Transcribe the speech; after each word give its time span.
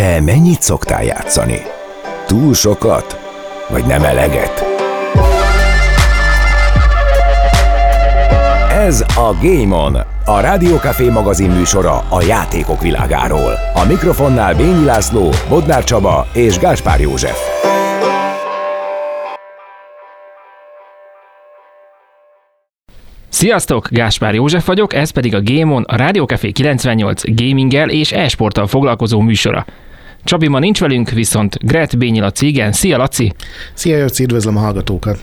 Te 0.00 0.20
mennyit 0.20 0.62
szoktál 0.62 1.04
játszani? 1.04 1.58
Túl 2.26 2.54
sokat? 2.54 3.18
Vagy 3.68 3.84
nem 3.84 4.02
eleget? 4.02 4.64
Ez 8.70 9.00
a 9.00 9.36
Game 9.42 9.76
On, 9.76 9.96
a 10.24 10.40
Rádiókafé 10.40 11.08
magazin 11.08 11.50
műsora 11.50 12.04
a 12.08 12.22
játékok 12.22 12.82
világáról. 12.82 13.52
A 13.74 13.84
mikrofonnál 13.88 14.54
Bényi 14.54 14.84
László, 14.84 15.30
Bodnár 15.48 15.84
Csaba 15.84 16.26
és 16.32 16.58
Gáspár 16.58 17.00
József. 17.00 17.38
Sziasztok, 23.28 23.88
Gáspár 23.90 24.34
József 24.34 24.66
vagyok, 24.66 24.94
ez 24.94 25.10
pedig 25.10 25.34
a 25.34 25.42
Game 25.42 25.82
a 25.86 25.96
Rádiókafé 25.96 26.50
98 26.50 27.22
gaminggel 27.34 27.88
és 27.88 28.12
e-sporttal 28.12 28.66
foglalkozó 28.66 29.20
műsora. 29.20 29.66
Csabi 30.24 30.48
ma 30.48 30.58
nincs 30.58 30.80
velünk, 30.80 31.10
viszont 31.10 31.58
Gret 31.66 31.98
Bényi 31.98 32.20
Laci, 32.20 32.46
igen. 32.46 32.72
Szia, 32.72 32.96
Laci! 32.96 33.32
Szia, 33.74 33.96
Jöcsi, 33.96 34.22
üdvözlöm 34.22 34.56
a 34.56 34.60
hallgatókat! 34.60 35.20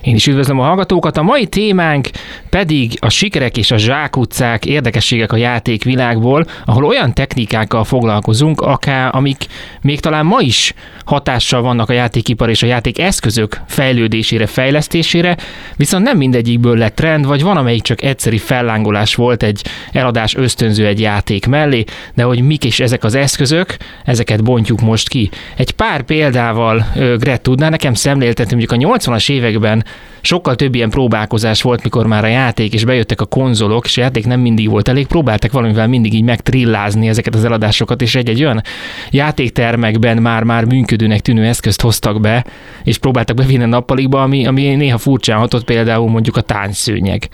Én 0.00 0.14
is 0.14 0.26
üdvözlöm 0.26 0.60
a 0.60 0.64
hallgatókat. 0.64 1.16
A 1.16 1.22
mai 1.22 1.46
témánk 1.46 2.08
pedig 2.50 2.96
a 3.00 3.08
sikerek 3.08 3.56
és 3.56 3.70
a 3.70 3.76
zsákutcák 3.76 4.66
érdekességek 4.66 5.32
a 5.32 5.36
játékvilágból, 5.36 6.46
ahol 6.64 6.84
olyan 6.84 7.14
technikákkal 7.14 7.84
foglalkozunk, 7.84 8.60
akár 8.60 9.14
amik 9.14 9.46
még 9.80 10.00
talán 10.00 10.26
ma 10.26 10.40
is 10.40 10.74
hatással 11.04 11.62
vannak 11.62 11.88
a 11.88 11.92
játékipar 11.92 12.50
és 12.50 12.62
a 12.62 12.66
játék 12.66 12.98
eszközök 12.98 13.60
fejlődésére, 13.66 14.46
fejlesztésére, 14.46 15.36
viszont 15.76 16.04
nem 16.04 16.16
mindegyikből 16.16 16.76
lett 16.76 16.94
trend, 16.94 17.26
vagy 17.26 17.42
van, 17.42 17.56
amelyik 17.56 17.82
csak 17.82 18.02
egyszeri 18.02 18.38
fellángolás 18.38 19.14
volt 19.14 19.42
egy 19.42 19.64
eladás 19.92 20.34
ösztönző 20.34 20.86
egy 20.86 21.00
játék 21.00 21.46
mellé, 21.46 21.84
de 22.14 22.22
hogy 22.22 22.40
mik 22.42 22.64
is 22.64 22.80
ezek 22.80 23.04
az 23.04 23.14
eszközök, 23.14 23.76
ezeket 24.26 24.44
bontjuk 24.44 24.80
most 24.80 25.08
ki. 25.08 25.30
Egy 25.56 25.70
pár 25.70 26.02
példával 26.02 26.86
Gret 27.18 27.40
tudná 27.40 27.68
nekem 27.68 27.94
szemléltetni, 27.94 28.56
mondjuk 28.56 28.92
a 28.92 28.96
80-as 28.96 29.30
években 29.30 29.84
sokkal 30.20 30.56
több 30.56 30.74
ilyen 30.74 30.90
próbálkozás 30.90 31.62
volt, 31.62 31.82
mikor 31.82 32.06
már 32.06 32.24
a 32.24 32.26
játék 32.26 32.72
és 32.72 32.84
bejöttek 32.84 33.20
a 33.20 33.24
konzolok, 33.24 33.84
és 33.84 33.96
a 33.96 34.00
játék 34.00 34.26
nem 34.26 34.40
mindig 34.40 34.70
volt 34.70 34.88
elég, 34.88 35.06
próbáltak 35.06 35.52
valamivel 35.52 35.86
mindig 35.86 36.14
így 36.14 36.22
megtrillázni 36.22 37.08
ezeket 37.08 37.34
az 37.34 37.44
eladásokat, 37.44 38.02
és 38.02 38.14
egy-egy 38.14 38.42
olyan 38.42 38.62
játéktermekben 39.10 40.16
már-már 40.16 40.64
működőnek 40.64 41.20
tűnő 41.20 41.44
eszközt 41.44 41.80
hoztak 41.80 42.20
be, 42.20 42.44
és 42.84 42.98
próbáltak 42.98 43.36
bevinni 43.36 43.62
a 43.62 43.66
nappalikba, 43.66 44.22
ami, 44.22 44.46
ami 44.46 44.74
néha 44.74 44.98
furcsán 44.98 45.38
hatott, 45.38 45.64
például 45.64 46.08
mondjuk 46.08 46.36
a 46.36 46.40
táncszőnyeg. 46.40 47.28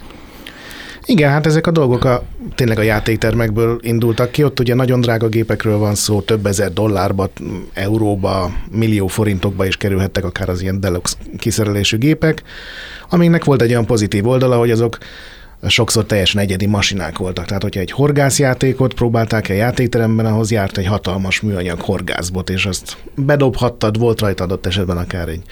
Igen, 1.07 1.31
hát 1.31 1.47
ezek 1.47 1.67
a 1.67 1.71
dolgok 1.71 2.05
a, 2.05 2.23
tényleg 2.55 2.79
a 2.79 2.83
játéktermekből 2.83 3.79
indultak 3.83 4.31
ki. 4.31 4.45
Ott 4.45 4.61
ugye 4.61 4.75
nagyon 4.75 5.01
drága 5.01 5.29
gépekről 5.29 5.79
van 5.79 5.95
szó, 5.95 6.21
több 6.21 6.47
ezer 6.47 6.73
dollárba, 6.73 7.31
euróba, 7.73 8.51
millió 8.71 9.07
forintokba 9.07 9.67
is 9.67 9.77
kerülhettek 9.77 10.25
akár 10.25 10.49
az 10.49 10.63
ilyen 10.63 10.81
deluxe 10.81 11.17
kiszerelésű 11.39 11.99
gépek, 11.99 12.43
amiknek 13.11 13.45
volt 13.45 13.63
egy 13.63 13.71
olyan 13.71 13.87
pozitív 13.87 14.27
oldala, 14.27 14.59
hogy 14.59 14.71
azok 14.71 14.99
sokszor 15.69 16.05
teljesen 16.05 16.41
egyedi 16.41 16.67
masinák 16.67 17.19
voltak. 17.19 17.45
Tehát, 17.45 17.63
hogyha 17.63 17.81
egy 17.81 17.91
horgászjátékot 17.91 18.95
próbálták 18.95 19.49
el 19.49 19.57
játékteremben, 19.57 20.27
ahhoz 20.27 20.51
járt 20.51 20.79
egy 20.79 20.87
hatalmas 20.87 21.41
műanyag 21.41 21.81
horgászbot, 21.81 22.51
és 22.51 22.67
azt 22.67 22.97
bedobhattad, 23.15 23.99
volt 23.99 24.21
rajta 24.21 24.45
adott 24.45 24.67
esetben 24.67 24.97
akár 24.97 25.29
egy 25.29 25.43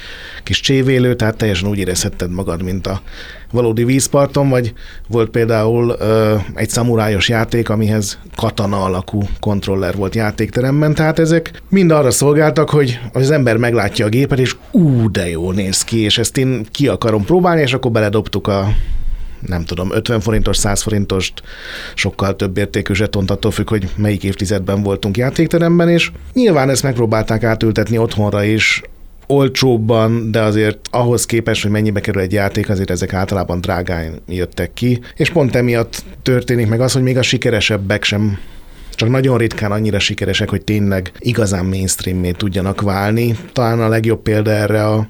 kis 0.42 0.60
csévélő, 0.60 1.14
tehát 1.14 1.36
teljesen 1.36 1.68
úgy 1.68 1.78
érezhetted 1.78 2.30
magad, 2.30 2.62
mint 2.62 2.86
a 2.86 3.02
valódi 3.52 3.84
vízparton, 3.84 4.48
vagy 4.48 4.72
volt 5.08 5.30
például 5.30 5.96
ö, 5.98 6.36
egy 6.54 6.68
szamurájos 6.68 7.28
játék, 7.28 7.68
amihez 7.68 8.18
katana 8.36 8.84
alakú 8.84 9.22
kontroller 9.40 9.96
volt 9.96 10.14
játékteremben, 10.14 10.94
tehát 10.94 11.18
ezek 11.18 11.62
mind 11.68 11.90
arra 11.90 12.10
szolgáltak, 12.10 12.70
hogy 12.70 13.00
az 13.12 13.30
ember 13.30 13.56
meglátja 13.56 14.06
a 14.06 14.08
gépet, 14.08 14.38
és 14.38 14.56
ú, 14.70 15.10
de 15.10 15.28
jó 15.28 15.52
néz 15.52 15.82
ki, 15.82 15.98
és 15.98 16.18
ezt 16.18 16.36
én 16.36 16.66
ki 16.70 16.88
akarom 16.88 17.24
próbálni, 17.24 17.60
és 17.60 17.72
akkor 17.72 17.90
beledobtuk 17.90 18.46
a 18.46 18.68
nem 19.46 19.64
tudom, 19.64 19.92
50 19.92 20.20
forintos, 20.20 20.56
100 20.56 20.82
forintost, 20.82 21.42
sokkal 21.94 22.36
több 22.36 22.56
értékű 22.56 22.94
zsetont, 22.94 23.30
attól 23.30 23.50
függ, 23.50 23.68
hogy 23.68 23.88
melyik 23.96 24.24
évtizedben 24.24 24.82
voltunk 24.82 25.16
játékteremben, 25.16 25.88
és 25.88 26.10
nyilván 26.32 26.70
ezt 26.70 26.82
megpróbálták 26.82 27.44
átültetni 27.44 27.98
otthonra 27.98 28.44
is, 28.44 28.82
olcsóbban, 29.26 30.30
de 30.30 30.40
azért 30.40 30.78
ahhoz 30.90 31.26
képest, 31.26 31.62
hogy 31.62 31.70
mennyibe 31.70 32.00
kerül 32.00 32.20
egy 32.20 32.32
játék, 32.32 32.68
azért 32.68 32.90
ezek 32.90 33.12
általában 33.12 33.60
drágán 33.60 34.20
jöttek 34.28 34.72
ki, 34.72 35.00
és 35.16 35.30
pont 35.30 35.56
emiatt 35.56 36.04
történik 36.22 36.68
meg 36.68 36.80
az, 36.80 36.92
hogy 36.92 37.02
még 37.02 37.16
a 37.16 37.22
sikeresebbek 37.22 38.04
sem 38.04 38.38
csak 38.94 39.08
nagyon 39.08 39.38
ritkán 39.38 39.72
annyira 39.72 39.98
sikeresek, 39.98 40.50
hogy 40.50 40.64
tényleg 40.64 41.12
igazán 41.18 41.64
mainstream 41.64 42.22
tudjanak 42.32 42.80
válni. 42.80 43.36
Talán 43.52 43.80
a 43.80 43.88
legjobb 43.88 44.22
példa 44.22 44.50
erre 44.50 44.86
a 44.86 45.08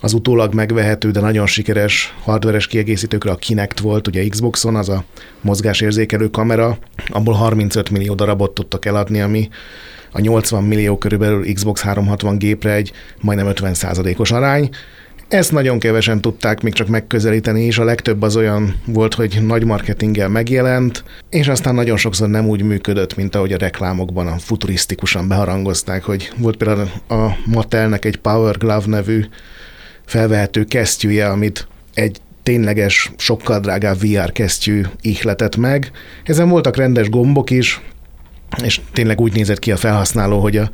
az 0.00 0.12
utólag 0.12 0.54
megvehető, 0.54 1.10
de 1.10 1.20
nagyon 1.20 1.46
sikeres 1.46 2.14
hardveres 2.22 2.66
kiegészítőkre 2.66 3.30
a 3.30 3.36
Kinect 3.36 3.78
volt, 3.78 4.08
ugye 4.08 4.28
Xboxon, 4.28 4.76
az 4.76 4.88
a 4.88 5.04
mozgásérzékelő 5.40 6.28
kamera, 6.28 6.78
abból 7.08 7.34
35 7.34 7.90
millió 7.90 8.14
darabot 8.14 8.54
tudtak 8.54 8.84
eladni, 8.84 9.20
ami 9.20 9.48
a 10.12 10.20
80 10.20 10.64
millió 10.64 10.98
körülbelül 10.98 11.52
Xbox 11.52 11.80
360 11.80 12.38
gépre 12.38 12.72
egy 12.72 12.92
majdnem 13.20 13.46
50 13.46 13.74
os 14.16 14.30
arány. 14.30 14.70
Ezt 15.28 15.52
nagyon 15.52 15.78
kevesen 15.78 16.20
tudták 16.20 16.62
még 16.62 16.72
csak 16.72 16.88
megközelíteni, 16.88 17.64
és 17.64 17.78
a 17.78 17.84
legtöbb 17.84 18.22
az 18.22 18.36
olyan 18.36 18.80
volt, 18.86 19.14
hogy 19.14 19.38
nagy 19.46 19.64
marketinggel 19.64 20.28
megjelent, 20.28 21.04
és 21.30 21.48
aztán 21.48 21.74
nagyon 21.74 21.96
sokszor 21.96 22.28
nem 22.28 22.48
úgy 22.48 22.62
működött, 22.62 23.16
mint 23.16 23.34
ahogy 23.34 23.52
a 23.52 23.56
reklámokban 23.56 24.26
a 24.26 24.38
futurisztikusan 24.38 25.28
beharangozták, 25.28 26.04
hogy 26.04 26.32
volt 26.36 26.56
például 26.56 26.90
a 27.08 27.28
Mattelnek 27.46 28.04
egy 28.04 28.16
Power 28.16 28.56
Glove 28.58 28.86
nevű 28.86 29.24
felvehető 30.06 30.64
kesztyűje, 30.64 31.28
amit 31.28 31.66
egy 31.94 32.20
tényleges, 32.42 33.12
sokkal 33.16 33.60
drágább 33.60 34.00
VR 34.00 34.32
kesztyű 34.32 34.82
ihletett 35.00 35.56
meg. 35.56 35.90
Ezen 36.24 36.48
voltak 36.48 36.76
rendes 36.76 37.08
gombok 37.08 37.50
is, 37.50 37.80
és 38.62 38.80
tényleg 38.92 39.20
úgy 39.20 39.32
nézett 39.32 39.58
ki 39.58 39.72
a 39.72 39.76
felhasználó, 39.76 40.40
hogy 40.40 40.56
a, 40.56 40.70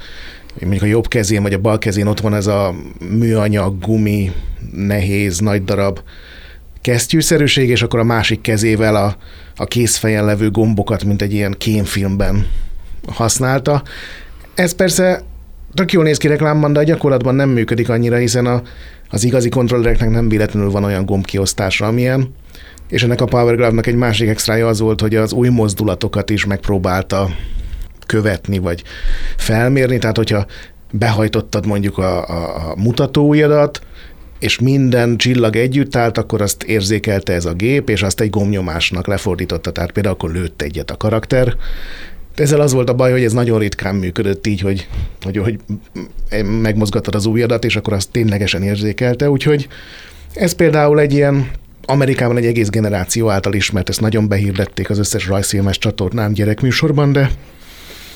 mondjuk 0.60 0.82
a 0.82 0.86
jobb 0.86 1.08
kezén 1.08 1.42
vagy 1.42 1.52
a 1.52 1.58
bal 1.58 1.78
kezén 1.78 2.06
ott 2.06 2.20
van 2.20 2.34
ez 2.34 2.46
a 2.46 2.74
műanyag, 3.10 3.78
gumi, 3.78 4.32
nehéz, 4.72 5.38
nagy 5.38 5.64
darab 5.64 6.00
kesztyűszerűség, 6.80 7.68
és 7.68 7.82
akkor 7.82 7.98
a 7.98 8.04
másik 8.04 8.40
kezével 8.40 8.96
a, 8.96 9.16
a 9.56 9.64
készfejen 9.64 10.24
levő 10.24 10.50
gombokat, 10.50 11.04
mint 11.04 11.22
egy 11.22 11.32
ilyen 11.32 11.54
kémfilmben 11.58 12.46
használta. 13.06 13.82
Ez 14.54 14.74
persze 14.74 15.22
tök 15.74 15.92
jól 15.92 16.04
néz 16.04 16.16
ki 16.16 16.28
reklámban, 16.28 16.72
de 16.72 16.78
a 16.78 16.82
gyakorlatban 16.82 17.34
nem 17.34 17.48
működik 17.48 17.88
annyira, 17.88 18.16
hiszen 18.16 18.46
a, 18.46 18.62
az 19.10 19.24
igazi 19.24 19.48
kontrollereknek 19.48 20.10
nem 20.10 20.28
véletlenül 20.28 20.70
van 20.70 20.84
olyan 20.84 21.04
gombkiosztása, 21.04 21.86
amilyen, 21.86 22.34
és 22.88 23.02
ennek 23.02 23.20
a 23.20 23.24
Power 23.24 23.56
Glove-nak 23.56 23.86
egy 23.86 23.94
másik 23.94 24.28
extrája 24.28 24.68
az 24.68 24.80
volt, 24.80 25.00
hogy 25.00 25.14
az 25.14 25.32
új 25.32 25.48
mozdulatokat 25.48 26.30
is 26.30 26.44
megpróbálta 26.44 27.30
követni, 28.06 28.58
vagy 28.58 28.82
felmérni, 29.36 29.98
tehát 29.98 30.16
hogyha 30.16 30.46
behajtottad 30.90 31.66
mondjuk 31.66 31.98
a, 31.98 32.28
a, 32.28 32.70
a 32.70 32.74
mutatóujjadat, 32.76 33.80
és 34.38 34.58
minden 34.58 35.16
csillag 35.16 35.56
együtt 35.56 35.96
állt, 35.96 36.18
akkor 36.18 36.40
azt 36.42 36.62
érzékelte 36.62 37.32
ez 37.32 37.44
a 37.44 37.52
gép, 37.52 37.88
és 37.88 38.02
azt 38.02 38.20
egy 38.20 38.30
gomnyomásnak 38.30 39.06
lefordította, 39.06 39.70
tehát 39.70 39.92
például 39.92 40.14
akkor 40.14 40.32
lőtt 40.32 40.62
egyet 40.62 40.90
a 40.90 40.96
karakter, 40.96 41.56
ezzel 42.40 42.60
az 42.60 42.72
volt 42.72 42.88
a 42.88 42.94
baj, 42.94 43.10
hogy 43.10 43.24
ez 43.24 43.32
nagyon 43.32 43.58
ritkán 43.58 43.94
működött 43.94 44.46
így, 44.46 44.60
hogy, 44.60 44.88
hogy, 45.22 45.36
hogy 45.36 45.58
megmozgattad 46.44 47.14
az 47.14 47.26
ujjadat, 47.26 47.64
és 47.64 47.76
akkor 47.76 47.92
azt 47.92 48.10
ténylegesen 48.10 48.62
érzékelte, 48.62 49.30
úgyhogy 49.30 49.68
ez 50.34 50.52
például 50.52 51.00
egy 51.00 51.12
ilyen 51.12 51.50
Amerikában 51.84 52.36
egy 52.36 52.46
egész 52.46 52.68
generáció 52.68 53.30
által 53.30 53.54
ismert, 53.54 53.88
ezt 53.88 54.00
nagyon 54.00 54.28
behirdették 54.28 54.90
az 54.90 54.98
összes 54.98 55.26
rajzfilmes 55.26 55.78
csatornán 55.78 56.32
gyerekműsorban, 56.32 57.12
de, 57.12 57.30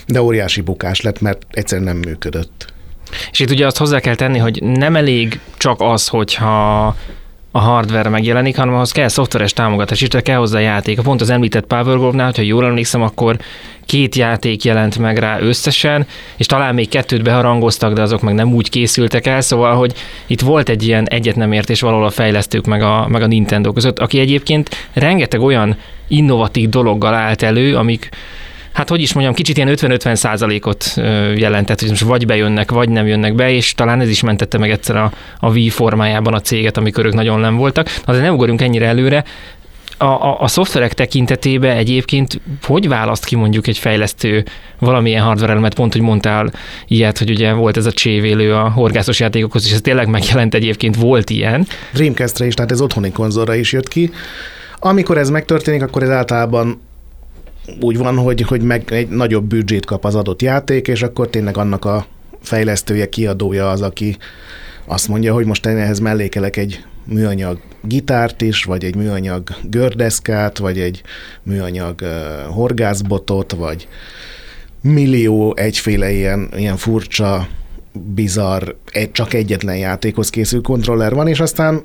de 0.06 0.22
óriási 0.22 0.60
bukás 0.60 1.00
lett, 1.00 1.20
mert 1.20 1.46
egyszerűen 1.50 1.86
nem 1.86 1.96
működött. 1.96 2.72
És 3.30 3.38
itt 3.38 3.50
ugye 3.50 3.66
azt 3.66 3.76
hozzá 3.76 4.00
kell 4.00 4.14
tenni, 4.14 4.38
hogy 4.38 4.62
nem 4.62 4.96
elég 4.96 5.40
csak 5.56 5.80
az, 5.80 6.08
hogyha 6.08 6.96
a 7.54 7.58
hardware 7.58 8.08
megjelenik, 8.08 8.56
hanem 8.56 8.74
ahhoz 8.74 8.92
kell 8.92 9.08
szoftveres 9.08 9.52
támogatás 9.52 10.00
is, 10.00 10.08
tehát 10.08 10.26
kell 10.26 10.36
hozzá 10.36 10.58
játék. 10.58 11.00
Pont 11.00 11.20
az 11.20 11.30
említett 11.30 11.66
Powerglove-nál, 11.66 12.26
hogyha 12.26 12.42
jól 12.42 12.66
emlékszem, 12.66 13.02
akkor 13.02 13.36
két 13.86 14.14
játék 14.14 14.64
jelent 14.64 14.98
meg 14.98 15.18
rá 15.18 15.40
összesen, 15.40 16.06
és 16.36 16.46
talán 16.46 16.74
még 16.74 16.88
kettőt 16.88 17.22
beharangoztak, 17.22 17.92
de 17.92 18.02
azok 18.02 18.20
meg 18.20 18.34
nem 18.34 18.54
úgy 18.54 18.70
készültek 18.70 19.26
el, 19.26 19.40
szóval, 19.40 19.76
hogy 19.76 19.94
itt 20.26 20.40
volt 20.40 20.68
egy 20.68 20.86
ilyen 20.86 21.08
egyet 21.08 21.36
nem 21.36 21.52
értés 21.52 21.80
valahol 21.80 22.04
a 22.04 22.10
fejlesztők 22.10 22.66
meg 22.66 22.82
a, 22.82 23.06
meg 23.08 23.22
a 23.22 23.26
Nintendo 23.26 23.72
között, 23.72 23.98
aki 23.98 24.18
egyébként 24.18 24.88
rengeteg 24.92 25.40
olyan 25.40 25.76
innovatív 26.08 26.68
dologgal 26.68 27.14
állt 27.14 27.42
elő, 27.42 27.76
amik 27.76 28.08
hát 28.72 28.88
hogy 28.88 29.00
is 29.00 29.12
mondjam, 29.12 29.34
kicsit 29.34 29.56
ilyen 29.56 29.74
50-50 29.76 30.14
százalékot 30.14 30.92
jelentett, 31.36 31.80
hogy 31.80 31.88
most 31.88 32.02
vagy 32.02 32.26
bejönnek, 32.26 32.70
vagy 32.70 32.88
nem 32.88 33.06
jönnek 33.06 33.34
be, 33.34 33.50
és 33.50 33.74
talán 33.74 34.00
ez 34.00 34.08
is 34.08 34.22
mentette 34.22 34.58
meg 34.58 34.70
egyszer 34.70 34.96
a, 34.96 35.12
a 35.38 35.50
Wii 35.50 35.70
formájában 35.70 36.34
a 36.34 36.40
céget, 36.40 36.76
amikor 36.76 37.06
ők 37.06 37.14
nagyon 37.14 37.40
nem 37.40 37.56
voltak. 37.56 38.00
Azért 38.04 38.24
ne 38.24 38.32
ugorjunk 38.32 38.62
ennyire 38.62 38.86
előre, 38.86 39.24
a, 40.02 40.04
a, 40.04 40.40
a 40.40 40.48
szoftverek 40.48 40.92
tekintetében 40.94 41.76
egyébként 41.76 42.40
hogy 42.62 42.88
választ 42.88 43.24
ki 43.24 43.36
mondjuk 43.36 43.66
egy 43.66 43.78
fejlesztő 43.78 44.44
valamilyen 44.78 45.22
hardware 45.22 45.52
elemet, 45.52 45.74
pont, 45.74 45.92
hogy 45.92 46.02
mondtál 46.02 46.52
ilyet, 46.86 47.18
hogy 47.18 47.30
ugye 47.30 47.52
volt 47.52 47.76
ez 47.76 47.86
a 47.86 47.92
csévélő 47.92 48.54
a 48.54 48.70
horgászos 48.70 49.20
játékokhoz, 49.20 49.66
és 49.66 49.72
ez 49.72 49.80
tényleg 49.80 50.08
megjelent 50.08 50.54
egyébként, 50.54 50.96
volt 50.96 51.30
ilyen. 51.30 51.66
Dreamcastre 51.92 52.46
is, 52.46 52.54
tehát 52.54 52.70
ez 52.70 52.80
otthoni 52.80 53.12
konzolra 53.12 53.54
is 53.54 53.72
jött 53.72 53.88
ki. 53.88 54.10
Amikor 54.78 55.18
ez 55.18 55.30
megtörténik, 55.30 55.82
akkor 55.82 56.02
ez 56.02 56.10
általában 56.10 56.80
úgy 57.80 57.98
van, 57.98 58.16
hogy, 58.16 58.40
hogy 58.40 58.62
meg 58.62 58.92
egy 58.92 59.08
nagyobb 59.08 59.44
büdzsét 59.44 59.84
kap 59.84 60.04
az 60.04 60.14
adott 60.14 60.42
játék, 60.42 60.88
és 60.88 61.02
akkor 61.02 61.28
tényleg 61.28 61.56
annak 61.56 61.84
a 61.84 62.06
fejlesztője, 62.40 63.08
kiadója 63.08 63.70
az, 63.70 63.82
aki 63.82 64.16
azt 64.84 65.08
mondja, 65.08 65.34
hogy 65.34 65.46
most 65.46 65.66
én 65.66 65.76
ehhez 65.76 65.98
mellékelek 65.98 66.56
egy 66.56 66.84
műanyag 67.04 67.60
gitárt 67.82 68.42
is, 68.42 68.64
vagy 68.64 68.84
egy 68.84 68.94
műanyag 68.94 69.42
gördeszkát, 69.62 70.58
vagy 70.58 70.78
egy 70.78 71.02
műanyag 71.42 72.00
uh, 72.00 72.54
horgászbotot, 72.54 73.52
vagy 73.52 73.88
millió 74.80 75.56
egyféle 75.56 76.10
ilyen, 76.10 76.48
ilyen 76.56 76.76
furcsa, 76.76 77.48
bizarr, 78.14 78.74
egy, 78.92 79.12
csak 79.12 79.34
egyetlen 79.34 79.76
játékhoz 79.76 80.30
készül 80.30 80.60
kontroller 80.60 81.14
van, 81.14 81.28
és 81.28 81.40
aztán 81.40 81.82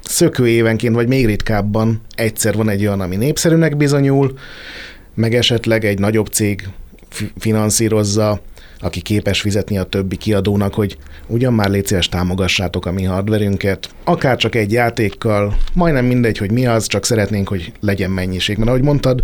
szökő 0.00 0.48
évenként, 0.48 0.94
vagy 0.94 1.08
még 1.08 1.26
ritkábban 1.26 2.00
egyszer 2.14 2.54
van 2.54 2.68
egy 2.68 2.86
olyan, 2.86 3.00
ami 3.00 3.16
népszerűnek 3.16 3.76
bizonyul, 3.76 4.38
meg 5.14 5.34
esetleg 5.34 5.84
egy 5.84 5.98
nagyobb 5.98 6.26
cég 6.26 6.68
finanszírozza, 7.38 8.40
aki 8.80 9.00
képes 9.00 9.40
fizetni 9.40 9.78
a 9.78 9.82
többi 9.82 10.16
kiadónak, 10.16 10.74
hogy 10.74 10.96
ugyan 11.26 11.52
már 11.52 11.70
légy 11.70 11.86
szíves 11.86 12.08
támogassátok 12.08 12.86
a 12.86 12.92
mi 12.92 13.04
hardverünket, 13.04 13.88
akár 14.04 14.36
csak 14.36 14.54
egy 14.54 14.72
játékkal, 14.72 15.56
majdnem 15.72 16.04
mindegy, 16.04 16.38
hogy 16.38 16.50
mi 16.50 16.66
az, 16.66 16.86
csak 16.86 17.04
szeretnénk, 17.04 17.48
hogy 17.48 17.72
legyen 17.80 18.10
mennyiség. 18.10 18.56
Mert 18.56 18.68
ahogy 18.68 18.82
mondtad, 18.82 19.22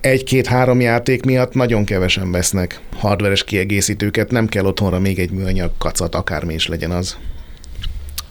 egy-két-három 0.00 0.80
játék 0.80 1.24
miatt 1.24 1.54
nagyon 1.54 1.84
kevesen 1.84 2.30
vesznek 2.30 2.80
hardveres 2.96 3.44
kiegészítőket, 3.44 4.30
nem 4.30 4.46
kell 4.46 4.64
otthonra 4.64 4.98
még 4.98 5.18
egy 5.18 5.30
műanyag 5.30 5.70
kacat, 5.78 6.14
akármi 6.14 6.54
is 6.54 6.66
legyen 6.66 6.90
az. 6.90 7.16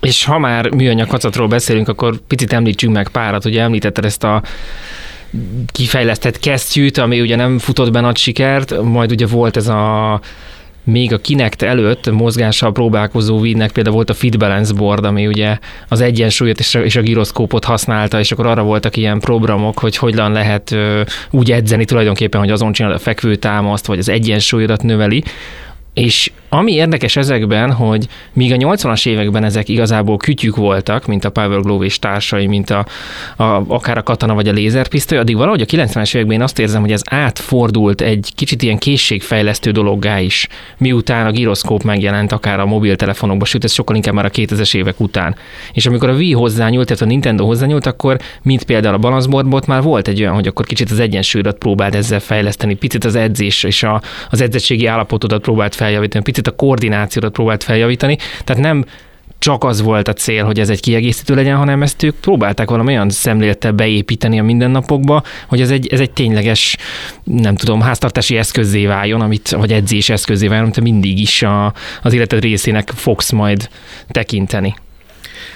És 0.01 0.25
ha 0.25 0.37
már 0.37 0.69
műanyag 0.69 1.07
kacatról 1.07 1.47
beszélünk, 1.47 1.87
akkor 1.87 2.19
picit 2.27 2.53
említsünk 2.53 2.93
meg 2.93 3.09
párat, 3.09 3.45
ugye 3.45 3.61
említetted 3.61 4.05
ezt 4.05 4.23
a 4.23 4.43
kifejlesztett 5.71 6.39
kesztyűt, 6.39 6.97
ami 6.97 7.21
ugye 7.21 7.35
nem 7.35 7.57
futott 7.57 7.91
be 7.91 7.99
nagy 7.99 8.17
sikert, 8.17 8.81
majd 8.81 9.11
ugye 9.11 9.27
volt 9.27 9.57
ez 9.57 9.67
a 9.67 10.19
még 10.83 11.13
a 11.13 11.17
Kinect 11.17 11.61
előtt 11.61 12.11
mozgással 12.11 12.71
próbálkozó 12.71 13.39
Vidnek 13.39 13.71
például 13.71 13.95
volt 13.95 14.09
a 14.09 14.13
Fit 14.13 14.37
Balance 14.37 14.73
Board, 14.73 15.05
ami 15.05 15.27
ugye 15.27 15.57
az 15.87 16.01
egyensúlyot 16.01 16.59
és 16.59 16.75
a, 16.75 16.83
és 16.83 16.95
a 16.95 17.01
gyroszkópot 17.01 17.63
használta, 17.63 18.19
és 18.19 18.31
akkor 18.31 18.45
arra 18.45 18.63
voltak 18.63 18.97
ilyen 18.97 19.19
programok, 19.19 19.79
hogy 19.79 19.97
hogyan 19.97 20.31
lehet 20.31 20.75
úgy 21.29 21.51
edzeni 21.51 21.85
tulajdonképpen, 21.85 22.39
hogy 22.39 22.51
azon 22.51 22.71
csinál 22.71 22.91
a 22.91 22.97
fekvő 22.97 23.35
támaszt, 23.35 23.85
vagy 23.85 23.99
az 23.99 24.09
egyensúlyodat 24.09 24.83
növeli. 24.83 25.23
És 25.93 26.31
ami 26.49 26.71
érdekes 26.71 27.15
ezekben, 27.15 27.71
hogy 27.71 28.07
míg 28.33 28.53
a 28.53 28.55
80-as 28.55 29.07
években 29.07 29.43
ezek 29.43 29.69
igazából 29.69 30.17
kütyük 30.17 30.55
voltak, 30.55 31.05
mint 31.05 31.25
a 31.25 31.29
Power 31.29 31.61
Glove 31.61 31.85
és 31.85 31.99
társai, 31.99 32.47
mint 32.47 32.69
a, 32.69 32.85
a, 33.35 33.43
akár 33.67 33.97
a 33.97 34.03
katana 34.03 34.33
vagy 34.33 34.47
a 34.47 34.51
lézerpisztoly, 34.51 35.17
addig 35.17 35.35
valahogy 35.35 35.61
a 35.61 35.65
90-es 35.65 36.15
években 36.15 36.35
én 36.35 36.43
azt 36.43 36.59
érzem, 36.59 36.81
hogy 36.81 36.91
ez 36.91 37.01
átfordult 37.09 38.01
egy 38.01 38.31
kicsit 38.35 38.61
ilyen 38.61 38.77
készségfejlesztő 38.77 39.71
dologgá 39.71 40.19
is, 40.19 40.47
miután 40.77 41.25
a 41.25 41.31
gyroszkóp 41.31 41.83
megjelent 41.83 42.31
akár 42.31 42.59
a 42.59 42.65
mobiltelefonokban, 42.65 43.47
sőt 43.47 43.63
ez 43.63 43.71
sokkal 43.71 43.95
inkább 43.95 44.13
már 44.13 44.25
a 44.25 44.29
2000-es 44.29 44.75
évek 44.75 44.99
után. 44.99 45.35
És 45.73 45.85
amikor 45.85 46.09
a 46.09 46.13
Wii 46.13 46.33
hozzányúlt, 46.33 46.87
tehát 46.87 47.01
a 47.01 47.05
Nintendo 47.05 47.45
hozzányúlt, 47.45 47.85
akkor 47.85 48.19
mint 48.41 48.63
például 48.63 48.95
a 48.95 48.97
balanszbordból 48.97 49.61
már 49.67 49.81
volt 49.81 50.07
egy 50.07 50.21
olyan, 50.21 50.33
hogy 50.33 50.47
akkor 50.47 50.65
kicsit 50.65 50.91
az 50.91 50.99
egyensúlyot 50.99 51.57
próbált 51.57 51.95
ezzel 51.95 52.19
fejleszteni, 52.19 52.73
picit 52.73 53.05
az 53.05 53.15
edzés 53.15 53.63
és 53.63 53.83
a, 53.83 54.01
az 54.29 54.41
edzettségi 54.41 54.85
állapotodat 54.85 55.41
próbált 55.41 55.75
feljavítani, 55.75 56.23
picit 56.23 56.38
a 56.47 56.55
koordinációt 56.55 57.31
próbált 57.31 57.63
feljavítani, 57.63 58.17
tehát 58.43 58.61
nem 58.61 58.85
csak 59.39 59.63
az 59.63 59.81
volt 59.81 60.07
a 60.07 60.13
cél, 60.13 60.45
hogy 60.45 60.59
ez 60.59 60.69
egy 60.69 60.79
kiegészítő 60.79 61.35
legyen, 61.35 61.57
hanem 61.57 61.83
ezt 61.83 62.03
ők 62.03 62.15
próbálták 62.15 62.69
valami 62.69 62.93
olyan 62.93 63.09
szemlélettel 63.09 63.71
beépíteni 63.71 64.39
a 64.39 64.43
mindennapokba, 64.43 65.23
hogy 65.47 65.61
ez 65.61 65.69
egy, 65.69 65.87
ez 65.87 65.99
egy 65.99 66.11
tényleges, 66.11 66.77
nem 67.23 67.55
tudom, 67.55 67.81
háztartási 67.81 68.37
eszközé 68.37 68.85
váljon, 68.85 69.21
amit, 69.21 69.49
vagy 69.49 69.71
edzés 69.73 70.09
eszközé 70.09 70.47
váljon, 70.47 70.65
amit 70.65 70.81
mindig 70.81 71.19
is 71.19 71.41
a, 71.41 71.73
az 72.01 72.13
életed 72.13 72.41
részének 72.41 72.89
fogsz 72.89 73.31
majd 73.31 73.69
tekinteni. 74.07 74.75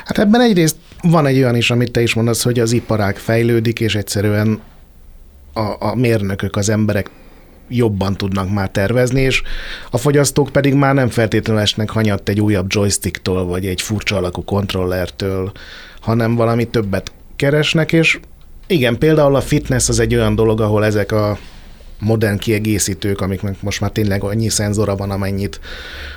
Hát 0.05 0.17
ebben 0.17 0.41
egyrészt 0.41 0.75
van 1.01 1.25
egy 1.25 1.37
olyan 1.37 1.55
is, 1.55 1.71
amit 1.71 1.91
te 1.91 2.01
is 2.01 2.13
mondasz, 2.13 2.43
hogy 2.43 2.59
az 2.59 2.71
iparág 2.71 3.17
fejlődik, 3.17 3.79
és 3.79 3.95
egyszerűen 3.95 4.61
a, 5.53 5.75
a 5.79 5.95
mérnökök, 5.95 6.55
az 6.55 6.69
emberek 6.69 7.09
jobban 7.69 8.15
tudnak 8.15 8.53
már 8.53 8.69
tervezni, 8.69 9.21
és 9.21 9.41
a 9.91 9.97
fogyasztók 9.97 10.49
pedig 10.49 10.73
már 10.73 10.93
nem 10.93 11.09
feltétlenül 11.09 11.61
esnek 11.61 11.89
hanyatt 11.89 12.29
egy 12.29 12.41
újabb 12.41 12.65
joysticktól, 12.69 13.45
vagy 13.45 13.65
egy 13.65 13.81
furcsa 13.81 14.15
alakú 14.17 14.43
kontrollertől, 14.43 15.51
hanem 16.01 16.35
valami 16.35 16.65
többet 16.65 17.11
keresnek, 17.35 17.91
és 17.91 18.19
igen, 18.67 18.97
például 18.97 19.35
a 19.35 19.41
fitness 19.41 19.89
az 19.89 19.99
egy 19.99 20.15
olyan 20.15 20.35
dolog, 20.35 20.61
ahol 20.61 20.85
ezek 20.85 21.11
a 21.11 21.37
modern 21.99 22.37
kiegészítők, 22.37 23.21
amiknek 23.21 23.61
most 23.61 23.81
már 23.81 23.91
tényleg 23.91 24.23
annyi 24.23 24.49
szenzora 24.49 24.95
van, 24.95 25.11
amennyit 25.11 25.59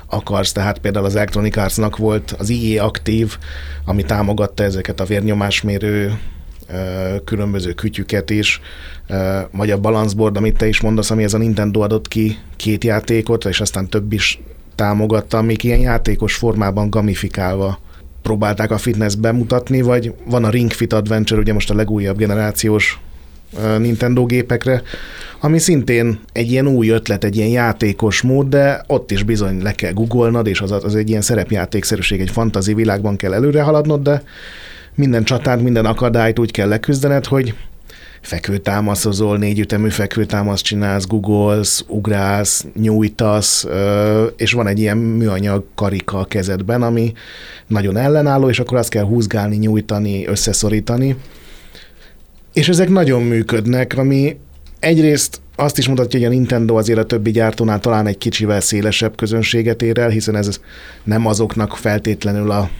akarsz. 0.06 0.52
Tehát 0.52 0.78
például 0.78 1.04
az 1.04 1.16
Electronic 1.16 1.56
Arts-nak 1.56 1.96
volt 1.96 2.34
az 2.38 2.49
IE 2.49 2.82
aktív, 2.82 3.38
ami 3.84 4.02
támogatta 4.02 4.62
ezeket 4.62 5.00
a 5.00 5.04
vérnyomásmérő 5.04 6.19
különböző 7.24 7.72
kütyüket 7.72 8.30
is, 8.30 8.60
vagy 9.50 9.70
a 9.70 9.78
balanszboard, 9.78 10.36
amit 10.36 10.56
te 10.56 10.68
is 10.68 10.80
mondasz, 10.80 11.10
ami 11.10 11.22
ez 11.22 11.34
a 11.34 11.38
Nintendo 11.38 11.80
adott 11.80 12.08
ki 12.08 12.38
két 12.56 12.84
játékot, 12.84 13.44
és 13.44 13.60
aztán 13.60 13.88
több 13.88 14.12
is 14.12 14.40
támogatta, 14.74 15.38
amik 15.38 15.64
ilyen 15.64 15.80
játékos 15.80 16.34
formában 16.34 16.90
gamifikálva 16.90 17.78
próbálták 18.22 18.70
a 18.70 18.78
fitness 18.78 19.14
bemutatni, 19.14 19.80
vagy 19.80 20.14
van 20.24 20.44
a 20.44 20.50
Ring 20.50 20.72
Fit 20.72 20.92
Adventure, 20.92 21.40
ugye 21.40 21.52
most 21.52 21.70
a 21.70 21.74
legújabb 21.74 22.16
generációs 22.16 23.00
Nintendo 23.78 24.24
gépekre, 24.24 24.82
ami 25.40 25.58
szintén 25.58 26.20
egy 26.32 26.50
ilyen 26.50 26.66
új 26.66 26.88
ötlet, 26.88 27.24
egy 27.24 27.36
ilyen 27.36 27.48
játékos 27.48 28.22
mód, 28.22 28.48
de 28.48 28.84
ott 28.86 29.10
is 29.10 29.22
bizony 29.22 29.62
le 29.62 29.72
kell 29.72 29.92
googolnod, 29.92 30.46
és 30.46 30.60
az, 30.60 30.72
az 30.72 30.94
egy 30.94 31.08
ilyen 31.08 31.20
szerepjátékszerűség, 31.20 32.20
egy 32.20 32.30
fantazi 32.30 32.74
világban 32.74 33.16
kell 33.16 33.34
előre 33.34 33.62
haladnod, 33.62 34.02
de 34.02 34.22
minden 34.96 35.25
csatát, 35.25 35.62
minden 35.62 35.87
akadályt 35.87 36.38
úgy 36.38 36.50
kell 36.50 36.69
leküzdened, 36.69 37.26
hogy 37.26 37.54
fekvőtámaszozol, 38.20 39.38
négyütemű 39.38 39.88
fekvőtámaszt 39.88 40.64
csinálsz, 40.64 41.06
googolsz, 41.06 41.84
ugrálsz, 41.88 42.66
nyújtasz, 42.75 43.66
és 44.37 44.52
van 44.52 44.66
egy 44.66 44.78
ilyen 44.78 44.97
műanyag 44.97 45.64
karika 45.75 46.18
a 46.18 46.25
kezedben, 46.25 46.82
ami 46.82 47.12
nagyon 47.66 47.97
ellenálló, 47.97 48.49
és 48.49 48.59
akkor 48.59 48.78
azt 48.78 48.88
kell 48.88 49.04
húzgálni, 49.04 49.56
nyújtani, 49.56 50.26
összeszorítani. 50.26 51.16
És 52.52 52.68
ezek 52.68 52.88
nagyon 52.88 53.23
működnek, 53.23 53.94
ami 53.97 54.37
egyrészt 54.78 55.40
azt 55.56 55.78
is 55.78 55.88
mutatja, 55.88 56.18
hogy 56.18 56.28
a 56.28 56.30
Nintendo 56.30 56.76
azért 56.76 56.99
a 56.99 57.04
többi 57.04 57.30
gyártónál 57.30 57.80
talán 57.80 58.06
egy 58.06 58.18
kicsivel 58.18 58.61
szélesebb 58.61 59.16
közönséget 59.16 59.82
ér 59.82 59.99
el, 59.99 60.09
hiszen 60.09 60.37
ez 60.37 60.61
nem 61.04 61.26
azoknak 61.26 61.76
feltétlenül 61.76 62.50
a 62.50 62.71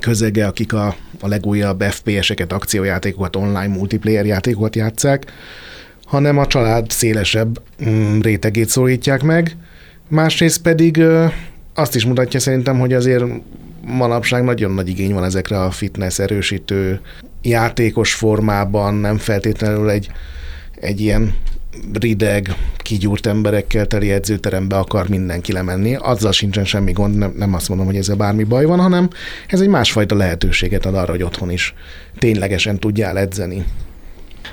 közege, 0.00 0.46
akik 0.46 0.72
a, 0.72 0.94
a 1.20 1.28
legújabb 1.28 1.82
FPS-eket, 1.82 2.52
akciójátékokat, 2.52 3.36
online 3.36 3.68
multiplayer 3.68 4.26
játékokat 4.26 4.76
játszák, 4.76 5.32
hanem 6.04 6.38
a 6.38 6.46
család 6.46 6.90
szélesebb 6.90 7.60
mm, 7.88 8.20
rétegét 8.20 8.68
szólítják 8.68 9.22
meg. 9.22 9.56
Másrészt 10.08 10.62
pedig 10.62 11.02
azt 11.74 11.94
is 11.94 12.04
mutatja 12.04 12.40
szerintem, 12.40 12.78
hogy 12.78 12.92
azért 12.92 13.24
manapság 13.84 14.44
nagyon 14.44 14.70
nagy 14.70 14.88
igény 14.88 15.12
van 15.12 15.24
ezekre 15.24 15.62
a 15.62 15.70
fitness 15.70 16.18
erősítő 16.18 17.00
játékos 17.42 18.14
formában, 18.14 18.94
nem 18.94 19.16
feltétlenül 19.16 19.90
egy, 19.90 20.10
egy 20.74 21.00
ilyen 21.00 21.34
rideg, 22.00 22.54
kigyúrt 22.76 23.26
emberekkel 23.26 23.86
teli 23.86 24.10
edzőterembe 24.10 24.76
akar 24.76 25.08
mindenki 25.08 25.52
lemenni. 25.52 25.94
Azzal 25.94 26.32
sincsen 26.32 26.64
semmi 26.64 26.92
gond, 26.92 27.16
nem, 27.16 27.32
nem 27.36 27.54
azt 27.54 27.68
mondom, 27.68 27.86
hogy 27.86 27.96
ezzel 27.96 28.16
bármi 28.16 28.44
baj 28.44 28.64
van, 28.64 28.80
hanem 28.80 29.08
ez 29.46 29.60
egy 29.60 29.68
másfajta 29.68 30.16
lehetőséget 30.16 30.86
ad 30.86 30.94
arra, 30.94 31.10
hogy 31.10 31.22
otthon 31.22 31.50
is 31.50 31.74
ténylegesen 32.18 32.78
tudjál 32.78 33.18
edzeni. 33.18 33.64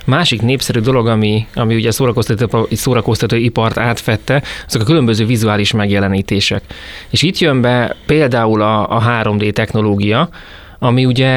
Másik 0.05 0.41
népszerű 0.41 0.79
dolog, 0.79 1.07
ami, 1.07 1.47
ami 1.53 1.75
ugye 1.75 1.88
a 1.88 1.91
szórakoztató, 1.91 2.67
szórakoztató 2.71 3.36
ipart 3.36 3.77
átfette, 3.77 4.43
azok 4.67 4.81
a 4.81 4.86
különböző 4.86 5.25
vizuális 5.25 5.71
megjelenítések. 5.71 6.63
És 7.09 7.21
itt 7.21 7.38
jön 7.38 7.62
be 7.62 7.95
például 8.05 8.62
a, 8.62 8.95
a 8.95 9.03
3D 9.24 9.51
technológia, 9.51 10.29
ami 10.79 11.05
ugye, 11.05 11.27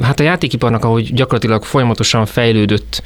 hát 0.00 0.20
a 0.20 0.22
játékiparnak, 0.22 0.84
ahogy 0.84 1.14
gyakorlatilag 1.14 1.64
folyamatosan 1.64 2.26
fejlődött 2.26 3.02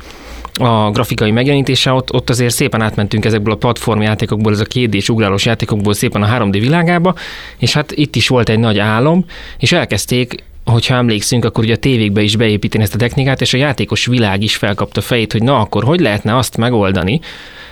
a 0.59 0.90
grafikai 0.90 1.30
megjelenítése, 1.30 1.92
ott, 1.92 2.12
ott 2.12 2.30
azért 2.30 2.54
szépen 2.54 2.82
átmentünk 2.82 3.25
ezekből 3.25 3.52
a 3.52 3.56
platform 3.56 4.00
játékokból, 4.00 4.52
ez 4.52 4.61
a 4.61 4.64
kétdés 4.64 5.09
ugrálós 5.09 5.44
játékokból 5.44 5.94
szépen 5.94 6.23
a 6.23 6.38
3D 6.38 6.56
világába, 6.61 7.14
és 7.59 7.73
hát 7.73 7.92
itt 7.92 8.16
is 8.16 8.28
volt 8.28 8.49
egy 8.49 8.59
nagy 8.59 8.78
álom, 8.78 9.25
és 9.59 9.73
elkezdték 9.73 10.49
hogyha 10.64 10.94
emlékszünk, 10.94 11.44
akkor 11.44 11.64
ugye 11.64 11.75
a 11.75 11.76
tévékbe 11.76 12.23
is 12.23 12.37
beépíteni 12.37 12.82
ezt 12.85 12.94
a 12.94 12.99
technikát, 12.99 13.40
és 13.40 13.54
a 13.54 13.56
játékos 13.56 14.06
világ 14.06 14.42
is 14.42 14.56
felkapta 14.56 15.00
fejét, 15.00 15.32
hogy 15.32 15.42
na 15.42 15.61
akkor 15.61 15.85
hogy 15.85 16.00
lehetne 16.00 16.37
azt 16.37 16.56
megoldani, 16.56 17.20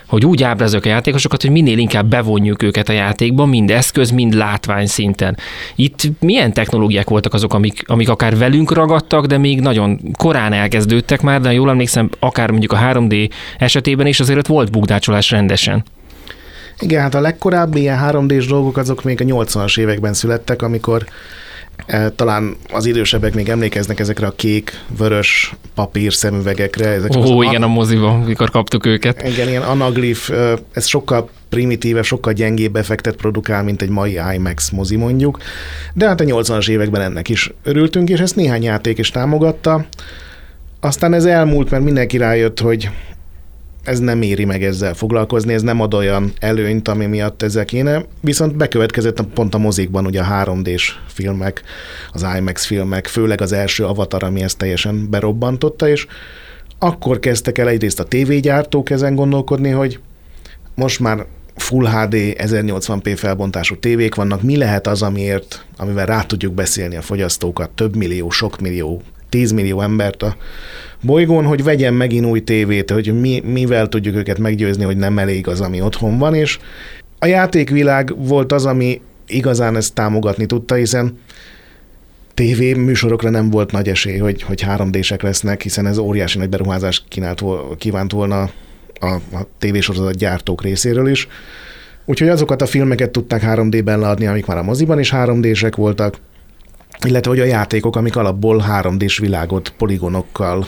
hogy 0.09 0.25
úgy 0.25 0.43
ábrázoljuk 0.43 0.87
a 0.87 0.89
játékosokat, 0.89 1.43
hogy 1.43 1.51
minél 1.51 1.79
inkább 1.79 2.07
bevonjuk 2.07 2.63
őket 2.63 2.89
a 2.89 2.93
játékba, 2.93 3.47
mind 3.47 3.71
eszköz, 3.71 4.11
mind 4.11 4.35
látvány 4.35 4.87
szinten. 4.87 5.37
Itt 5.77 6.03
milyen 6.21 6.53
technológiák 6.53 7.09
voltak 7.09 7.35
azok, 7.35 7.55
amik, 7.55 7.83
amik 7.87 8.09
akár 8.09 8.37
velünk 8.37 8.73
ragadtak, 8.73 9.27
de 9.27 9.39
még 9.39 9.61
nagyon 9.61 10.01
korán 10.17 10.53
elkezdődtek 10.53 11.21
már, 11.21 11.41
de 11.41 11.53
jól 11.53 11.71
emlékszem, 11.71 12.11
akár 12.19 12.51
mondjuk 12.51 12.73
a 12.73 12.79
3D 12.79 13.31
esetében 13.59 14.07
is 14.07 14.21
azért 14.21 14.47
volt 14.47 14.71
bukdácsolás 14.71 15.31
rendesen. 15.31 15.85
Igen, 16.81 17.03
hát 17.03 17.15
a 17.15 17.21
legkorábbi 17.21 17.81
ilyen 17.81 17.99
3D-s 18.03 18.47
dolgok 18.47 18.77
azok 18.77 19.05
még 19.05 19.21
a 19.21 19.25
80-as 19.25 19.79
években 19.79 20.15
születtek, 20.15 20.63
amikor 20.63 21.05
talán 22.15 22.57
az 22.73 22.87
idősebbek 22.87 23.35
még 23.35 23.49
emlékeznek 23.49 24.01
ezekre 24.01 24.27
a 24.27 24.33
kék, 24.37 24.85
vörös 24.99 25.55
papír 25.75 26.13
szemüvegekre. 26.13 26.89
Ezek 26.89 27.17
Ó, 27.17 27.43
igen, 27.43 27.63
a 27.63 27.67
moziban, 27.67 28.21
mikor 28.21 28.51
kaptuk 28.51 28.87
őket. 28.87 29.29
Igen, 29.29 29.49
ilyen 29.49 29.63
anaglif, 29.63 30.31
ez 30.73 30.87
sokkal 30.87 31.29
primitíve, 31.49 32.03
sokkal 32.03 32.33
gyengébb 32.33 32.77
effektet 32.77 33.17
produkál, 33.17 33.63
mint 33.63 33.83
egy 33.83 33.89
mai 33.89 34.19
IMAX 34.35 34.71
mozi 34.71 34.97
mondjuk. 34.97 35.39
De 35.95 36.07
hát 36.07 36.21
a 36.21 36.25
80-as 36.25 36.69
években 36.69 37.01
ennek 37.01 37.29
is 37.29 37.53
örültünk, 37.63 38.09
és 38.09 38.21
ezt 38.21 38.37
néhány 38.37 38.63
játék 38.63 38.99
is 38.99 39.11
támogatta. 39.11 39.87
Aztán 40.81 41.15
ez 41.15 41.25
elmúlt, 41.25 41.71
mert 41.71 41.85
mindenki 41.85 42.17
rájött, 42.17 42.61
hogy 42.61 42.91
ez 43.89 43.99
nem 43.99 44.23
éri 44.23 44.45
meg 44.45 44.65
ezzel 44.65 44.95
foglalkozni, 44.95 45.53
ez 45.53 45.63
nem 45.63 45.81
ad 45.81 45.95
olyan 45.95 46.33
előnyt, 46.39 46.89
ami 46.89 47.07
miatt 47.07 47.43
ezzel 47.43 47.65
kéne, 47.65 48.05
viszont 48.21 48.57
bekövetkezett 48.57 49.23
pont 49.35 49.55
a 49.55 49.59
mozikban 49.59 50.07
ugye 50.07 50.21
a 50.21 50.45
3D-s 50.45 50.99
filmek, 51.07 51.63
az 52.13 52.27
IMAX 52.37 52.67
filmek, 52.67 53.07
főleg 53.07 53.41
az 53.41 53.53
első 53.53 53.85
Avatar, 53.85 54.23
ami 54.23 54.43
ezt 54.43 54.59
teljesen 54.59 55.11
berobbantotta, 55.11 55.89
és 55.89 56.07
akkor 56.79 57.19
kezdtek 57.19 57.59
el 57.59 57.69
egyrészt 57.69 58.01
a 58.01 58.05
tévégyártók 58.05 58.91
ezen 58.91 59.15
gondolkodni, 59.15 59.71
hogy 59.71 59.99
most 60.75 61.01
már 61.01 61.27
Full 61.57 61.87
HD 61.87 62.15
1080p 62.15 63.15
felbontású 63.17 63.77
tévék 63.77 64.15
vannak, 64.15 64.43
mi 64.43 64.57
lehet 64.57 64.87
az, 64.87 65.03
amiért, 65.03 65.65
amivel 65.77 66.07
rá 66.07 66.23
tudjuk 66.23 66.55
beszélni 66.55 66.97
a 66.97 67.03
fogyasztókat, 67.03 67.71
több 67.71 67.97
millió, 67.97 68.31
sok 68.31 68.61
millió, 68.61 69.03
10 69.29 69.53
millió 69.53 69.81
embert 69.81 70.23
a 70.23 70.37
bolygón, 71.01 71.45
hogy 71.45 71.65
vegyen 71.65 71.95
megint 71.95 72.27
új 72.27 72.45
tévét, 72.45 72.91
hogy 72.91 73.21
mi, 73.21 73.41
mivel 73.45 73.89
tudjuk 73.89 74.17
őket 74.17 74.39
meggyőzni, 74.39 74.85
hogy 74.85 74.97
nem 74.97 75.19
elég 75.19 75.49
az, 75.49 75.61
ami 75.61 75.81
otthon 75.81 76.19
van, 76.19 76.35
és 76.35 76.59
a 77.19 77.27
játékvilág 77.27 78.15
volt 78.17 78.53
az, 78.53 78.67
ami 78.67 79.01
igazán 79.27 79.77
ezt 79.77 79.95
támogatni 79.95 80.47
tudta, 80.47 80.75
hiszen 80.75 81.19
TV 82.35 82.61
műsorokra 82.77 83.31
nem 83.31 83.51
volt 83.51 83.73
nagy 83.73 83.89
esély, 83.89 84.19
hogy, 84.19 84.43
hogy 84.43 84.65
3D-sek 84.67 85.23
lesznek, 85.23 85.63
hiszen 85.63 85.87
ez 85.87 85.99
óriási 85.99 86.39
nagy 86.39 86.49
beruházás 86.49 87.05
kínált, 87.09 87.43
kívánt 87.79 88.13
volna 88.13 88.51
a, 89.01 89.07
a 89.07 89.47
tévésorozat 89.59 90.17
gyártók 90.17 90.63
részéről 90.63 91.09
is. 91.09 91.29
Úgyhogy 92.05 92.29
azokat 92.29 92.63
a 92.63 92.67
filmeket 92.67 93.11
tudták 93.11 93.43
3D-ben 93.47 93.99
leadni, 93.99 94.27
amik 94.27 94.47
már 94.47 94.57
a 94.57 94.63
moziban 94.63 94.99
is 94.99 95.13
3D-sek 95.15 95.73
voltak, 95.77 96.19
illetve 97.07 97.31
hogy 97.31 97.41
a 97.41 97.45
játékok, 97.45 97.97
amik 97.97 98.17
alapból 98.17 98.65
3D-s 98.71 99.19
világot 99.19 99.73
poligonokkal 99.79 100.67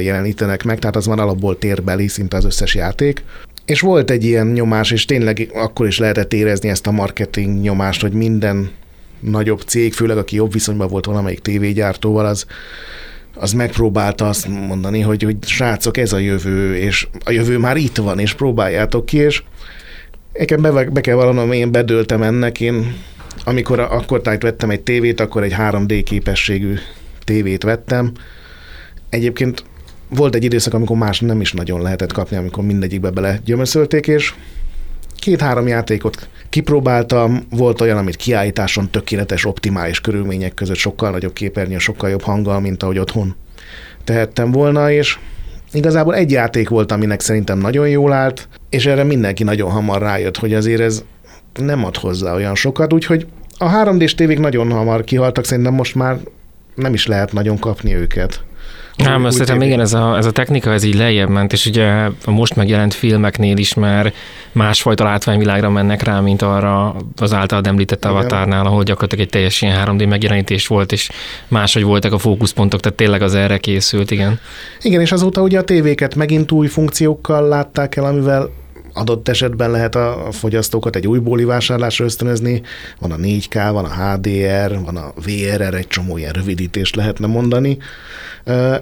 jelenítenek 0.00 0.64
meg, 0.64 0.78
tehát 0.78 0.96
az 0.96 1.06
van 1.06 1.18
alapból 1.18 1.58
térbeli, 1.58 2.08
szinte 2.08 2.36
az 2.36 2.44
összes 2.44 2.74
játék. 2.74 3.24
És 3.64 3.80
volt 3.80 4.10
egy 4.10 4.24
ilyen 4.24 4.46
nyomás, 4.46 4.90
és 4.90 5.04
tényleg 5.04 5.50
akkor 5.54 5.86
is 5.86 5.98
lehetett 5.98 6.32
érezni 6.32 6.68
ezt 6.68 6.86
a 6.86 6.90
marketing 6.90 7.60
nyomást, 7.60 8.00
hogy 8.00 8.12
minden 8.12 8.70
nagyobb 9.20 9.60
cég, 9.60 9.92
főleg 9.92 10.16
aki 10.16 10.36
jobb 10.36 10.52
viszonyban 10.52 10.88
volt 10.88 11.04
valamelyik 11.04 11.40
tévégyártóval, 11.40 12.26
az, 12.26 12.46
az 13.34 13.52
megpróbálta 13.52 14.28
azt 14.28 14.48
mondani, 14.48 15.00
hogy, 15.00 15.22
hogy 15.22 15.36
srácok, 15.40 15.96
ez 15.96 16.12
a 16.12 16.18
jövő, 16.18 16.76
és 16.76 17.06
a 17.24 17.30
jövő 17.30 17.58
már 17.58 17.76
itt 17.76 17.96
van, 17.96 18.18
és 18.18 18.34
próbáljátok 18.34 19.06
ki, 19.06 19.16
és 19.16 19.42
nekem 20.32 20.60
be, 20.60 20.84
be 20.84 21.00
kell 21.00 21.14
vallanom, 21.14 21.52
én 21.52 21.72
bedöltem 21.72 22.22
ennek, 22.22 22.60
én 22.60 22.94
amikor 23.44 23.80
akkor 23.80 24.20
tájt 24.20 24.42
vettem 24.42 24.70
egy 24.70 24.80
tévét, 24.80 25.20
akkor 25.20 25.42
egy 25.42 25.54
3D 25.58 26.02
képességű 26.04 26.74
tévét 27.24 27.62
vettem. 27.62 28.12
Egyébként 29.08 29.64
volt 30.08 30.34
egy 30.34 30.44
időszak, 30.44 30.74
amikor 30.74 30.96
más 30.96 31.20
nem 31.20 31.40
is 31.40 31.52
nagyon 31.52 31.82
lehetett 31.82 32.12
kapni, 32.12 32.36
amikor 32.36 32.64
mindegyikbe 32.64 33.10
bele 33.10 33.40
gyömöszölték, 33.44 34.06
és 34.06 34.34
két-három 35.18 35.66
játékot 35.66 36.28
kipróbáltam, 36.48 37.46
volt 37.50 37.80
olyan, 37.80 37.96
amit 37.96 38.16
kiállításon 38.16 38.90
tökéletes, 38.90 39.44
optimális 39.44 40.00
körülmények 40.00 40.54
között 40.54 40.76
sokkal 40.76 41.10
nagyobb 41.10 41.32
képernyő, 41.32 41.78
sokkal 41.78 42.10
jobb 42.10 42.22
hanggal, 42.22 42.60
mint 42.60 42.82
ahogy 42.82 42.98
otthon 42.98 43.34
tehettem 44.04 44.50
volna, 44.50 44.90
és 44.90 45.18
igazából 45.72 46.14
egy 46.14 46.30
játék 46.30 46.68
volt, 46.68 46.92
aminek 46.92 47.20
szerintem 47.20 47.58
nagyon 47.58 47.88
jól 47.88 48.12
állt, 48.12 48.48
és 48.70 48.86
erre 48.86 49.04
mindenki 49.04 49.44
nagyon 49.44 49.70
hamar 49.70 50.00
rájött, 50.00 50.36
hogy 50.36 50.54
azért 50.54 50.80
ez 50.80 51.04
nem 51.54 51.84
ad 51.84 51.96
hozzá 51.96 52.34
olyan 52.34 52.54
sokat, 52.54 52.92
úgyhogy 52.92 53.26
a 53.58 53.70
3D-s 53.70 54.14
tévék 54.14 54.38
nagyon 54.38 54.70
hamar 54.70 55.04
kihaltak, 55.04 55.44
szerintem 55.44 55.74
most 55.74 55.94
már 55.94 56.16
nem 56.74 56.94
is 56.94 57.06
lehet 57.06 57.32
nagyon 57.32 57.58
kapni 57.58 57.94
őket. 57.94 58.44
Nem, 58.96 59.24
azt 59.24 59.36
szerintem 59.36 59.62
igen, 59.66 59.80
ez 59.80 59.92
a, 59.92 60.16
ez 60.16 60.26
a 60.26 60.30
technika, 60.30 60.72
ez 60.72 60.82
így 60.82 60.94
lejjebb 60.94 61.28
ment, 61.28 61.52
és 61.52 61.66
ugye 61.66 61.86
a 62.24 62.30
most 62.30 62.56
megjelent 62.56 62.94
filmeknél 62.94 63.56
is 63.56 63.74
már 63.74 64.12
másfajta 64.52 65.04
látványvilágra 65.04 65.70
mennek 65.70 66.02
rá, 66.02 66.20
mint 66.20 66.42
arra 66.42 66.96
az 67.16 67.32
által 67.32 67.60
említett 67.64 68.04
avatárnál, 68.04 68.66
ahol 68.66 68.82
gyakorlatilag 68.82 69.24
egy 69.24 69.30
teljes 69.30 69.62
ilyen 69.62 69.86
3D 69.86 70.08
megjelenítés 70.08 70.66
volt, 70.66 70.92
és 70.92 71.10
máshogy 71.48 71.82
voltak 71.82 72.12
a 72.12 72.18
fókuszpontok, 72.18 72.80
tehát 72.80 72.98
tényleg 72.98 73.22
az 73.22 73.34
erre 73.34 73.58
készült, 73.58 74.10
igen. 74.10 74.40
Igen, 74.82 75.00
és 75.00 75.12
azóta 75.12 75.42
ugye 75.42 75.58
a 75.58 75.64
tévéket 75.64 76.14
megint 76.14 76.52
új 76.52 76.66
funkciókkal 76.66 77.48
látták 77.48 77.96
el, 77.96 78.04
amivel 78.04 78.50
adott 78.94 79.28
esetben 79.28 79.70
lehet 79.70 79.94
a 79.94 80.28
fogyasztókat 80.30 80.96
egy 80.96 81.06
újbóli 81.06 81.44
vásárlásra 81.44 82.04
ösztönözni. 82.04 82.62
Van 83.00 83.12
a 83.12 83.16
4K, 83.16 83.68
van 83.72 83.84
a 83.84 83.94
HDR, 83.94 84.78
van 84.84 84.96
a 84.96 85.12
VRR, 85.24 85.74
egy 85.74 85.86
csomó 85.86 86.16
ilyen 86.16 86.32
rövidítést 86.32 86.96
lehetne 86.96 87.26
mondani. 87.26 87.78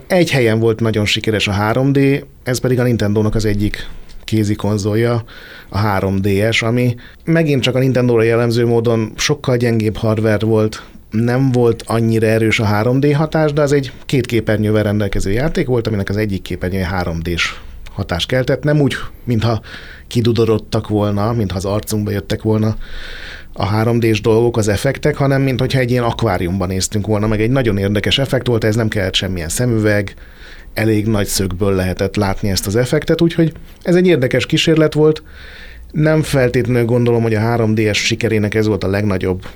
Egy 0.06 0.30
helyen 0.30 0.58
volt 0.58 0.80
nagyon 0.80 1.04
sikeres 1.04 1.48
a 1.48 1.52
3D, 1.52 2.24
ez 2.42 2.58
pedig 2.58 2.78
a 2.78 2.82
Nintendo-nak 2.82 3.34
az 3.34 3.44
egyik 3.44 3.88
kézi 4.24 4.54
konzolja, 4.54 5.24
a 5.68 5.78
3DS, 5.78 6.64
ami 6.64 6.94
megint 7.24 7.62
csak 7.62 7.74
a 7.74 7.78
Nintendo-ra 7.78 8.22
jellemző 8.22 8.66
módon 8.66 9.12
sokkal 9.16 9.56
gyengébb 9.56 9.96
hardware 9.96 10.46
volt, 10.46 10.82
nem 11.10 11.52
volt 11.52 11.82
annyira 11.86 12.26
erős 12.26 12.58
a 12.60 12.66
3D 12.66 13.12
hatás, 13.16 13.52
de 13.52 13.62
az 13.62 13.72
egy 13.72 13.92
két 14.06 14.26
képernyővel 14.26 14.82
rendelkező 14.82 15.30
játék 15.30 15.66
volt, 15.66 15.86
aminek 15.86 16.08
az 16.08 16.16
egyik 16.16 16.42
képernyője 16.42 17.02
3D-s 17.02 17.54
hatást 17.92 18.28
keltett, 18.28 18.62
nem 18.62 18.80
úgy, 18.80 18.94
mintha 19.24 19.60
kidudorodtak 20.10 20.88
volna, 20.88 21.32
mintha 21.32 21.56
az 21.56 21.64
arcunkba 21.64 22.10
jöttek 22.10 22.42
volna 22.42 22.76
a 23.52 23.70
3D-s 23.70 24.20
dolgok, 24.20 24.56
az 24.56 24.68
effektek, 24.68 25.16
hanem 25.16 25.42
mint 25.42 25.60
hogyha 25.60 25.78
egy 25.78 25.90
ilyen 25.90 26.04
akváriumban 26.04 26.68
néztünk 26.68 27.06
volna, 27.06 27.26
meg 27.26 27.40
egy 27.40 27.50
nagyon 27.50 27.78
érdekes 27.78 28.18
effekt 28.18 28.46
volt, 28.46 28.64
ez 28.64 28.74
nem 28.74 28.88
kellett 28.88 29.14
semmilyen 29.14 29.48
szemüveg, 29.48 30.14
elég 30.74 31.06
nagy 31.06 31.26
szögből 31.26 31.74
lehetett 31.74 32.16
látni 32.16 32.50
ezt 32.50 32.66
az 32.66 32.76
effektet, 32.76 33.20
úgyhogy 33.20 33.52
ez 33.82 33.94
egy 33.94 34.06
érdekes 34.06 34.46
kísérlet 34.46 34.94
volt. 34.94 35.22
Nem 35.92 36.22
feltétlenül 36.22 36.84
gondolom, 36.84 37.22
hogy 37.22 37.34
a 37.34 37.40
3D-es 37.40 37.94
sikerének 37.94 38.54
ez 38.54 38.66
volt 38.66 38.84
a 38.84 38.88
legnagyobb 38.88 39.46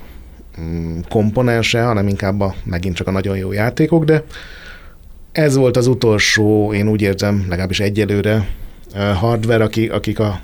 mm, 0.60 0.98
komponense, 1.08 1.82
hanem 1.82 2.08
inkább 2.08 2.40
a, 2.40 2.54
megint 2.64 2.96
csak 2.96 3.06
a 3.06 3.10
nagyon 3.10 3.36
jó 3.36 3.52
játékok, 3.52 4.04
de 4.04 4.24
ez 5.32 5.56
volt 5.56 5.76
az 5.76 5.86
utolsó, 5.86 6.72
én 6.72 6.88
úgy 6.88 7.02
érzem, 7.02 7.46
legalábbis 7.48 7.80
egyelőre 7.80 8.46
hardware, 9.14 9.64
akik, 9.64 9.92
akik 9.92 10.18
a 10.18 10.40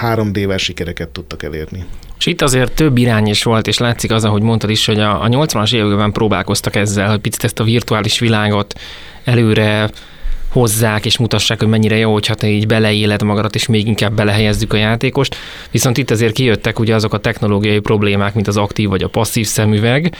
3D-vel 0.00 0.58
sikereket 0.58 1.08
tudtak 1.08 1.42
elérni. 1.42 1.84
És 2.18 2.26
itt 2.26 2.42
azért 2.42 2.72
több 2.72 2.98
irány 2.98 3.26
is 3.26 3.42
volt, 3.42 3.66
és 3.66 3.78
látszik 3.78 4.12
az, 4.12 4.24
ahogy 4.24 4.42
mondtad 4.42 4.70
is, 4.70 4.86
hogy 4.86 5.00
a, 5.00 5.22
a 5.22 5.28
80-as 5.28 5.74
években 5.74 6.12
próbálkoztak 6.12 6.76
ezzel, 6.76 7.08
hogy 7.10 7.20
picit 7.20 7.44
ezt 7.44 7.60
a 7.60 7.64
virtuális 7.64 8.18
világot 8.18 8.74
előre 9.24 9.90
hozzák, 10.48 11.04
és 11.04 11.18
mutassák, 11.18 11.58
hogy 11.58 11.68
mennyire 11.68 11.96
jó, 11.96 12.12
hogyha 12.12 12.34
te 12.34 12.48
így 12.48 12.66
beleéled 12.66 13.22
magadat, 13.22 13.54
és 13.54 13.66
még 13.66 13.86
inkább 13.86 14.12
belehelyezzük 14.12 14.72
a 14.72 14.76
játékost. 14.76 15.36
Viszont 15.70 15.98
itt 15.98 16.10
azért 16.10 16.32
kijöttek 16.32 16.78
ugye 16.78 16.94
azok 16.94 17.14
a 17.14 17.18
technológiai 17.18 17.78
problémák, 17.78 18.34
mint 18.34 18.46
az 18.46 18.56
aktív 18.56 18.88
vagy 18.88 19.02
a 19.02 19.08
passzív 19.08 19.46
szemüveg, 19.46 20.16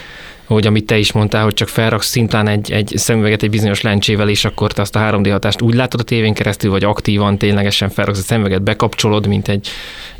hogy 0.55 0.67
amit 0.67 0.85
te 0.85 0.97
is 0.97 1.11
mondtál, 1.11 1.43
hogy 1.43 1.53
csak 1.53 1.67
felraksz 1.67 2.07
szintán 2.07 2.47
egy, 2.47 2.71
egy 2.71 2.93
szemüveget 2.95 3.43
egy 3.43 3.49
bizonyos 3.49 3.81
lencsével, 3.81 4.29
és 4.29 4.45
akkor 4.45 4.71
te 4.71 4.81
azt 4.81 4.95
a 4.95 4.99
3D 4.99 5.27
hatást 5.31 5.61
úgy 5.61 5.73
látod 5.73 5.99
a 5.99 6.03
tévén 6.03 6.33
keresztül, 6.33 6.71
vagy 6.71 6.83
aktívan 6.83 7.37
ténylegesen 7.37 7.89
felraksz 7.89 8.19
a 8.19 8.21
szemüveget, 8.21 8.61
bekapcsolod, 8.61 9.27
mint 9.27 9.47
egy 9.47 9.67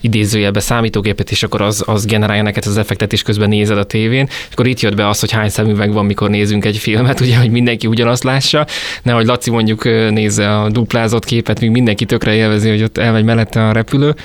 idézőjelbe 0.02 0.60
számítógépet, 0.60 1.32
és 1.32 1.44
akkor 1.44 1.62
az, 1.62 1.84
az 1.86 2.06
generálja 2.06 2.44
neked 2.44 2.66
az 2.66 2.78
effektet, 2.78 3.14
és 3.14 3.22
közben 3.22 3.50
nézed 3.50 3.78
a 3.78 3.84
tévén. 3.84 4.26
És 4.30 4.52
akkor 4.52 4.68
itt 4.68 4.80
jött 4.80 4.96
be 4.96 5.08
az, 5.08 5.20
hogy 5.20 5.32
hány 5.32 5.50
szemüveg 5.50 5.94
van, 5.94 6.06
mikor 6.06 6.30
nézünk 6.30 6.66
egy 6.66 6.78
filmet, 6.78 7.20
ugye, 7.28 7.38
hogy 7.38 7.52
mindenki 7.52 7.88
ugyanazt 7.88 8.24
lássa, 8.24 8.66
nehogy 9.04 9.26
Laci 9.26 9.52
mondjuk 9.52 9.84
nézze 10.10 10.60
a 10.60 10.70
duplázott 10.70 11.26
képet, 11.26 11.60
míg 11.60 11.70
mindenki 11.70 12.06
tökre 12.06 12.34
élvezi, 12.34 12.70
hogy 12.70 12.84
ott 12.84 12.98
elmegy 12.98 13.24
mellette 13.24 13.68
a 13.68 13.72
repülő. 13.72 14.16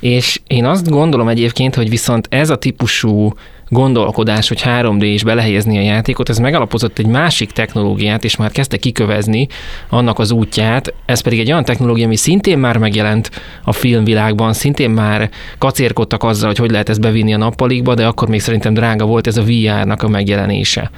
És 0.00 0.40
Én 0.46 0.64
azt 0.64 0.90
gondolom 0.90 1.28
egyébként, 1.28 1.74
hogy 1.74 1.88
viszont 1.88 2.26
ez 2.30 2.50
a 2.50 2.56
típusú 2.56 3.34
gondolkodás, 3.72 4.48
hogy 4.48 4.62
3D 4.64 5.00
is 5.02 5.24
belehelyezni 5.24 5.78
a 5.78 5.80
játékot, 5.80 6.28
ez 6.28 6.38
megalapozott 6.38 6.98
egy 6.98 7.06
másik 7.06 7.50
technológiát, 7.50 8.24
és 8.24 8.36
már 8.36 8.50
kezdte 8.50 8.76
kikövezni 8.76 9.46
annak 9.88 10.18
az 10.18 10.30
útját. 10.30 10.94
Ez 11.06 11.20
pedig 11.20 11.38
egy 11.38 11.50
olyan 11.50 11.64
technológia, 11.64 12.04
ami 12.04 12.16
szintén 12.16 12.58
már 12.58 12.76
megjelent 12.76 13.30
a 13.64 13.72
filmvilágban, 13.72 14.52
szintén 14.52 14.90
már 14.90 15.30
kacérkodtak 15.58 16.22
azzal, 16.22 16.48
hogy 16.48 16.58
hogy 16.58 16.70
lehet 16.70 16.88
ezt 16.88 17.00
bevinni 17.00 17.34
a 17.34 17.36
nappalikba, 17.36 17.94
de 17.94 18.06
akkor 18.06 18.28
még 18.28 18.40
szerintem 18.40 18.74
drága 18.74 19.04
volt 19.04 19.26
ez 19.26 19.36
a 19.36 19.42
VR-nak 19.42 20.02
a 20.02 20.08
megjelenése. 20.08 20.90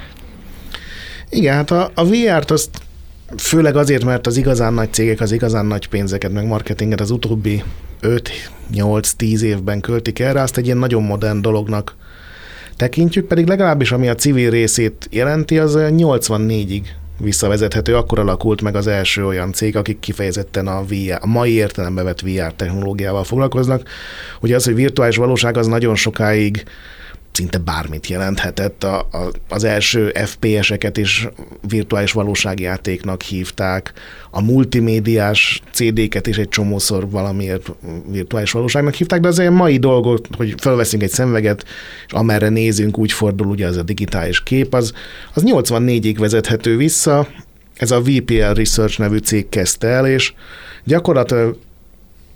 Igen, 1.30 1.54
hát 1.54 1.70
a, 1.70 1.90
a 1.94 2.04
VR-t 2.04 2.50
azt 2.50 2.70
főleg 3.36 3.76
azért, 3.76 4.04
mert 4.04 4.26
az 4.26 4.36
igazán 4.36 4.74
nagy 4.74 4.92
cégek 4.92 5.20
az 5.20 5.32
igazán 5.32 5.66
nagy 5.66 5.88
pénzeket, 5.88 6.32
meg 6.32 6.46
marketinget 6.46 7.00
az 7.00 7.10
utóbbi 7.10 7.62
5-8-10 8.72 9.40
évben 9.40 9.80
költik 9.80 10.18
erre, 10.18 10.40
azt 10.40 10.56
egy 10.56 10.64
ilyen 10.64 10.78
nagyon 10.78 11.02
modern 11.02 11.40
dolognak 11.40 11.96
tekintjük, 12.76 13.26
pedig 13.26 13.46
legalábbis 13.46 13.92
ami 13.92 14.08
a 14.08 14.14
civil 14.14 14.50
részét 14.50 15.08
jelenti, 15.10 15.58
az 15.58 15.74
84-ig 15.78 16.82
visszavezethető, 17.18 17.96
akkor 17.96 18.18
alakult 18.18 18.62
meg 18.62 18.76
az 18.76 18.86
első 18.86 19.26
olyan 19.26 19.52
cég, 19.52 19.76
akik 19.76 19.98
kifejezetten 19.98 20.66
a, 20.66 20.82
VR, 20.82 21.18
a 21.20 21.26
mai 21.26 21.52
értelembe 21.52 22.02
vett 22.02 22.20
VR 22.20 22.52
technológiával 22.52 23.24
foglalkoznak. 23.24 23.88
Ugye 24.40 24.54
az, 24.54 24.64
hogy 24.64 24.74
virtuális 24.74 25.16
valóság 25.16 25.56
az 25.56 25.66
nagyon 25.66 25.94
sokáig 25.94 26.64
szinte 27.36 27.58
bármit 27.58 28.06
jelenthetett. 28.06 28.84
A, 28.84 28.98
a, 28.98 29.30
az 29.48 29.64
első 29.64 30.12
FPS-eket 30.24 30.96
is 30.96 31.28
virtuális 31.68 32.12
valóságjátéknak 32.12 33.22
hívták, 33.22 33.92
a 34.30 34.42
multimédiás 34.42 35.62
CD-ket 35.72 36.26
is 36.26 36.38
egy 36.38 36.48
csomószor 36.48 37.10
valamiért 37.10 37.70
virtuális 38.10 38.50
valóságnak 38.50 38.94
hívták, 38.94 39.20
de 39.20 39.28
az 39.28 39.38
ilyen 39.38 39.52
mai 39.52 39.78
dolgot, 39.78 40.28
hogy 40.36 40.54
felveszünk 40.56 41.02
egy 41.02 41.10
szemveget, 41.10 41.64
és 42.06 42.12
amerre 42.12 42.48
nézünk, 42.48 42.98
úgy 42.98 43.12
fordul 43.12 43.46
ugye 43.46 43.66
az 43.66 43.76
a 43.76 43.82
digitális 43.82 44.42
kép, 44.42 44.74
az, 44.74 44.92
az 45.34 45.42
84-ig 45.46 46.16
vezethető 46.18 46.76
vissza, 46.76 47.28
ez 47.76 47.90
a 47.90 48.00
VPL 48.00 48.52
Research 48.52 48.98
nevű 48.98 49.16
cég 49.16 49.48
kezdte 49.48 49.86
el, 49.86 50.06
és 50.06 50.32
gyakorlatilag 50.84 51.58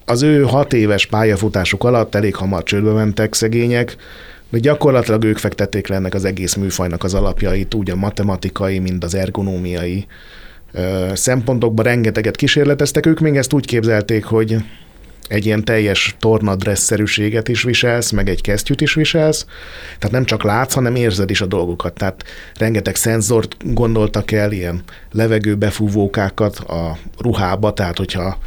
az 0.05 0.23
ő 0.23 0.43
hat 0.43 0.73
éves 0.73 1.07
pályafutásuk 1.07 1.85
alatt 1.85 2.15
elég 2.15 2.35
hamar 2.35 2.63
csődbe 2.63 2.93
mentek 2.93 3.35
szegények, 3.35 3.97
de 4.51 4.59
gyakorlatilag 4.59 5.25
ők 5.25 5.39
fektették 5.39 5.87
le 5.87 5.97
ennek 5.97 6.15
az 6.15 6.25
egész 6.25 6.55
műfajnak 6.55 7.05
az 7.05 7.15
alapjait, 7.15 7.75
úgy 7.75 7.91
a 7.91 7.97
matematikai, 7.97 8.79
mint 8.79 9.05
az 9.05 9.15
ergonómiai 9.15 10.07
szempontokban 11.13 11.85
rengeteget 11.85 12.37
kísérleteztek. 12.37 13.07
Ők 13.07 13.21
még 13.21 13.37
ezt 13.37 13.53
úgy 13.53 13.67
képzelték, 13.67 14.25
hogy 14.25 14.57
egy 15.29 15.47
ilyen 15.47 15.65
teljes 15.65 16.17
tornadresszerűséget 16.19 17.49
is 17.49 17.63
viselsz, 17.63 18.11
meg 18.11 18.29
egy 18.29 18.41
kesztyűt 18.41 18.81
is 18.81 18.95
viselsz, 18.95 19.47
tehát 19.99 20.11
nem 20.11 20.25
csak 20.25 20.43
látsz, 20.43 20.75
hanem 20.75 20.95
érzed 20.95 21.31
is 21.31 21.41
a 21.41 21.47
dolgokat. 21.47 21.95
Tehát 21.95 22.25
rengeteg 22.59 22.97
szenzort 22.97 23.57
gondoltak 23.75 24.33
el, 24.33 24.53
ilyen 24.53 24.83
levegőbefúvókákat 25.13 26.59
a 26.59 26.99
ruhába, 27.19 27.73
tehát 27.73 27.99
hogyha 27.99 28.39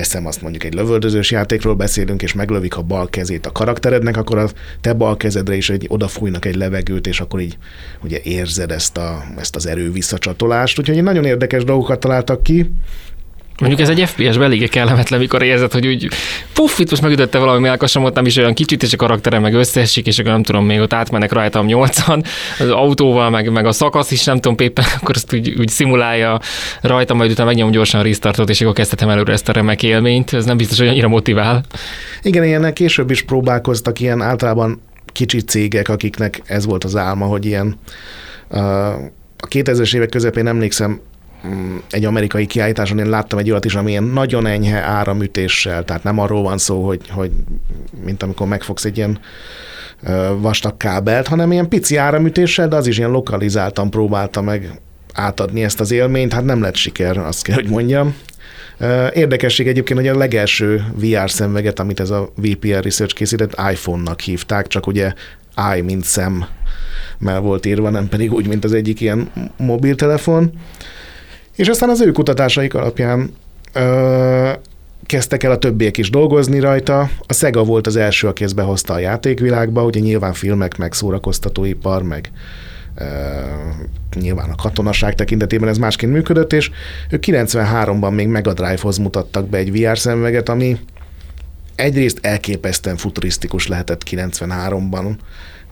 teszem 0.00 0.26
azt 0.26 0.42
mondjuk 0.42 0.64
egy 0.64 0.74
lövöldözős 0.74 1.30
játékról 1.30 1.74
beszélünk, 1.74 2.22
és 2.22 2.32
meglövik 2.32 2.76
a 2.76 2.82
bal 2.82 3.08
kezét 3.08 3.46
a 3.46 3.52
karakterednek, 3.52 4.16
akkor 4.16 4.38
a 4.38 4.48
te 4.80 4.92
bal 4.92 5.16
kezedre 5.16 5.56
is 5.56 5.70
egy, 5.70 5.86
odafújnak 5.88 6.44
egy 6.44 6.54
levegőt, 6.54 7.06
és 7.06 7.20
akkor 7.20 7.40
így 7.40 7.58
ugye 8.02 8.18
érzed 8.22 8.70
ezt, 8.70 8.96
a, 8.96 9.24
ezt 9.38 9.56
az 9.56 9.66
erő 9.66 9.92
visszacsatolást. 9.92 10.78
Úgyhogy 10.78 11.02
nagyon 11.02 11.24
érdekes 11.24 11.64
dolgokat 11.64 12.00
találtak 12.00 12.42
ki. 12.42 12.70
Mondjuk 13.60 13.80
ez 13.80 13.88
egy 13.88 14.08
FPS-ben 14.08 14.42
eléggé 14.42 14.66
kellemetlen, 14.66 15.20
mikor 15.20 15.42
érzed, 15.42 15.72
hogy 15.72 15.86
úgy 15.86 16.08
puff, 16.52 16.78
itt 16.78 16.90
most 16.90 17.02
megütötte 17.02 17.38
valami 17.38 17.60
melkasamot, 17.60 18.14
nem 18.14 18.26
is 18.26 18.36
olyan 18.36 18.54
kicsit, 18.54 18.82
és 18.82 18.92
a 18.92 18.96
karakterem 18.96 19.42
meg 19.42 19.54
összeesik, 19.54 20.06
és 20.06 20.18
akkor 20.18 20.32
nem 20.32 20.42
tudom, 20.42 20.64
még 20.64 20.80
ott 20.80 20.92
átmennek 20.92 21.32
rajtam 21.32 21.66
nyolcan, 21.66 22.24
az 22.58 22.68
autóval, 22.68 23.30
meg, 23.30 23.52
meg 23.52 23.66
a 23.66 23.72
szakasz 23.72 24.10
is, 24.10 24.24
nem 24.24 24.40
tudom, 24.40 24.56
éppen 24.58 24.84
akkor 25.00 25.14
ezt 25.14 25.34
úgy, 25.34 25.54
úgy 25.58 25.68
szimulálja 25.68 26.40
rajtam, 26.80 27.16
majd 27.16 27.30
utána 27.30 27.48
megnyom 27.48 27.70
gyorsan 27.70 28.00
a 28.00 28.02
restartot, 28.02 28.48
és 28.48 28.60
akkor 28.60 28.74
kezdhetem 28.74 29.08
előre 29.08 29.32
ezt 29.32 29.48
a 29.48 29.52
remek 29.52 29.82
élményt. 29.82 30.32
Ez 30.32 30.44
nem 30.44 30.56
biztos, 30.56 30.78
hogy 30.78 30.88
annyira 30.88 31.08
motivál. 31.08 31.62
Igen, 32.22 32.44
ilyenek 32.44 32.72
később 32.72 33.10
is 33.10 33.22
próbálkoztak 33.22 34.00
ilyen 34.00 34.22
általában 34.22 34.82
kicsi 35.12 35.40
cégek, 35.40 35.88
akiknek 35.88 36.42
ez 36.46 36.66
volt 36.66 36.84
az 36.84 36.96
álma, 36.96 37.26
hogy 37.26 37.46
ilyen 37.46 37.78
a 39.38 39.46
2000-es 39.48 39.94
évek 39.94 40.08
közepén 40.08 40.46
emlékszem, 40.46 41.00
egy 41.90 42.04
amerikai 42.04 42.46
kiállításon 42.46 42.98
én 42.98 43.08
láttam 43.08 43.38
egy 43.38 43.50
olyat 43.50 43.64
is, 43.64 43.74
ami 43.74 43.90
ilyen 43.90 44.04
nagyon 44.04 44.46
enyhe 44.46 44.80
áramütéssel, 44.80 45.84
tehát 45.84 46.02
nem 46.02 46.18
arról 46.18 46.42
van 46.42 46.58
szó, 46.58 46.86
hogy, 46.86 47.00
hogy 47.10 47.30
mint 48.04 48.22
amikor 48.22 48.46
megfogsz 48.46 48.84
egy 48.84 48.96
ilyen 48.96 49.18
vastag 50.38 50.76
kábelt, 50.76 51.26
hanem 51.26 51.52
ilyen 51.52 51.68
pici 51.68 51.96
áramütéssel, 51.96 52.68
de 52.68 52.76
az 52.76 52.86
is 52.86 52.98
ilyen 52.98 53.10
lokalizáltan 53.10 53.90
próbálta 53.90 54.40
meg 54.40 54.80
átadni 55.12 55.64
ezt 55.64 55.80
az 55.80 55.90
élményt, 55.90 56.32
hát 56.32 56.44
nem 56.44 56.62
lett 56.62 56.76
siker, 56.76 57.18
azt 57.18 57.42
kell, 57.42 57.54
hogy 57.54 57.68
mondjam. 57.68 58.14
Érdekesség 59.12 59.68
egyébként, 59.68 59.98
hogy 59.98 60.08
a 60.08 60.16
legelső 60.16 60.84
VR 60.94 61.30
szemveget, 61.30 61.78
amit 61.78 62.00
ez 62.00 62.10
a 62.10 62.32
VPR 62.36 62.82
Research 62.82 63.14
készített, 63.14 63.60
iPhone-nak 63.70 64.20
hívták, 64.20 64.66
csak 64.66 64.86
ugye 64.86 65.12
i, 65.76 65.80
mint 65.80 66.04
szem, 66.04 66.44
mert 67.18 67.40
volt 67.40 67.66
írva, 67.66 67.90
nem 67.90 68.08
pedig 68.08 68.32
úgy, 68.32 68.46
mint 68.46 68.64
az 68.64 68.72
egyik 68.72 69.00
ilyen 69.00 69.30
mobiltelefon. 69.56 70.52
És 71.60 71.68
aztán 71.68 71.88
az 71.88 72.00
ő 72.00 72.12
kutatásaik 72.12 72.74
alapján 72.74 73.34
ö, 73.72 74.50
kezdtek 75.06 75.42
el 75.42 75.50
a 75.50 75.58
többiek 75.58 75.98
is 75.98 76.10
dolgozni 76.10 76.60
rajta. 76.60 77.10
A 77.26 77.32
Sega 77.32 77.64
volt 77.64 77.86
az 77.86 77.96
első, 77.96 78.28
aki 78.28 78.44
ezt 78.44 78.54
behozta 78.54 78.92
a 78.92 78.98
játékvilágba, 78.98 79.84
ugye 79.84 80.00
nyilván 80.00 80.32
filmek, 80.32 80.76
meg 80.76 80.92
szórakoztatóipar, 80.92 82.02
meg 82.02 82.30
Uh, 83.00 83.06
nyilván 84.20 84.50
a 84.50 84.54
katonaság 84.54 85.14
tekintetében 85.14 85.68
ez 85.68 85.78
másként 85.78 86.12
működött, 86.12 86.52
és 86.52 86.70
ők 87.10 87.24
93-ban 87.26 88.14
még 88.14 88.28
Mega 88.28 88.52
Drive-hoz 88.52 88.96
mutattak 88.96 89.48
be 89.48 89.58
egy 89.58 89.72
VR 89.72 89.98
szemüveget, 89.98 90.48
ami 90.48 90.78
egyrészt 91.74 92.18
elképesztően 92.22 92.96
futurisztikus 92.96 93.66
lehetett 93.66 94.02
93-ban, 94.10 95.14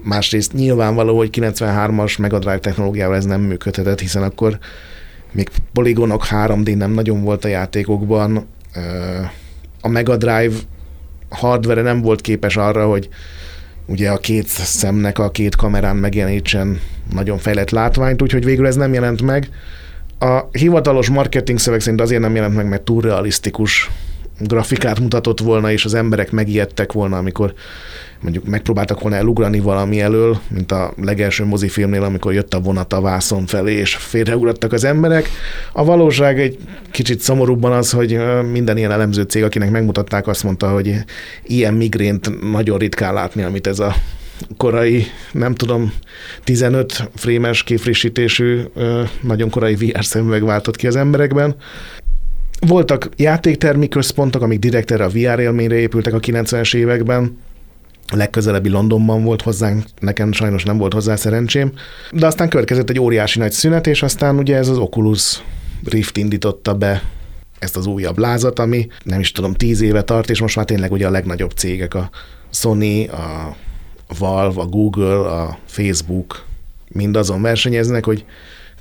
másrészt 0.02 0.52
nyilvánvaló, 0.52 1.16
hogy 1.16 1.30
93-as 1.32 2.18
Mega 2.18 2.38
Drive 2.38 2.58
technológiával 2.58 3.16
ez 3.16 3.24
nem 3.24 3.40
működhetett, 3.40 4.00
hiszen 4.00 4.22
akkor 4.22 4.58
még 5.32 5.48
poligonok 5.72 6.26
3D 6.30 6.76
nem 6.76 6.90
nagyon 6.90 7.22
volt 7.22 7.44
a 7.44 7.48
játékokban. 7.48 8.46
A 9.80 9.88
Mega 9.88 10.16
Drive 10.16 10.54
hardware 11.28 11.82
nem 11.82 12.00
volt 12.00 12.20
képes 12.20 12.56
arra, 12.56 12.86
hogy 12.86 13.08
ugye 13.86 14.10
a 14.10 14.18
két 14.18 14.46
szemnek 14.46 15.18
a 15.18 15.30
két 15.30 15.56
kamerán 15.56 15.96
megjelenítsen 15.96 16.80
nagyon 17.12 17.38
fejlett 17.38 17.70
látványt, 17.70 18.22
úgyhogy 18.22 18.44
végül 18.44 18.66
ez 18.66 18.76
nem 18.76 18.92
jelent 18.92 19.22
meg. 19.22 19.48
A 20.18 20.40
hivatalos 20.52 21.08
marketing 21.08 21.58
szöveg 21.58 21.80
szerint 21.80 22.00
azért 22.00 22.20
nem 22.20 22.34
jelent 22.34 22.54
meg, 22.54 22.68
mert 22.68 22.82
túl 22.82 23.02
realisztikus 23.02 23.90
grafikát 24.38 25.00
mutatott 25.00 25.40
volna, 25.40 25.72
és 25.72 25.84
az 25.84 25.94
emberek 25.94 26.30
megijedtek 26.30 26.92
volna, 26.92 27.16
amikor 27.16 27.54
mondjuk 28.20 28.44
megpróbáltak 28.44 29.00
volna 29.00 29.16
elugrani 29.16 29.60
valami 29.60 30.00
elől, 30.00 30.40
mint 30.48 30.72
a 30.72 30.92
legelső 31.02 31.44
mozifilmnél, 31.44 32.02
amikor 32.02 32.32
jött 32.32 32.54
a 32.54 32.60
vonat 32.60 32.92
a 32.92 33.00
vászon 33.00 33.46
felé, 33.46 33.72
és 33.72 33.94
félreugrattak 33.94 34.72
az 34.72 34.84
emberek. 34.84 35.28
A 35.72 35.84
valóság 35.84 36.40
egy 36.40 36.58
kicsit 36.90 37.20
szomorúbban 37.20 37.72
az, 37.72 37.90
hogy 37.90 38.18
minden 38.50 38.76
ilyen 38.76 38.90
elemző 38.90 39.22
cég, 39.22 39.42
akinek 39.42 39.70
megmutatták, 39.70 40.26
azt 40.26 40.42
mondta, 40.42 40.68
hogy 40.68 40.94
ilyen 41.42 41.74
migrént 41.74 42.50
nagyon 42.52 42.78
ritkán 42.78 43.14
látni, 43.14 43.42
amit 43.42 43.66
ez 43.66 43.78
a 43.78 43.94
korai, 44.56 45.04
nem 45.32 45.54
tudom, 45.54 45.92
15 46.44 47.10
frémes 47.14 47.62
kifrissítésű, 47.62 48.60
nagyon 49.20 49.50
korai 49.50 49.74
VR 49.74 50.04
szemüveg 50.04 50.44
váltott 50.44 50.76
ki 50.76 50.86
az 50.86 50.96
emberekben. 50.96 51.56
Voltak 52.66 53.08
játéktermi 53.16 53.88
központok, 53.88 54.42
amik 54.42 54.58
direkt 54.58 54.90
erre 54.90 55.04
a 55.04 55.08
VR 55.08 55.38
élményre 55.38 55.74
épültek 55.74 56.14
a 56.14 56.20
90-es 56.20 56.74
években, 56.74 57.38
a 58.10 58.16
legközelebbi 58.16 58.68
Londonban 58.68 59.24
volt 59.24 59.42
hozzánk, 59.42 59.84
nekem 60.00 60.32
sajnos 60.32 60.64
nem 60.64 60.78
volt 60.78 60.92
hozzá 60.92 61.16
szerencsém, 61.16 61.72
de 62.12 62.26
aztán 62.26 62.48
következett 62.48 62.90
egy 62.90 63.00
óriási 63.00 63.38
nagy 63.38 63.52
szünet, 63.52 63.86
és 63.86 64.02
aztán 64.02 64.38
ugye 64.38 64.56
ez 64.56 64.68
az 64.68 64.78
Oculus 64.78 65.42
Rift 65.84 66.16
indította 66.16 66.74
be 66.74 67.02
ezt 67.58 67.76
az 67.76 67.86
újabb 67.86 68.18
lázat, 68.18 68.58
ami 68.58 68.86
nem 69.02 69.20
is 69.20 69.32
tudom, 69.32 69.54
tíz 69.54 69.80
éve 69.80 70.02
tart, 70.02 70.30
és 70.30 70.40
most 70.40 70.56
már 70.56 70.64
tényleg 70.64 70.92
ugye 70.92 71.06
a 71.06 71.10
legnagyobb 71.10 71.50
cégek, 71.50 71.94
a 71.94 72.10
Sony, 72.50 73.08
a 73.08 73.56
Valve, 74.18 74.60
a 74.60 74.66
Google, 74.66 75.30
a 75.30 75.58
Facebook 75.66 76.44
mind 76.88 77.16
azon 77.16 77.42
versenyeznek, 77.42 78.04
hogy 78.04 78.24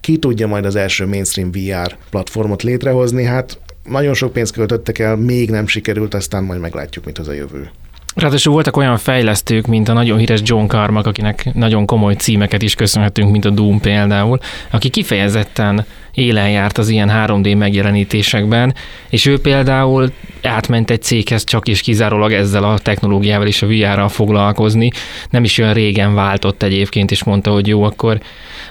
ki 0.01 0.17
tudja 0.17 0.47
majd 0.47 0.65
az 0.65 0.75
első 0.75 1.05
mainstream 1.05 1.51
VR 1.51 1.97
platformot 2.09 2.63
létrehozni, 2.63 3.23
hát 3.23 3.59
nagyon 3.89 4.13
sok 4.13 4.33
pénzt 4.33 4.53
költöttek 4.53 4.99
el, 4.99 5.15
még 5.15 5.49
nem 5.49 5.67
sikerült, 5.67 6.13
aztán 6.13 6.43
majd 6.43 6.59
meglátjuk, 6.59 7.05
mit 7.05 7.17
az 7.17 7.27
a 7.27 7.33
jövő. 7.33 7.69
Ráadásul 8.15 8.53
voltak 8.53 8.77
olyan 8.77 8.97
fejlesztők, 8.97 9.67
mint 9.67 9.89
a 9.89 9.93
nagyon 9.93 10.17
híres 10.17 10.39
John 10.43 10.67
Carmack, 10.67 11.07
akinek 11.07 11.53
nagyon 11.53 11.85
komoly 11.85 12.13
címeket 12.13 12.61
is 12.61 12.75
köszönhetünk, 12.75 13.31
mint 13.31 13.45
a 13.45 13.49
Doom 13.49 13.79
például, 13.79 14.39
aki 14.71 14.89
kifejezetten 14.89 15.85
élen 16.17 16.49
járt 16.49 16.77
az 16.77 16.89
ilyen 16.89 17.11
3D 17.13 17.57
megjelenítésekben, 17.57 18.75
és 19.09 19.25
ő 19.25 19.39
például 19.39 20.11
átment 20.43 20.89
egy 20.91 21.01
céghez 21.01 21.43
csak 21.43 21.67
és 21.67 21.81
kizárólag 21.81 22.31
ezzel 22.31 22.63
a 22.63 22.79
technológiával 22.79 23.47
és 23.47 23.61
a 23.61 23.67
VR-ral 23.67 24.09
foglalkozni. 24.09 24.89
Nem 25.29 25.43
is 25.43 25.57
olyan 25.57 25.73
régen 25.73 26.13
váltott 26.15 26.63
egyébként, 26.63 27.11
és 27.11 27.23
mondta, 27.23 27.51
hogy 27.51 27.67
jó, 27.67 27.83
akkor 27.83 28.19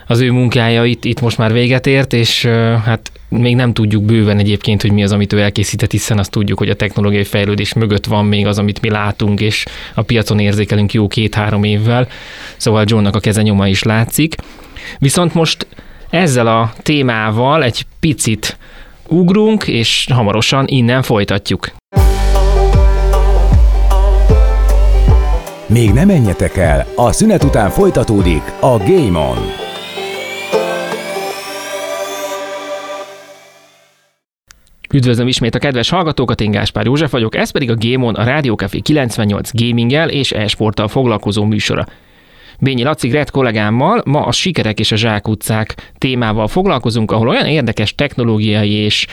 az 0.07 0.21
ő 0.21 0.31
munkája 0.31 0.85
itt, 0.85 1.05
itt 1.05 1.21
most 1.21 1.39
már 1.39 1.53
véget 1.53 1.87
ért, 1.87 2.13
és 2.13 2.45
hát 2.85 3.13
még 3.29 3.55
nem 3.55 3.73
tudjuk 3.73 4.03
bőven 4.05 4.39
egyébként, 4.39 4.83
hogy 4.83 4.93
mi 4.93 5.03
az, 5.03 5.13
amit 5.13 5.33
ő 5.33 5.41
elkészített, 5.41 5.91
hiszen 5.91 6.19
azt 6.19 6.31
tudjuk, 6.31 6.59
hogy 6.59 6.71
a 6.71 6.77
technológiai 6.77 7.25
fejlődés 7.25 7.73
mögött 7.73 8.07
van 8.07 8.25
még 8.25 8.47
az, 8.47 8.59
amit 8.59 8.81
mi 8.81 8.91
látunk, 8.91 9.41
és 9.41 9.65
a 9.95 10.03
piacon 10.03 10.39
érzékelünk 10.39 10.93
jó 10.93 11.09
két-három 11.09 11.65
évvel. 11.65 12.09
Szóval 12.57 12.85
Johnnak 12.87 13.15
a 13.15 13.21
keze 13.21 13.43
nyoma 13.43 13.69
is 13.69 13.83
látszik. 13.83 14.35
Viszont 14.99 15.35
most 15.35 15.67
ezzel 16.11 16.47
a 16.47 16.73
témával 16.83 17.63
egy 17.63 17.87
picit 18.01 18.59
ugrunk, 19.09 19.67
és 19.67 20.07
hamarosan 20.13 20.65
innen 20.67 21.03
folytatjuk. 21.03 21.71
Még 25.69 25.93
nem 25.93 26.07
menjetek 26.07 26.57
el, 26.57 26.87
a 26.97 27.13
szünet 27.13 27.45
után 27.45 27.71
folytatódik 27.71 28.43
a 28.61 28.77
Game 28.79 29.19
On. 29.19 29.37
Üdvözlöm 34.95 35.29
ismét 35.29 35.55
a 35.55 35.59
kedves 35.59 35.91
hallgatókat, 35.91 36.41
én 36.41 36.51
Gáspár 36.51 36.85
József 36.85 37.11
vagyok, 37.11 37.37
ez 37.37 37.51
pedig 37.51 37.71
a 37.71 37.77
Game 37.79 38.07
On, 38.07 38.15
a 38.15 38.25
Rádió 38.25 38.55
Café 38.55 38.79
98 38.79 39.51
gaminggel 39.53 40.09
és 40.09 40.33
e-sporttal 40.33 40.89
foglalkozó 40.89 41.45
műsora. 41.45 41.87
Bényi 42.61 42.83
Laci 42.83 43.09
Gret 43.09 43.31
kollégámmal 43.31 44.03
ma 44.05 44.25
a 44.25 44.33
sikerek 44.33 44.81
és 44.81 44.93
a 44.93 44.97
zsákutcák 44.97 45.93
témával 45.99 46.49
foglalkozunk, 46.49 47.11
ahol 47.11 47.29
olyan 47.29 47.47
érdekes 47.47 47.95
technológiai 47.95 48.73
és 48.73 49.07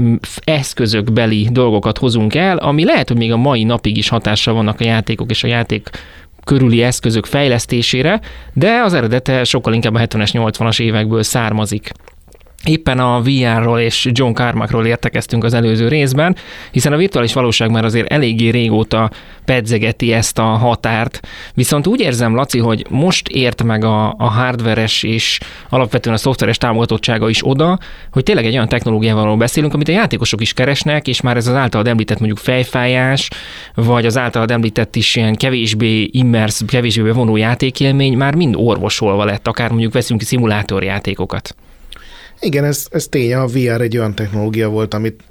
mm, 0.00 0.14
eszközökbeli 0.44 1.48
dolgokat 1.50 1.98
hozunk 1.98 2.34
el, 2.34 2.56
ami 2.56 2.84
lehet, 2.84 3.08
hogy 3.08 3.16
még 3.16 3.32
a 3.32 3.36
mai 3.36 3.64
napig 3.64 3.96
is 3.96 4.08
hatással 4.08 4.54
vannak 4.54 4.80
a 4.80 4.84
játékok 4.84 5.30
és 5.30 5.44
a 5.44 5.46
játék 5.46 5.90
körüli 6.44 6.82
eszközök 6.82 7.26
fejlesztésére, 7.26 8.20
de 8.52 8.80
az 8.82 8.94
eredete 8.94 9.44
sokkal 9.44 9.72
inkább 9.72 9.94
a 9.94 9.98
70-es, 9.98 10.30
80-as 10.32 10.80
évekből 10.80 11.22
származik. 11.22 11.90
Éppen 12.64 12.98
a 12.98 13.20
VR-ról 13.20 13.80
és 13.80 14.08
John 14.12 14.32
Carmackról 14.32 14.86
értekeztünk 14.86 15.44
az 15.44 15.54
előző 15.54 15.88
részben, 15.88 16.36
hiszen 16.70 16.92
a 16.92 16.96
virtuális 16.96 17.32
valóság 17.32 17.70
már 17.70 17.84
azért 17.84 18.12
eléggé 18.12 18.48
régóta 18.48 19.10
pedzegeti 19.44 20.12
ezt 20.12 20.38
a 20.38 20.42
határt, 20.42 21.20
viszont 21.54 21.86
úgy 21.86 22.00
érzem, 22.00 22.34
Laci, 22.34 22.58
hogy 22.58 22.86
most 22.90 23.28
ért 23.28 23.62
meg 23.62 23.84
a, 23.84 24.14
a 24.18 24.24
hardveres 24.30 25.02
és 25.02 25.40
alapvetően 25.68 26.14
a 26.14 26.18
szoftveres 26.18 26.58
támogatottsága 26.58 27.28
is 27.28 27.46
oda, 27.46 27.78
hogy 28.12 28.22
tényleg 28.22 28.46
egy 28.46 28.54
olyan 28.54 28.68
technológiával 28.68 29.36
beszélünk, 29.36 29.74
amit 29.74 29.88
a 29.88 29.92
játékosok 29.92 30.40
is 30.40 30.52
keresnek, 30.52 31.08
és 31.08 31.20
már 31.20 31.36
ez 31.36 31.46
az 31.46 31.54
általad 31.54 31.86
említett 31.86 32.18
mondjuk 32.18 32.38
fejfájás, 32.38 33.28
vagy 33.74 34.06
az 34.06 34.16
általad 34.16 34.50
említett 34.50 34.96
is 34.96 35.16
ilyen 35.16 35.34
kevésbé 35.34 36.08
immersz, 36.12 36.62
kevésbé 36.66 37.02
bevonó 37.02 37.36
játékélmény 37.36 38.16
már 38.16 38.34
mind 38.34 38.54
orvosolva 38.58 39.24
lett, 39.24 39.48
akár 39.48 39.70
mondjuk 39.70 39.92
veszünk 39.92 40.22
szimulátorjátékokat. 40.22 41.54
Igen, 42.40 42.64
ez, 42.64 42.86
ez 42.90 43.06
tény, 43.06 43.34
a 43.34 43.46
VR 43.46 43.80
egy 43.80 43.98
olyan 43.98 44.14
technológia 44.14 44.68
volt, 44.68 44.94
amit 44.94 45.22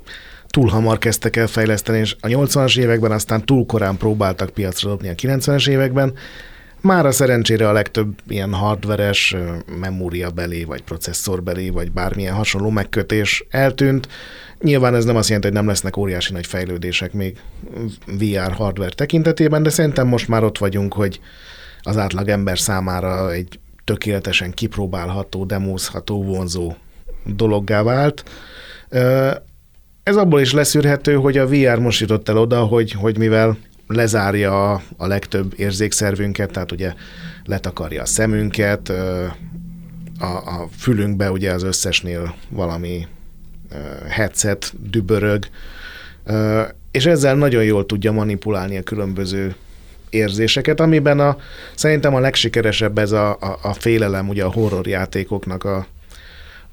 túl 0.48 0.70
hamar 0.70 0.98
kezdtek 0.98 1.36
el 1.36 1.48
fejleszteni, 1.48 2.00
és 2.00 2.16
a 2.20 2.28
80-as 2.28 2.78
években 2.78 3.12
aztán 3.12 3.46
túl 3.46 3.66
korán 3.66 3.98
próbáltak 3.98 4.50
piacra 4.50 4.90
dobni 4.90 5.10
a 5.10 5.14
90-es 5.14 5.70
években. 5.70 6.14
Már 6.82 7.06
a 7.06 7.12
szerencsére 7.12 7.70
a 7.70 7.72
legtöbb 7.72 8.20
ilyen 8.28 8.54
hardveres, 8.54 9.36
memóriabeli, 9.80 10.64
vagy 10.64 10.82
processzorbeli, 10.82 11.70
vagy 11.70 11.92
bármilyen 11.92 12.34
hasonló 12.34 12.70
megkötés 12.70 13.46
eltűnt. 13.50 14.08
Nyilván 14.62 14.96
ez 14.96 15.06
nem 15.06 15.16
azt 15.16 15.28
jelenti, 15.28 15.48
hogy 15.48 15.58
nem 15.58 15.68
lesznek 15.68 15.98
óriási 15.98 16.34
nagy 16.34 16.46
fejlődések 16.46 17.14
még 17.14 17.38
VR 18.06 18.52
hardware 18.52 18.90
tekintetében, 18.90 19.64
de 19.64 19.70
szerintem 19.70 20.08
most 20.08 20.28
már 20.28 20.44
ott 20.44 20.58
vagyunk, 20.58 20.94
hogy 20.94 21.20
az 21.82 21.98
átlag 21.98 22.28
ember 22.28 22.60
számára 22.60 23.32
egy 23.32 23.60
tökéletesen 23.84 24.52
kipróbálható, 24.52 25.46
demózható, 25.46 26.24
vonzó 26.24 26.74
dologgá 27.26 27.84
vált. 27.84 28.24
Ez 30.04 30.16
abból 30.16 30.42
is 30.42 30.54
leszűrhető, 30.54 31.16
hogy 31.16 31.38
a 31.38 31.48
VR 31.48 31.80
most 31.80 32.00
jutott 32.00 32.30
el 32.30 32.38
oda, 32.38 32.64
hogy, 32.64 32.92
hogy 32.92 33.18
mivel 33.18 33.58
lezárja 33.88 34.72
a, 34.72 34.82
a 34.98 35.08
legtöbb 35.08 35.54
érzékszervünket, 35.58 36.52
tehát 36.52 36.72
ugye 36.72 36.94
letakarja 37.46 38.02
a 38.02 38.06
szemünket, 38.06 38.90
a, 40.20 40.26
a 40.26 40.68
fülünkbe 40.78 41.32
ugye 41.32 41.52
az 41.52 41.64
összesnél 41.64 42.36
valami 42.50 43.08
headset 44.10 44.74
dübörög, 44.90 45.48
és 46.92 47.06
ezzel 47.06 47.36
nagyon 47.36 47.64
jól 47.64 47.86
tudja 47.86 48.12
manipulálni 48.12 48.78
a 48.78 48.84
különböző 48.84 49.56
érzéseket, 50.10 50.80
amiben 50.80 51.20
a, 51.20 51.38
szerintem 51.76 52.16
a 52.16 52.20
legsikeresebb 52.20 52.98
ez 52.98 53.12
a, 53.12 53.32
a, 53.32 53.60
a 53.62 53.74
félelem, 53.74 54.30
ugye 54.30 54.44
a 54.44 54.52
horror 54.52 54.88
játékoknak 54.88 55.64
a, 55.64 55.86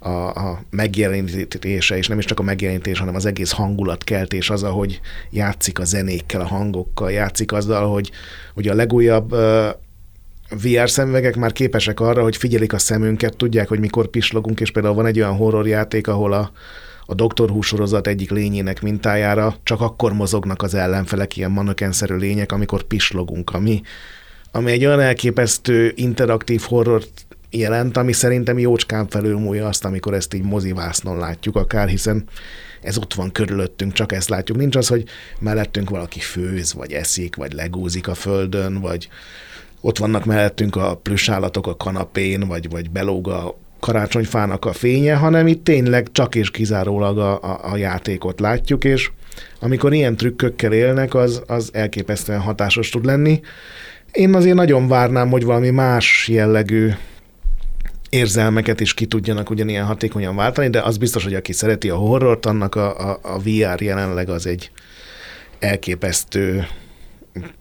a, 0.02 0.28
a 0.28 0.62
megjelenítése, 0.70 1.96
és 1.96 2.08
nem 2.08 2.18
is 2.18 2.24
csak 2.24 2.40
a 2.40 2.42
megjelenítés, 2.42 2.98
hanem 2.98 3.14
az 3.14 3.26
egész 3.26 3.50
hangulatkeltés, 3.50 4.50
az, 4.50 4.62
ahogy 4.62 5.00
játszik 5.30 5.78
a 5.78 5.84
zenékkel, 5.84 6.40
a 6.40 6.46
hangokkal, 6.46 7.10
játszik 7.10 7.52
azzal, 7.52 7.92
hogy, 7.92 8.10
hogy 8.54 8.68
a 8.68 8.74
legújabb 8.74 9.32
uh, 9.32 9.68
VR 10.62 10.90
szemüvegek 10.90 11.36
már 11.36 11.52
képesek 11.52 12.00
arra, 12.00 12.22
hogy 12.22 12.36
figyelik 12.36 12.72
a 12.72 12.78
szemünket, 12.78 13.36
tudják, 13.36 13.68
hogy 13.68 13.80
mikor 13.80 14.06
pislogunk, 14.06 14.60
és 14.60 14.70
például 14.70 14.94
van 14.94 15.06
egy 15.06 15.20
olyan 15.20 15.36
horrorjáték, 15.36 16.08
ahol 16.08 16.32
a, 16.32 16.50
a 17.06 17.14
Doktor 17.14 17.50
Who 17.50 17.60
sorozat 17.60 18.06
egyik 18.06 18.30
lényének 18.30 18.82
mintájára 18.82 19.56
csak 19.62 19.80
akkor 19.80 20.12
mozognak 20.12 20.62
az 20.62 20.74
ellenfelek, 20.74 21.36
ilyen 21.36 21.50
manökenszerű 21.50 22.14
lények, 22.14 22.52
amikor 22.52 22.82
pislogunk, 22.82 23.50
ami, 23.50 23.82
ami 24.50 24.70
egy 24.70 24.84
olyan 24.84 25.00
elképesztő 25.00 25.92
interaktív 25.96 26.60
horror 26.60 27.02
jelent, 27.50 27.96
ami 27.96 28.12
szerintem 28.12 28.58
jócskán 28.58 29.08
felülmúlja 29.08 29.66
azt, 29.66 29.84
amikor 29.84 30.14
ezt 30.14 30.34
így 30.34 30.42
mozivásznon 30.42 31.18
látjuk 31.18 31.56
akár, 31.56 31.88
hiszen 31.88 32.24
ez 32.82 32.98
ott 32.98 33.14
van 33.14 33.32
körülöttünk, 33.32 33.92
csak 33.92 34.12
ezt 34.12 34.28
látjuk. 34.28 34.58
Nincs 34.58 34.76
az, 34.76 34.88
hogy 34.88 35.04
mellettünk 35.38 35.90
valaki 35.90 36.20
főz, 36.20 36.74
vagy 36.74 36.92
eszik, 36.92 37.36
vagy 37.36 37.52
legúzik 37.52 38.08
a 38.08 38.14
földön, 38.14 38.80
vagy 38.80 39.08
ott 39.80 39.98
vannak 39.98 40.24
mellettünk 40.24 40.76
a 40.76 40.96
plüsállatok 40.96 41.66
a 41.66 41.76
kanapén, 41.76 42.40
vagy, 42.40 42.70
vagy 42.70 42.90
belóg 42.90 43.28
a 43.28 43.58
karácsonyfának 43.80 44.64
a 44.64 44.72
fénye, 44.72 45.14
hanem 45.14 45.46
itt 45.46 45.64
tényleg 45.64 46.08
csak 46.12 46.34
és 46.34 46.50
kizárólag 46.50 47.18
a, 47.18 47.42
a, 47.42 47.72
a 47.72 47.76
játékot 47.76 48.40
látjuk, 48.40 48.84
és 48.84 49.10
amikor 49.60 49.92
ilyen 49.92 50.16
trükkökkel 50.16 50.72
élnek, 50.72 51.14
az, 51.14 51.42
az 51.46 51.70
elképesztően 51.72 52.40
hatásos 52.40 52.88
tud 52.88 53.04
lenni. 53.04 53.40
Én 54.12 54.34
azért 54.34 54.54
nagyon 54.54 54.88
várnám, 54.88 55.30
hogy 55.30 55.44
valami 55.44 55.70
más 55.70 56.28
jellegű 56.28 56.90
érzelmeket 58.10 58.80
is 58.80 58.94
ki 58.94 59.06
tudjanak 59.06 59.50
ugyanilyen 59.50 59.84
hatékonyan 59.84 60.36
váltani, 60.36 60.68
de 60.68 60.80
az 60.80 60.96
biztos, 60.96 61.24
hogy 61.24 61.34
aki 61.34 61.52
szereti 61.52 61.90
a 61.90 61.96
horrort, 61.96 62.46
annak 62.46 62.74
a, 62.74 63.10
a, 63.10 63.18
a 63.22 63.38
VR 63.38 63.82
jelenleg 63.82 64.28
az 64.28 64.46
egy 64.46 64.70
elképesztő, 65.58 66.66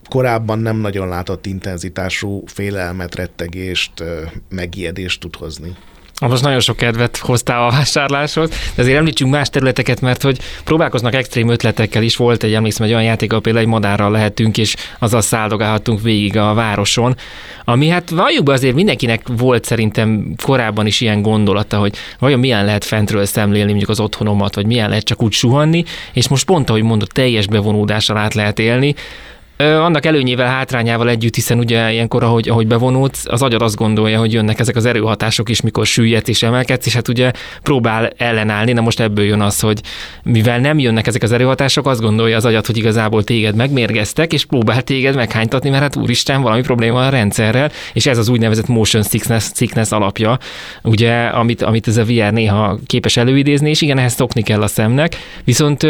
korábban 0.09 0.59
nem 0.59 0.77
nagyon 0.77 1.07
látott 1.07 1.45
intenzitású 1.45 2.43
félelmet, 2.45 3.15
rettegést, 3.15 4.03
megijedést 4.49 5.19
tud 5.19 5.35
hozni. 5.35 5.75
Most 6.19 6.43
nagyon 6.43 6.59
sok 6.59 6.77
kedvet 6.77 7.17
hoztál 7.17 7.67
a 7.67 7.71
vásárláshoz, 7.71 8.49
de 8.49 8.81
azért 8.81 8.97
említsünk 8.97 9.31
más 9.31 9.49
területeket, 9.49 10.01
mert 10.01 10.21
hogy 10.21 10.39
próbálkoznak 10.63 11.15
extrém 11.15 11.49
ötletekkel 11.49 12.03
is. 12.03 12.15
Volt 12.15 12.43
egy, 12.43 12.53
emlékszem, 12.53 12.85
egy 12.85 12.91
olyan 12.91 13.03
játék, 13.03 13.29
ahol 13.29 13.41
például 13.41 13.65
egy 13.65 13.71
madárral 13.71 14.11
lehetünk, 14.11 14.57
és 14.57 14.75
azzal 14.99 15.21
száldogálhattunk 15.21 16.01
végig 16.01 16.37
a 16.37 16.53
városon, 16.53 17.15
ami 17.65 17.87
hát 17.87 18.09
valljuk 18.09 18.43
be 18.43 18.53
azért 18.53 18.75
mindenkinek 18.75 19.27
volt 19.37 19.65
szerintem 19.65 20.33
korábban 20.43 20.85
is 20.85 21.01
ilyen 21.01 21.21
gondolata, 21.21 21.77
hogy 21.77 21.95
vajon 22.19 22.39
milyen 22.39 22.65
lehet 22.65 22.83
fentről 22.83 23.25
szemlélni 23.25 23.69
mondjuk 23.69 23.89
az 23.89 23.99
otthonomat, 23.99 24.55
vagy 24.55 24.65
milyen 24.65 24.89
lehet 24.89 25.03
csak 25.03 25.23
úgy 25.23 25.31
suhanni, 25.31 25.83
és 26.13 26.27
most 26.27 26.45
pont, 26.45 26.69
ahogy 26.69 26.83
mondott, 26.83 27.09
teljes 27.09 27.47
bevonódással 27.47 28.17
át 28.17 28.33
lehet 28.33 28.59
élni, 28.59 28.95
annak 29.63 30.05
előnyével, 30.05 30.47
hátrányával 30.47 31.09
együtt, 31.09 31.35
hiszen 31.35 31.57
ugye 31.57 31.91
ilyenkor, 31.91 32.23
ahogy, 32.23 32.49
ahogy 32.49 32.67
bevonódsz, 32.67 33.25
az 33.25 33.41
agyad 33.41 33.61
azt 33.61 33.75
gondolja, 33.75 34.19
hogy 34.19 34.33
jönnek 34.33 34.59
ezek 34.59 34.75
az 34.75 34.85
erőhatások 34.85 35.49
is, 35.49 35.61
mikor 35.61 35.85
süllyedsz 35.85 36.29
és 36.29 36.43
emelkedsz, 36.43 36.85
és 36.85 36.93
hát 36.93 37.07
ugye 37.07 37.31
próbál 37.63 38.09
ellenállni. 38.17 38.71
Na 38.71 38.81
most 38.81 38.99
ebből 38.99 39.25
jön 39.25 39.41
az, 39.41 39.59
hogy 39.59 39.81
mivel 40.23 40.59
nem 40.59 40.79
jönnek 40.79 41.07
ezek 41.07 41.23
az 41.23 41.31
erőhatások, 41.31 41.87
azt 41.87 42.01
gondolja 42.01 42.35
az 42.35 42.45
agyad, 42.45 42.65
hogy 42.65 42.77
igazából 42.77 43.23
téged 43.23 43.55
megmérgeztek, 43.55 44.33
és 44.33 44.45
próbál 44.45 44.81
téged 44.81 45.15
meghánytatni, 45.15 45.69
mert 45.69 45.81
hát 45.81 45.95
úristen, 45.95 46.41
valami 46.41 46.61
probléma 46.61 47.05
a 47.05 47.09
rendszerrel, 47.09 47.71
és 47.93 48.05
ez 48.05 48.17
az 48.17 48.29
úgynevezett 48.29 48.67
motion 48.67 49.03
sickness, 49.03 49.49
sickness 49.55 49.91
alapja, 49.91 50.37
ugye, 50.83 51.25
amit, 51.25 51.61
amit 51.61 51.87
ez 51.87 51.97
a 51.97 52.03
VR 52.03 52.31
néha 52.33 52.79
képes 52.85 53.17
előidézni, 53.17 53.69
és 53.69 53.81
igen, 53.81 53.97
ehhez 53.97 54.13
szokni 54.13 54.41
kell 54.41 54.61
a 54.61 54.67
szemnek. 54.67 55.15
Viszont 55.43 55.83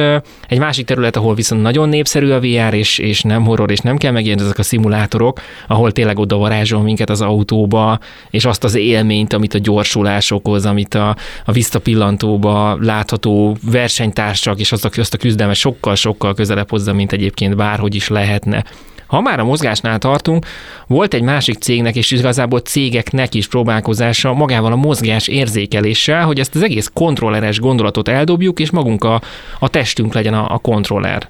egy 0.48 0.60
másik 0.60 0.86
terület, 0.86 1.16
ahol 1.16 1.36
viszont 1.36 1.62
nagyon 1.62 1.90
népszerű 1.90 2.30
a 2.30 2.40
VR, 2.40 2.74
és, 2.74 2.98
és 2.98 3.22
nem 3.22 3.44
horror, 3.60 3.72
és 3.72 3.80
nem 3.80 3.98
kell 3.98 4.12
megjelenni 4.12 4.44
ezek 4.44 4.58
a 4.58 4.64
szimulátorok, 4.64 5.42
ahol 5.68 5.92
tényleg 5.92 6.20
oda 6.20 6.38
varázsol 6.38 6.82
minket 6.82 7.10
az 7.10 7.22
autóba, 7.22 8.00
és 8.30 8.46
azt 8.46 8.64
az 8.64 8.76
élményt, 8.76 9.34
amit 9.34 9.54
a 9.54 9.58
gyorsulás 9.58 10.32
okoz, 10.32 10.66
amit 10.66 10.94
a, 10.94 11.16
a 11.46 11.52
visszapillantóba 11.52 12.78
látható 12.82 13.58
versenytársak, 13.72 14.60
és 14.60 14.72
azt 14.72 14.86
a, 14.86 14.90
azt 14.96 15.14
a 15.14 15.18
küzdelmet 15.18 15.56
sokkal-sokkal 15.56 16.34
közelebb 16.34 16.70
hozza, 16.70 16.94
mint 16.94 17.12
egyébként 17.12 17.56
bárhogy 17.56 17.96
is 17.96 18.08
lehetne. 18.08 18.64
Ha 19.08 19.22
már 19.22 19.40
a 19.40 19.44
mozgásnál 19.44 19.98
tartunk, 19.98 20.46
volt 20.88 21.14
egy 21.14 21.22
másik 21.22 21.58
cégnek 21.58 21.96
és 21.96 22.12
igazából 22.12 22.60
cégeknek 22.60 23.34
is 23.34 23.48
próbálkozása 23.48 24.34
magával 24.34 24.72
a 24.72 24.76
mozgás 24.76 25.28
érzékeléssel, 25.28 26.26
hogy 26.26 26.40
ezt 26.40 26.56
az 26.56 26.64
egész 26.64 26.92
kontrolleres 26.94 27.60
gondolatot 27.60 28.08
eldobjuk, 28.08 28.60
és 28.60 28.72
magunk 28.72 29.04
a, 29.04 29.22
a 29.60 29.70
testünk 29.70 30.14
legyen 30.14 30.34
a, 30.34 30.54
a 30.54 30.58
kontroller. 30.58 31.30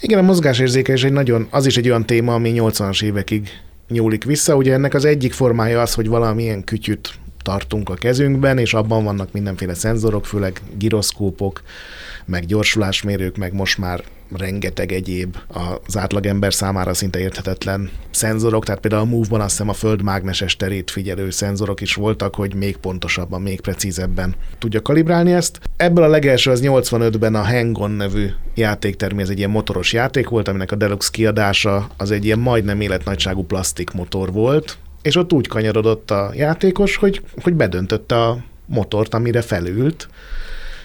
Igen, 0.00 0.18
a 0.18 0.22
mozgásérzékelés 0.22 1.04
egy 1.04 1.12
nagyon, 1.12 1.46
az 1.50 1.66
is 1.66 1.76
egy 1.76 1.88
olyan 1.88 2.06
téma, 2.06 2.34
ami 2.34 2.52
80-as 2.56 3.02
évekig 3.02 3.48
nyúlik 3.88 4.24
vissza. 4.24 4.56
Ugye 4.56 4.72
ennek 4.72 4.94
az 4.94 5.04
egyik 5.04 5.32
formája 5.32 5.80
az, 5.80 5.94
hogy 5.94 6.08
valamilyen 6.08 6.64
kütyüt 6.64 7.18
tartunk 7.42 7.88
a 7.88 7.94
kezünkben, 7.94 8.58
és 8.58 8.74
abban 8.74 9.04
vannak 9.04 9.32
mindenféle 9.32 9.74
szenzorok, 9.74 10.26
főleg 10.26 10.60
giroszkópok, 10.78 11.62
meg 12.24 12.46
gyorsulásmérők, 12.46 13.36
meg 13.36 13.52
most 13.52 13.78
már 13.78 14.04
rengeteg 14.36 14.92
egyéb 14.92 15.36
az 15.86 15.96
átlagember 15.96 16.54
számára 16.54 16.94
szinte 16.94 17.18
érthetetlen 17.18 17.90
szenzorok, 18.10 18.64
tehát 18.64 18.80
például 18.80 19.02
a 19.02 19.04
Move-ban 19.04 19.40
azt 19.40 19.50
hiszem 19.50 19.68
a 19.68 19.72
föld 19.72 20.02
mágneses 20.02 20.56
terét 20.56 20.90
figyelő 20.90 21.30
szenzorok 21.30 21.80
is 21.80 21.94
voltak, 21.94 22.34
hogy 22.34 22.54
még 22.54 22.76
pontosabban, 22.76 23.42
még 23.42 23.60
precízebben 23.60 24.34
tudja 24.58 24.82
kalibrálni 24.82 25.32
ezt. 25.32 25.60
Ebből 25.76 26.04
a 26.04 26.08
legelső 26.08 26.50
az 26.50 26.60
85-ben 26.62 27.34
a 27.34 27.46
Hang-On 27.46 27.90
nevű 27.90 28.28
játéktermi, 28.54 29.22
ez 29.22 29.28
egy 29.28 29.38
ilyen 29.38 29.50
motoros 29.50 29.92
játék 29.92 30.28
volt, 30.28 30.48
aminek 30.48 30.72
a 30.72 30.76
Deluxe 30.76 31.10
kiadása 31.12 31.88
az 31.96 32.10
egy 32.10 32.24
ilyen 32.24 32.38
majdnem 32.38 32.80
életnagyságú 32.80 33.42
plastikmotor 33.42 34.32
volt, 34.32 34.78
és 35.02 35.16
ott 35.16 35.32
úgy 35.32 35.48
kanyarodott 35.48 36.10
a 36.10 36.30
játékos, 36.34 36.96
hogy, 36.96 37.22
hogy 37.42 37.54
bedöntötte 37.54 38.22
a 38.22 38.38
motort, 38.66 39.14
amire 39.14 39.42
felült. 39.42 40.08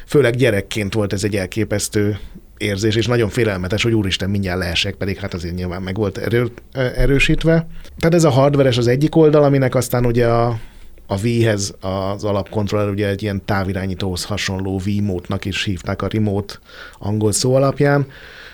Főleg 0.07 0.35
gyerekként 0.35 0.93
volt 0.93 1.13
ez 1.13 1.23
egy 1.23 1.35
elképesztő 1.35 2.19
érzés, 2.63 2.95
és 2.95 3.07
nagyon 3.07 3.29
félelmetes, 3.29 3.83
hogy 3.83 3.93
úristen, 3.93 4.29
mindjárt 4.29 4.59
leesek, 4.59 4.95
pedig 4.95 5.17
hát 5.17 5.33
azért 5.33 5.55
nyilván 5.55 5.81
meg 5.81 5.95
volt 5.95 6.17
erő, 6.17 6.51
erősítve. 6.73 7.67
Tehát 7.97 8.15
ez 8.15 8.23
a 8.23 8.29
hardveres 8.29 8.77
az 8.77 8.87
egyik 8.87 9.15
oldal, 9.15 9.43
aminek 9.43 9.75
aztán 9.75 10.05
ugye 10.05 10.27
a, 10.27 10.59
a 11.07 11.19
Wii-hez 11.21 11.75
az 11.79 12.23
alapkontroller 12.23 12.89
ugye 12.89 13.07
egy 13.07 13.21
ilyen 13.21 13.45
távirányítóhoz 13.45 14.23
hasonló 14.23 14.81
Wii-mótnak 14.85 15.45
is 15.45 15.63
hívták 15.63 16.01
a 16.01 16.07
remote 16.07 16.53
angol 16.99 17.31
szó 17.31 17.55
alapján. 17.55 18.05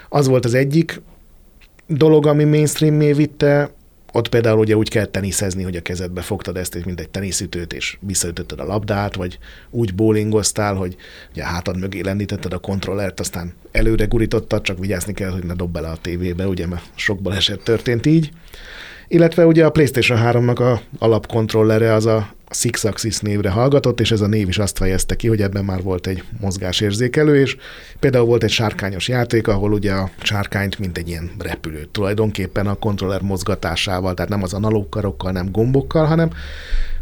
Az 0.09 0.27
volt 0.27 0.45
az 0.45 0.53
egyik 0.53 1.01
dolog, 1.87 2.27
ami 2.27 2.43
mainstream 2.43 2.97
vitte, 2.97 3.69
ott 4.11 4.29
például 4.29 4.59
ugye 4.59 4.75
úgy 4.75 4.89
kell 4.89 5.05
teniszezni, 5.05 5.63
hogy 5.63 5.75
a 5.75 5.81
kezedbe 5.81 6.21
fogtad 6.21 6.57
ezt, 6.57 6.85
mint 6.85 6.99
egy 6.99 7.09
teniszütőt, 7.09 7.73
és 7.73 7.97
visszaütötted 7.99 8.59
a 8.59 8.65
labdát, 8.65 9.15
vagy 9.15 9.39
úgy 9.69 9.95
bowlingoztál, 9.95 10.75
hogy 10.75 10.95
ugye 11.31 11.45
hátad 11.45 11.77
mögé 11.79 12.01
lendítetted 12.01 12.53
a 12.53 12.57
kontrollert, 12.57 13.19
aztán 13.19 13.53
előre 13.71 14.05
gurítottad, 14.05 14.61
csak 14.61 14.79
vigyázni 14.79 15.13
kell, 15.13 15.31
hogy 15.31 15.43
ne 15.43 15.53
dob 15.53 15.71
bele 15.71 15.87
a 15.89 15.97
tévébe, 16.01 16.47
ugye, 16.47 16.67
mert 16.67 16.83
sok 16.95 17.19
baleset 17.21 17.63
történt 17.63 18.05
így. 18.05 18.31
Illetve 19.11 19.45
ugye 19.45 19.65
a 19.65 19.69
PlayStation 19.69 20.19
3-nak 20.23 20.59
a 20.59 20.81
alapkontrollere 21.05 21.93
az 21.93 22.05
a 22.05 22.29
Six 22.49 22.83
Axis 22.83 23.19
névre 23.19 23.49
hallgatott, 23.49 23.99
és 23.99 24.11
ez 24.11 24.21
a 24.21 24.27
név 24.27 24.47
is 24.47 24.57
azt 24.57 24.77
fejezte 24.77 25.15
ki, 25.15 25.27
hogy 25.27 25.41
ebben 25.41 25.65
már 25.65 25.81
volt 25.81 26.07
egy 26.07 26.23
mozgásérzékelő, 26.39 27.39
és 27.39 27.57
például 27.99 28.25
volt 28.25 28.43
egy 28.43 28.49
sárkányos 28.49 29.07
játék, 29.07 29.47
ahol 29.47 29.73
ugye 29.73 29.91
a 29.91 30.09
sárkányt, 30.21 30.79
mint 30.79 30.97
egy 30.97 31.07
ilyen 31.07 31.31
repülő, 31.39 31.87
tulajdonképpen 31.91 32.67
a 32.67 32.73
kontroller 32.73 33.21
mozgatásával, 33.21 34.13
tehát 34.13 34.31
nem 34.31 34.43
az 34.43 34.53
analóg 34.53 34.89
karokkal, 34.89 35.31
nem 35.31 35.51
gombokkal, 35.51 36.05
hanem 36.05 36.29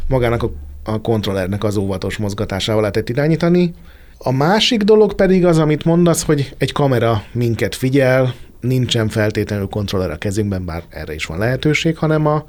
magának 0.08 0.42
a, 0.42 0.50
a 0.84 1.00
kontrollernek 1.00 1.64
az 1.64 1.76
óvatos 1.76 2.16
mozgatásával 2.16 2.80
lehetett 2.80 3.08
irányítani. 3.08 3.74
A 4.18 4.32
másik 4.32 4.82
dolog 4.82 5.14
pedig 5.14 5.44
az, 5.44 5.58
amit 5.58 5.84
mondasz, 5.84 6.22
hogy 6.24 6.54
egy 6.58 6.72
kamera 6.72 7.22
minket 7.32 7.74
figyel, 7.74 8.34
nincsen 8.60 9.08
feltétlenül 9.08 9.66
kontroller 9.68 10.10
a 10.10 10.16
kezünkben, 10.16 10.64
bár 10.64 10.82
erre 10.88 11.14
is 11.14 11.26
van 11.26 11.38
lehetőség, 11.38 11.96
hanem 11.96 12.26
a 12.26 12.44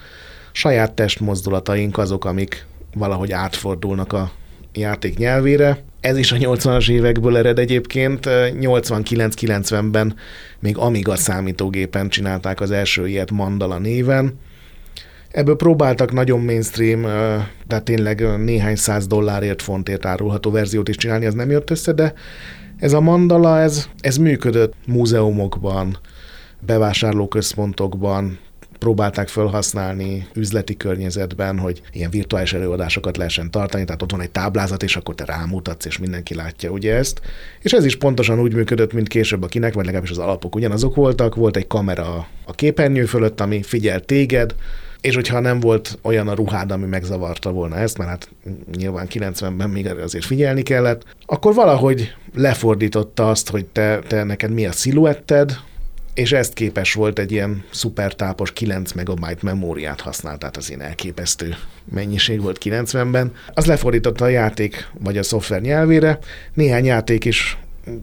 saját 0.52 0.93
testmozdulataink 0.93 1.98
azok, 1.98 2.26
amik 2.26 2.65
valahogy 2.93 3.32
átfordulnak 3.32 4.13
a 4.13 4.32
játék 4.74 5.17
nyelvére. 5.17 5.84
Ez 6.02 6.17
is 6.17 6.32
a 6.32 6.36
80-as 6.36 6.89
évekből 6.89 7.38
ered 7.38 7.60
egyébként. 7.60 8.26
89-90-ben 8.28 10.15
még 10.60 10.78
Amiga 10.78 11.15
számítógépen 11.15 12.10
csinálták 12.10 12.62
az 12.62 12.72
első 12.72 13.08
ilyet 13.08 13.32
Mandala 13.32 13.78
néven. 13.78 14.39
Ebből 15.32 15.56
próbáltak 15.56 16.12
nagyon 16.12 16.39
mainstream, 16.39 17.02
tehát 17.67 17.84
tényleg 17.84 18.38
néhány 18.38 18.76
száz 18.76 19.08
dollárért, 19.08 19.62
fontért 19.62 20.06
árulható 20.06 20.52
verziót 20.52 20.89
is 20.89 20.95
csinálni, 20.95 21.26
az 21.26 21.34
nem 21.34 21.50
jött 21.50 21.69
össze, 21.69 21.91
de 21.91 22.13
ez 22.80 22.94
a 22.94 23.00
mandala, 23.00 23.60
ez, 23.60 23.89
ez 24.00 24.18
működött 24.18 24.74
múzeumokban, 24.86 25.98
bevásárlóközpontokban, 26.60 28.39
próbálták 28.80 29.28
felhasználni 29.28 30.28
üzleti 30.34 30.78
környezetben, 30.78 31.60
hogy 31.60 31.82
ilyen 31.92 32.10
virtuális 32.10 32.54
előadásokat 32.54 33.18
lehessen 33.18 33.52
tartani, 33.52 33.86
tehát 33.86 34.02
ott 34.02 34.12
van 34.12 34.22
egy 34.22 34.32
táblázat, 34.32 34.84
és 34.84 34.96
akkor 34.96 35.15
te 35.15 35.26
rámutatsz, 35.26 35.86
és 35.86 35.98
mindenki 35.98 36.36
látja 36.36 36.70
ugye 36.70 36.96
ezt. 36.96 37.22
És 37.62 37.74
ez 37.74 37.86
is 37.86 37.96
pontosan 37.96 38.39
úgy 38.39 38.54
működött, 38.54 38.94
mint 38.94 39.08
később 39.08 39.44
a 39.44 39.48
kinek, 39.48 39.74
vagy 39.74 39.86
legalábbis 39.86 40.12
az 40.12 40.18
alapok 40.18 40.56
ugyanazok 40.56 40.96
voltak, 40.96 41.36
volt 41.36 41.58
egy 41.58 41.68
kamera 41.68 42.28
a 42.46 42.52
képernyő 42.52 43.06
fölött, 43.06 43.42
ami 43.42 43.63
figyel 43.63 44.00
téged, 44.00 44.56
és 45.02 45.16
hogyha 45.16 45.40
nem 45.40 45.60
volt 45.60 46.00
olyan 46.02 46.28
a 46.28 46.34
ruhád, 46.34 46.72
ami 46.72 46.86
megzavarta 46.86 47.52
volna 47.52 47.76
ezt, 47.76 47.98
mert 47.98 48.10
hát 48.10 48.30
nyilván 48.76 49.08
90-ben 49.10 49.70
még 49.70 49.88
azért 49.88 50.26
figyelni 50.26 50.62
kellett, 50.62 51.16
akkor 51.26 51.54
valahogy 51.54 52.16
lefordította 52.36 53.30
azt, 53.30 53.50
hogy 53.50 53.66
te, 53.66 54.00
te 54.08 54.24
neked 54.24 54.52
mi 54.52 54.66
a 54.66 54.72
sziluetted, 54.72 55.58
és 56.14 56.32
ezt 56.32 56.54
képes 56.54 56.94
volt 56.94 57.20
egy 57.20 57.32
ilyen 57.32 57.64
szupertápos 57.70 58.52
9 58.52 58.92
megabyte 58.92 59.40
memóriát 59.42 60.02
használni, 60.02 60.40
tehát 60.40 60.58
az 60.58 60.70
ilyen 60.70 60.82
elképesztő 60.82 61.56
mennyiség 61.92 62.42
volt 62.42 62.58
90-ben. 62.64 63.34
Az 63.54 63.66
lefordította 63.66 64.26
a 64.26 64.28
játék 64.28 64.90
vagy 65.00 65.18
a 65.18 65.24
szoftver 65.24 65.62
nyelvére. 65.62 66.20
Néhány 66.54 66.86
játék 66.86 67.26
is 67.26 67.58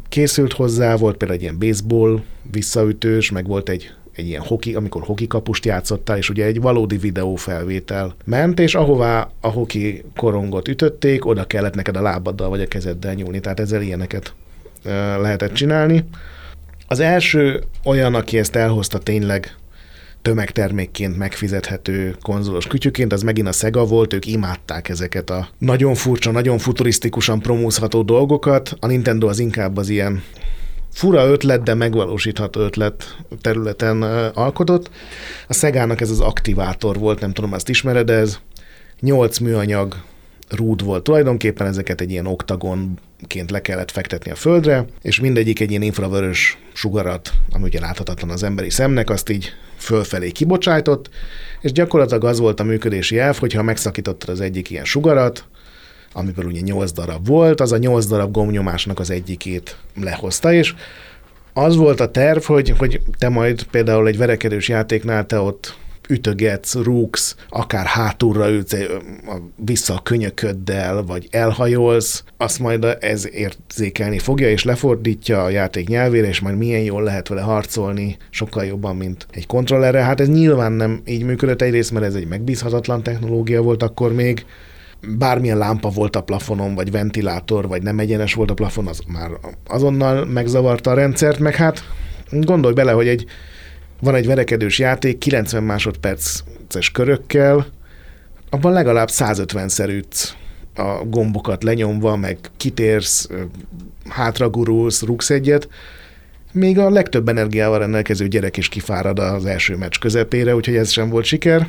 készült 0.09 0.53
hozzá, 0.53 0.97
volt 0.97 1.17
például 1.17 1.39
egy 1.39 1.45
ilyen 1.45 1.59
baseball 1.59 2.23
visszaütős, 2.51 3.31
meg 3.31 3.47
volt 3.47 3.69
egy 3.69 3.95
egy 4.17 4.27
ilyen 4.27 4.43
hoki, 4.43 4.75
amikor 4.75 5.03
hoki 5.03 5.27
kapust 5.27 5.65
játszottál, 5.65 6.17
és 6.17 6.31
ugye 6.31 6.45
egy 6.45 6.61
valódi 6.61 6.97
videófelvétel 6.97 8.15
ment, 8.25 8.61
és 8.61 8.75
ahová 8.75 9.31
a 9.41 9.49
hoki 9.49 10.05
korongot 10.17 10.69
ütötték, 10.69 11.25
oda 11.25 11.45
kellett 11.45 11.75
neked 11.75 11.97
a 11.97 12.03
lábaddal 12.03 12.49
vagy 12.49 12.61
a 12.61 12.69
kezeddel 12.69 13.15
nyúlni, 13.15 13.41
tehát 13.41 13.61
ezzel 13.61 13.83
ilyeneket 13.83 14.35
lehetett 15.21 15.53
csinálni. 15.53 16.05
Az 16.87 17.01
első 17.01 17.63
olyan, 17.85 18.15
aki 18.15 18.39
ezt 18.39 18.57
elhozta 18.57 18.99
tényleg 18.99 19.57
tömegtermékként 20.23 21.17
megfizethető 21.17 22.17
konzolos 22.23 22.67
kütyüként, 22.67 23.13
az 23.13 23.23
megint 23.23 23.49
a 23.49 23.53
Sega 23.53 23.85
volt, 23.85 24.13
ők 24.13 24.27
imádták 24.27 24.89
ezeket 24.89 25.31
a 25.31 25.49
nagyon 25.59 25.95
furcsa, 25.95 26.31
nagyon 26.31 26.59
futurisztikusan 26.59 27.41
promózható 27.41 28.03
dolgokat. 28.03 28.77
A 28.81 28.87
Nintendo 28.87 29.29
az 29.29 29.39
inkább 29.39 29.77
az 29.77 29.89
ilyen 29.89 30.23
fura 30.97 31.27
ötlet, 31.27 31.63
de 31.63 31.75
megvalósítható 31.75 32.61
ötlet 32.61 33.17
területen 33.41 34.03
alkotott. 34.33 34.91
A 35.49 35.53
Szegának 35.53 36.01
ez 36.01 36.11
az 36.11 36.21
aktivátor 36.21 36.99
volt, 36.99 37.21
nem 37.21 37.33
tudom, 37.33 37.53
azt 37.53 37.69
ismered, 37.69 38.07
de 38.07 38.13
ez 38.13 38.39
nyolc 39.01 39.39
műanyag 39.39 39.97
rúd 40.49 40.85
volt. 40.85 41.03
Tulajdonképpen 41.03 41.67
ezeket 41.67 42.01
egy 42.01 42.11
ilyen 42.11 42.27
oktagonként 42.27 43.51
le 43.51 43.61
kellett 43.61 43.91
fektetni 43.91 44.31
a 44.31 44.35
földre, 44.35 44.85
és 45.03 45.21
mindegyik 45.21 45.61
egy 45.61 45.71
ilyen 45.71 45.83
infravörös 45.83 46.59
sugarat, 46.73 47.33
ami 47.51 47.65
ugye 47.65 47.81
láthatatlan 47.81 48.31
az 48.31 48.43
emberi 48.43 48.71
szemnek, 48.71 49.11
azt 49.11 49.31
így 49.31 49.53
fölfelé 49.77 50.31
kibocsájtott, 50.31 51.11
és 51.61 51.73
gyakorlatilag 51.73 52.25
az 52.25 52.39
volt 52.39 52.61
a 52.61 52.65
működési 52.65 53.19
elv, 53.19 53.37
hogyha 53.37 53.63
megszakítottad 53.63 54.29
az 54.29 54.41
egyik 54.41 54.71
ilyen 54.71 54.85
sugarat, 54.85 55.45
amiből 56.17 56.45
ugye 56.45 56.61
8 56.61 56.93
darab 56.93 57.27
volt, 57.27 57.61
az 57.61 57.73
a 57.73 57.77
8 57.77 58.07
darab 58.07 58.33
gomnyomásnak 58.33 58.99
az 58.99 59.11
egyikét 59.11 59.77
lehozta, 60.01 60.53
és 60.53 60.75
az 61.53 61.77
volt 61.77 62.01
a 62.01 62.11
terv, 62.11 62.43
hogy, 62.43 62.75
hogy 62.79 63.01
te 63.19 63.29
majd 63.29 63.63
például 63.63 64.09
egy 64.09 64.17
verekedős 64.17 64.69
játéknál 64.69 65.27
te 65.27 65.41
ott 65.41 65.77
ütögetsz, 66.09 66.75
rúgsz, 66.75 67.37
akár 67.49 67.87
hátulra 67.87 68.51
ülsz 68.51 68.77
vissza 69.57 69.95
a 69.95 70.03
könyököddel, 70.03 71.03
vagy 71.03 71.29
elhajolsz, 71.31 72.25
azt 72.37 72.59
majd 72.59 72.97
ez 73.01 73.29
érzékelni 73.33 74.19
fogja, 74.19 74.51
és 74.51 74.65
lefordítja 74.65 75.45
a 75.45 75.49
játék 75.49 75.89
nyelvére, 75.89 76.29
és 76.29 76.41
majd 76.41 76.57
milyen 76.57 76.83
jól 76.83 77.03
lehet 77.03 77.29
vele 77.29 77.41
harcolni, 77.41 78.17
sokkal 78.31 78.65
jobban, 78.65 78.97
mint 78.97 79.27
egy 79.31 79.47
kontrollerre. 79.47 80.03
Hát 80.03 80.21
ez 80.21 80.29
nyilván 80.29 80.73
nem 80.73 81.03
így 81.07 81.23
működött 81.23 81.63
egyrészt, 81.63 81.93
mert 81.93 82.05
ez 82.05 82.15
egy 82.15 82.29
megbízhatatlan 82.29 83.03
technológia 83.03 83.63
volt 83.63 83.83
akkor 83.83 84.13
még, 84.13 84.45
bármilyen 85.19 85.59
lámpa 85.59 85.89
volt 85.89 86.17
a 86.17 86.23
plafonon, 86.23 86.75
vagy 86.75 86.91
ventilátor, 86.91 87.69
vagy 87.69 87.83
nem 87.83 87.99
egyenes 87.99 88.35
volt 88.35 88.51
a 88.51 88.55
plafon, 88.55 88.87
az 88.87 89.01
már 89.07 89.31
azonnal 89.67 90.25
megzavarta 90.25 90.91
a 90.91 90.95
rendszert, 90.95 91.39
meg 91.39 91.55
hát 91.55 91.85
gondolj 92.31 92.75
bele, 92.75 92.93
hogy 92.93 93.09
egy 93.09 93.27
van 94.01 94.15
egy 94.15 94.27
verekedős 94.27 94.79
játék 94.79 95.19
90 95.19 95.63
másodperces 95.63 96.91
körökkel, 96.93 97.67
abban 98.51 98.73
legalább 98.73 99.09
150-szer 99.13 99.89
ütsz 99.89 100.35
a 100.75 101.05
gombokat 101.05 101.63
lenyomva, 101.63 102.17
meg 102.17 102.39
kitérsz, 102.57 103.29
hátragurulsz, 104.09 105.03
rúgsz 105.03 105.31
egyet, 105.31 105.69
még 106.53 106.79
a 106.79 106.91
legtöbb 106.91 107.29
energiával 107.29 107.79
rendelkező 107.79 108.29
gyerek 108.29 108.57
is 108.57 108.69
kifárad 108.69 109.19
az 109.19 109.45
első 109.45 109.77
meccs 109.77 109.99
közepére, 109.99 110.55
úgyhogy 110.55 110.77
ez 110.77 110.91
sem 110.91 111.09
volt 111.09 111.25
siker. 111.25 111.69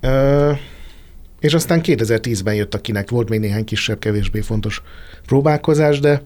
Ö, 0.00 0.52
és 1.40 1.54
aztán 1.54 1.80
2010-ben 1.82 2.54
jött 2.54 2.74
a 2.74 2.80
Kinect, 2.80 3.08
volt 3.08 3.28
még 3.28 3.40
néhány 3.40 3.64
kisebb, 3.64 3.98
kevésbé 3.98 4.40
fontos 4.40 4.82
próbálkozás, 5.26 6.00
de 6.00 6.22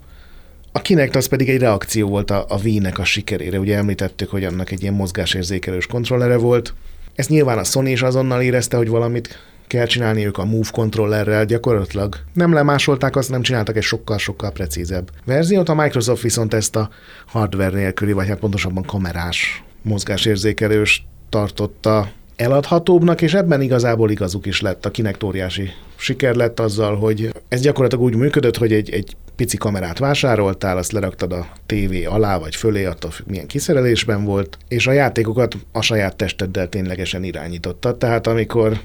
a 0.72 0.81
Kinect 0.81 1.16
az 1.16 1.27
pedig 1.27 1.48
egy 1.48 1.61
reakció 1.61 2.09
volt 2.09 2.31
a, 2.31 2.44
a 2.48 2.59
Wii-nek 2.62 2.98
a 2.98 3.05
sikerére. 3.05 3.59
Ugye 3.59 3.77
említettük, 3.77 4.31
hogy 4.31 4.44
annak 4.44 4.70
egy 4.70 4.83
ilyen 4.83 4.94
mozgásérzékelős 4.94 5.87
kontrollere 5.87 6.37
volt. 6.37 6.75
Ezt 7.14 7.29
nyilván 7.29 7.59
a 7.59 7.64
Sony 7.64 7.87
is 7.87 8.03
azonnal 8.03 8.42
érezte, 8.42 8.77
hogy 8.77 8.88
valamit 8.88 9.38
kell 9.66 9.87
csinálni 9.87 10.27
ők 10.27 10.38
a 10.38 10.44
Move 10.44 10.68
kontrollerrel, 10.72 11.44
gyakorlatilag 11.44 12.16
nem 12.33 12.53
lemásolták, 12.53 13.16
azt 13.16 13.31
nem 13.31 13.42
csináltak 13.42 13.77
egy 13.77 13.83
sokkal-sokkal 13.83 14.51
precízebb 14.51 15.11
verziót. 15.25 15.68
A 15.68 15.75
Microsoft 15.75 16.22
viszont 16.22 16.55
ezt 16.55 16.77
a 16.77 16.90
hardware 17.27 17.77
nélküli, 17.77 18.12
vagy 18.12 18.29
hát 18.29 18.38
pontosabban 18.38 18.83
kamerás 18.83 19.62
mozgásérzékelős 19.83 21.07
tartotta 21.29 22.12
eladhatóbbnak, 22.42 23.22
és 23.22 23.35
ebben 23.35 23.61
igazából 23.61 24.11
igazuk 24.11 24.46
is 24.46 24.61
lett. 24.61 24.87
A 24.87 24.90
Kinect 24.90 25.22
óriási 25.22 25.70
siker 25.96 26.35
lett 26.35 26.61
azzal, 26.61 26.96
hogy 26.96 27.33
ez 27.48 27.61
gyakorlatilag 27.61 28.05
úgy 28.05 28.14
működött, 28.14 28.57
hogy 28.57 28.72
egy, 28.72 28.90
egy 28.90 29.16
pici 29.37 29.57
kamerát 29.57 29.98
vásároltál, 29.98 30.76
azt 30.76 30.92
leraktad 30.92 31.33
a 31.33 31.46
tévé 31.66 32.05
alá 32.05 32.38
vagy 32.38 32.57
fölé, 32.57 32.85
attól 32.85 33.11
függ, 33.11 33.28
milyen 33.28 33.46
kiszerelésben 33.46 34.24
volt, 34.24 34.59
és 34.68 34.87
a 34.87 34.92
játékokat 34.92 35.57
a 35.72 35.81
saját 35.81 36.16
testeddel 36.16 36.68
ténylegesen 36.68 37.24
irányítottad. 37.24 37.96
Tehát 37.96 38.26
amikor 38.26 38.81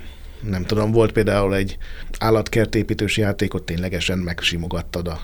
nem 0.50 0.66
tudom, 0.66 0.92
volt 0.92 1.12
például 1.12 1.56
egy 1.56 1.78
állatkertépítős 2.20 3.18
játékot, 3.18 3.64
ténylegesen 3.64 4.18
megsimogattad 4.18 5.08
a 5.08 5.20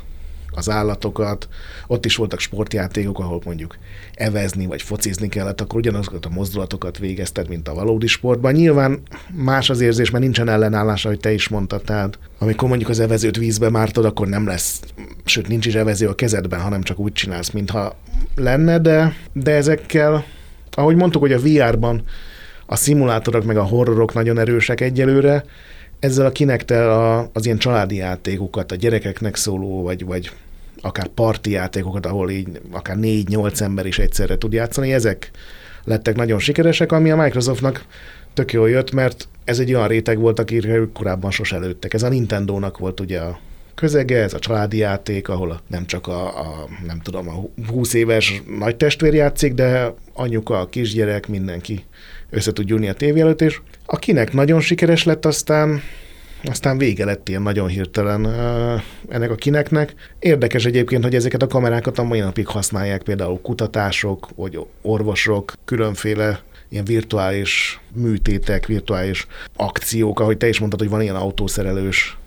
az 0.58 0.70
állatokat. 0.70 1.48
Ott 1.88 2.06
is 2.06 2.16
voltak 2.16 2.40
sportjátékok, 2.40 3.20
ahol 3.20 3.42
mondjuk 3.46 3.78
evezni 4.14 4.66
vagy 4.66 4.82
focizni 4.82 5.28
kellett, 5.28 5.62
akkor 5.62 5.80
ugyanazokat 5.80 6.26
a 6.26 6.30
mozdulatokat 6.30 6.98
végezted, 6.98 7.50
mint 7.50 7.68
a 7.68 7.74
valódi 7.74 8.08
sportban. 8.08 8.54
Nyilván 8.54 9.02
más 9.32 9.70
az 9.70 9.82
érzés, 9.82 10.10
mert 10.10 10.24
nincsen 10.24 10.50
ellenállása, 10.50 11.08
hogy 11.08 11.20
te 11.20 11.34
is 11.34 11.48
mondtad. 11.48 11.82
Tehát 11.82 12.20
amikor 12.40 12.68
mondjuk 12.68 12.90
az 12.90 13.00
evezőt 13.00 13.38
vízbe 13.38 13.70
mártod, 13.70 14.06
akkor 14.06 14.28
nem 14.28 14.48
lesz, 14.48 14.82
sőt 15.26 15.48
nincs 15.48 15.66
is 15.66 15.76
evező 15.76 16.08
a 16.08 16.16
kezedben, 16.16 16.60
hanem 16.60 16.84
csak 16.84 17.00
úgy 17.00 17.14
csinálsz, 17.14 17.50
mintha 17.50 17.96
lenne, 18.36 18.80
de, 18.80 19.16
de 19.34 19.52
ezekkel, 19.52 20.26
ahogy 20.72 20.96
mondtuk, 20.96 21.22
hogy 21.22 21.34
a 21.34 21.40
VR-ban 21.40 22.04
a 22.66 22.76
szimulátorok 22.76 23.44
meg 23.44 23.58
a 23.58 23.64
horrorok 23.64 24.14
nagyon 24.14 24.40
erősek 24.40 24.82
egyelőre, 24.82 25.46
ezzel 26.04 26.26
a 26.26 26.32
kinektel 26.32 26.92
a, 26.92 27.30
az 27.34 27.46
ilyen 27.46 27.58
családi 27.58 27.96
játékokat, 27.96 28.72
a 28.72 28.76
gyerekeknek 28.76 29.36
szóló, 29.36 29.82
vagy, 29.82 30.06
vagy 30.06 30.32
akár 30.82 31.08
parti 31.08 31.52
játékokat, 31.52 32.06
ahol 32.06 32.30
így 32.30 32.62
akár 32.72 32.98
négy-nyolc 32.98 33.62
ember 33.62 33.86
is 33.86 34.00
egyszerre 34.00 34.38
tud 34.38 34.54
játszani, 34.54 34.94
ezek 34.94 35.32
lettek 35.84 36.16
nagyon 36.16 36.40
sikeresek, 36.40 36.92
ami 36.92 37.12
a 37.12 37.16
Microsoftnak 37.16 37.86
tök 38.34 38.54
jól 38.54 38.70
jött, 38.70 38.92
mert 38.92 39.28
ez 39.44 39.60
egy 39.60 39.74
olyan 39.74 39.88
réteg 39.88 40.18
volt, 40.20 40.40
akire 40.40 40.76
ők 40.76 40.94
korábban 40.94 41.32
sose 41.32 41.56
előttek. 41.56 41.94
Ez 41.94 42.04
a 42.04 42.10
Nintendo-nak 42.10 42.78
volt 42.78 43.00
ugye 43.00 43.20
a 43.20 43.40
közege, 43.76 44.22
ez 44.22 44.34
a 44.34 44.40
családi 44.40 44.78
játék, 44.78 45.30
ahol 45.30 45.62
nem 45.68 45.86
csak 45.86 46.08
a, 46.08 46.40
a 46.40 46.68
nem 46.88 47.00
tudom, 47.00 47.30
a 47.30 47.64
20 47.68 47.94
éves 47.94 48.42
nagy 48.58 48.76
testvér 48.76 49.14
játszik, 49.14 49.54
de 49.54 49.94
anyuka, 50.14 50.60
a 50.60 50.70
kisgyerek, 50.70 51.28
mindenki 51.28 51.84
össze 52.30 52.54
tud 52.54 52.66
gyúrni 52.66 52.90
a 52.90 52.94
tévé 52.94 53.20
előtt, 53.20 53.42
és 53.42 53.62
akinek 53.86 54.34
nagyon 54.34 54.62
sikeres 54.62 55.04
lett, 55.04 55.26
aztán 55.26 55.82
aztán 56.46 56.78
vége 56.78 57.06
lett 57.06 57.30
ilyen 57.30 57.42
nagyon 57.42 57.68
hirtelen 57.68 58.26
ennek 59.10 59.32
a 59.32 59.36
kineknek. 59.36 59.94
Érdekes 60.20 60.66
egyébként, 60.66 61.04
hogy 61.04 61.16
ezeket 61.16 61.42
a 61.42 61.48
kamerákat 61.48 61.98
a 61.98 62.04
mai 62.04 62.20
napig 62.20 62.48
használják 62.48 63.04
például 63.04 63.42
kutatások, 63.42 64.28
vagy 64.36 64.60
orvosok, 64.82 65.54
különféle 65.66 66.40
ilyen 66.70 66.86
virtuális 66.86 67.80
műtétek, 67.94 68.66
virtuális 68.66 69.28
akciók, 69.56 70.20
ahogy 70.20 70.38
te 70.38 70.48
is 70.48 70.60
mondtad, 70.60 70.80
hogy 70.80 70.90
van 70.90 71.02
ilyen 71.02 71.16
autószerelős 71.16 72.18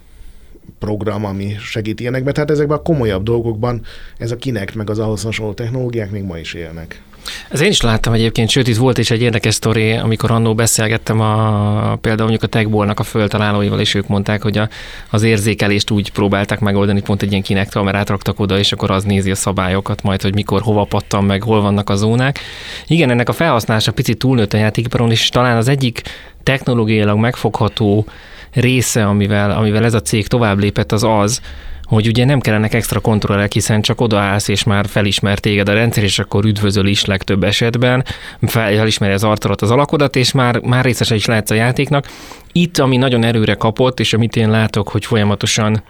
program, 0.79 1.25
ami 1.25 1.57
segít 1.59 2.01
ilyenekben. 2.01 2.35
Tehát 2.35 2.51
ezekben 2.51 2.79
a 2.79 2.83
komolyabb 2.83 3.23
dolgokban 3.23 3.83
ez 4.19 4.31
a 4.31 4.37
kinek 4.37 4.75
meg 4.75 4.91
az 4.91 4.99
ahhoz 4.99 5.23
hasonló 5.23 5.53
technológiák 5.53 6.11
még 6.11 6.23
ma 6.23 6.39
is 6.39 6.55
élnek. 6.55 7.03
Ez 7.49 7.61
én 7.61 7.71
is 7.71 7.81
láttam 7.81 8.13
egyébként, 8.13 8.49
sőt 8.49 8.69
itt 8.69 8.77
volt 8.77 8.99
is 8.99 9.11
egy 9.11 9.23
érdekes 9.23 9.55
sztori, 9.55 9.93
amikor 9.93 10.31
annó 10.31 10.55
beszélgettem 10.55 11.21
a, 11.21 11.97
például 12.01 12.29
mondjuk 12.29 12.43
a 12.43 12.47
Techbolnak 12.47 13.01
a 13.01 13.03
föltalálóival, 13.03 13.81
és 13.81 13.95
ők 13.95 14.07
mondták, 14.07 14.43
hogy 14.43 14.59
a, 14.59 14.69
az 15.11 15.23
érzékelést 15.23 15.91
úgy 15.91 16.13
próbálták 16.13 16.61
megoldani, 16.61 17.03
pont 17.03 17.23
egy 17.23 17.31
ilyen 17.31 17.43
kinek 17.43 17.69
kamerát 17.69 18.09
raktak 18.09 18.41
oda, 18.41 18.59
és 18.59 18.73
akkor 18.73 18.91
az 18.91 19.05
nézi 19.05 19.31
a 19.31 19.35
szabályokat 19.35 20.03
majd, 20.03 20.23
hogy 20.23 20.35
mikor, 20.35 20.63
hova 20.63 20.85
pattan 20.85 21.25
meg, 21.25 21.43
hol 21.43 21.61
vannak 21.61 21.91
a 21.91 21.97
zónák. 21.97 22.39
Igen, 22.87 23.11
ennek 23.11 23.29
a 23.29 23.33
felhasználása 23.33 23.93
picit 23.93 24.19
túlnőtt 24.19 24.53
a 24.53 24.57
játékiparon, 24.57 25.11
és 25.11 25.29
talán 25.29 25.57
az 25.57 25.69
egyik 25.69 26.03
technológiailag 26.43 27.19
megfogható 27.19 28.07
része, 28.53 29.05
amivel, 29.05 29.51
amivel 29.51 29.85
ez 29.85 29.95
a 29.95 30.03
cég 30.03 30.27
tovább 30.27 30.59
lépett, 30.59 30.93
az 30.93 31.03
az, 31.03 31.41
hogy 31.87 32.07
ugye 32.07 32.25
nem 32.25 32.41
kellenek 32.41 32.75
extra 32.75 33.01
kontrollek, 33.01 33.53
hiszen 33.53 33.83
csak 33.83 34.01
odaállsz, 34.01 34.49
és 34.49 34.65
már 34.65 34.87
felismer 34.87 35.39
téged 35.39 35.69
a 35.69 35.73
rendszer, 35.73 36.03
és 36.03 36.19
akkor 36.19 36.45
üdvözöl 36.45 36.87
is 36.87 37.05
legtöbb 37.05 37.45
esetben, 37.45 38.05
felismeri 38.47 39.13
az 39.13 39.25
arcodat, 39.25 39.63
az 39.63 39.71
alakodat, 39.71 40.17
és 40.17 40.33
már, 40.33 40.61
már 40.61 40.85
részese 40.85 41.15
is 41.15 41.27
lehetsz 41.27 41.51
a 41.51 41.55
játéknak. 41.55 42.07
Itt, 42.53 42.79
ami 42.79 42.97
nagyon 42.97 43.25
erőre 43.25 43.55
kapott, 43.55 44.01
és 44.01 44.13
amit 44.13 44.37
én 44.37 44.51
látok, 44.51 44.89
hogy 44.89 45.05
folyamatosan 45.05 45.83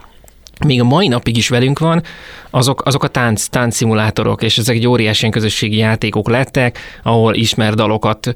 még 0.65 0.81
a 0.81 0.83
mai 0.83 1.07
napig 1.07 1.37
is 1.37 1.49
velünk 1.49 1.79
van, 1.79 2.03
azok, 2.49 2.85
azok 2.85 3.03
a 3.03 3.07
tánc, 3.07 3.45
táncszimulátorok, 3.45 4.43
és 4.43 4.57
ezek 4.57 4.75
egy 4.75 4.87
óriási 4.87 5.29
közösségi 5.29 5.77
játékok 5.77 6.29
lettek, 6.29 6.79
ahol 7.03 7.35
ismer 7.35 7.73
dalokat 7.73 8.31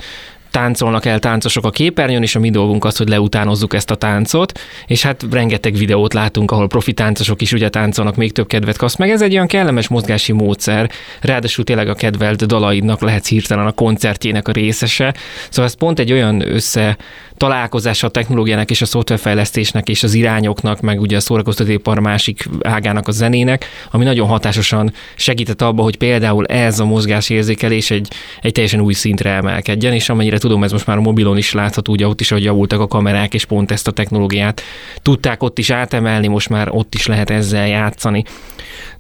táncolnak 0.51 1.05
el 1.05 1.19
táncosok 1.19 1.65
a 1.65 1.69
képernyőn, 1.69 2.21
és 2.21 2.35
a 2.35 2.39
mi 2.39 2.49
dolgunk 2.49 2.85
az, 2.85 2.97
hogy 2.97 3.09
leutánozzuk 3.09 3.73
ezt 3.73 3.91
a 3.91 3.95
táncot, 3.95 4.59
és 4.85 5.01
hát 5.01 5.25
rengeteg 5.31 5.73
videót 5.73 6.13
látunk, 6.13 6.51
ahol 6.51 6.67
profi 6.67 6.93
táncosok 6.93 7.41
is 7.41 7.51
ugye 7.53 7.69
táncolnak, 7.69 8.15
még 8.15 8.31
több 8.31 8.47
kedvet 8.47 8.77
kapsz 8.77 8.95
meg. 8.95 9.09
Ez 9.09 9.21
egy 9.21 9.33
olyan 9.33 9.47
kellemes 9.47 9.87
mozgási 9.87 10.31
módszer, 10.31 10.89
ráadásul 11.21 11.63
tényleg 11.63 11.89
a 11.89 11.93
kedvelt 11.93 12.45
dalaidnak 12.45 13.01
lehetsz 13.01 13.27
hirtelen 13.27 13.65
a 13.65 13.71
koncertjének 13.71 14.47
a 14.47 14.51
részese. 14.51 15.13
Szóval 15.49 15.65
ez 15.65 15.73
pont 15.73 15.99
egy 15.99 16.11
olyan 16.11 16.53
össze 16.53 16.97
találkozása 17.41 18.07
a 18.07 18.09
technológiának 18.09 18.69
és 18.69 18.81
a 18.81 18.85
szoftverfejlesztésnek 18.85 19.89
és 19.89 20.03
az 20.03 20.13
irányoknak, 20.13 20.81
meg 20.81 20.99
ugye 21.01 21.15
a 21.15 21.19
szórakoztatóipar 21.19 21.99
másik 21.99 22.49
ágának 22.61 23.07
a 23.07 23.11
zenének, 23.11 23.65
ami 23.91 24.03
nagyon 24.03 24.27
hatásosan 24.27 24.93
segített 25.15 25.61
abba, 25.61 25.83
hogy 25.83 25.97
például 25.97 26.45
ez 26.45 26.79
a 26.79 26.85
mozgásérzékelés 26.85 27.91
egy, 27.91 28.07
egy 28.41 28.51
teljesen 28.51 28.81
új 28.81 28.93
szintre 28.93 29.29
emelkedjen, 29.29 29.93
és 29.93 30.09
amennyire 30.09 30.37
tudom, 30.41 30.63
ez 30.63 30.71
most 30.71 30.87
már 30.87 30.97
a 30.97 31.01
mobilon 31.01 31.37
is 31.37 31.53
látható, 31.53 31.91
ugye 31.91 32.07
ott 32.07 32.19
is, 32.19 32.29
hogy 32.29 32.43
javultak 32.43 32.79
a 32.79 32.87
kamerák, 32.87 33.33
és 33.33 33.45
pont 33.45 33.71
ezt 33.71 33.87
a 33.87 33.91
technológiát 33.91 34.61
tudták 35.01 35.43
ott 35.43 35.57
is 35.57 35.69
átemelni, 35.69 36.27
most 36.27 36.49
már 36.49 36.69
ott 36.71 36.95
is 36.95 37.05
lehet 37.05 37.29
ezzel 37.29 37.67
játszani. 37.67 38.23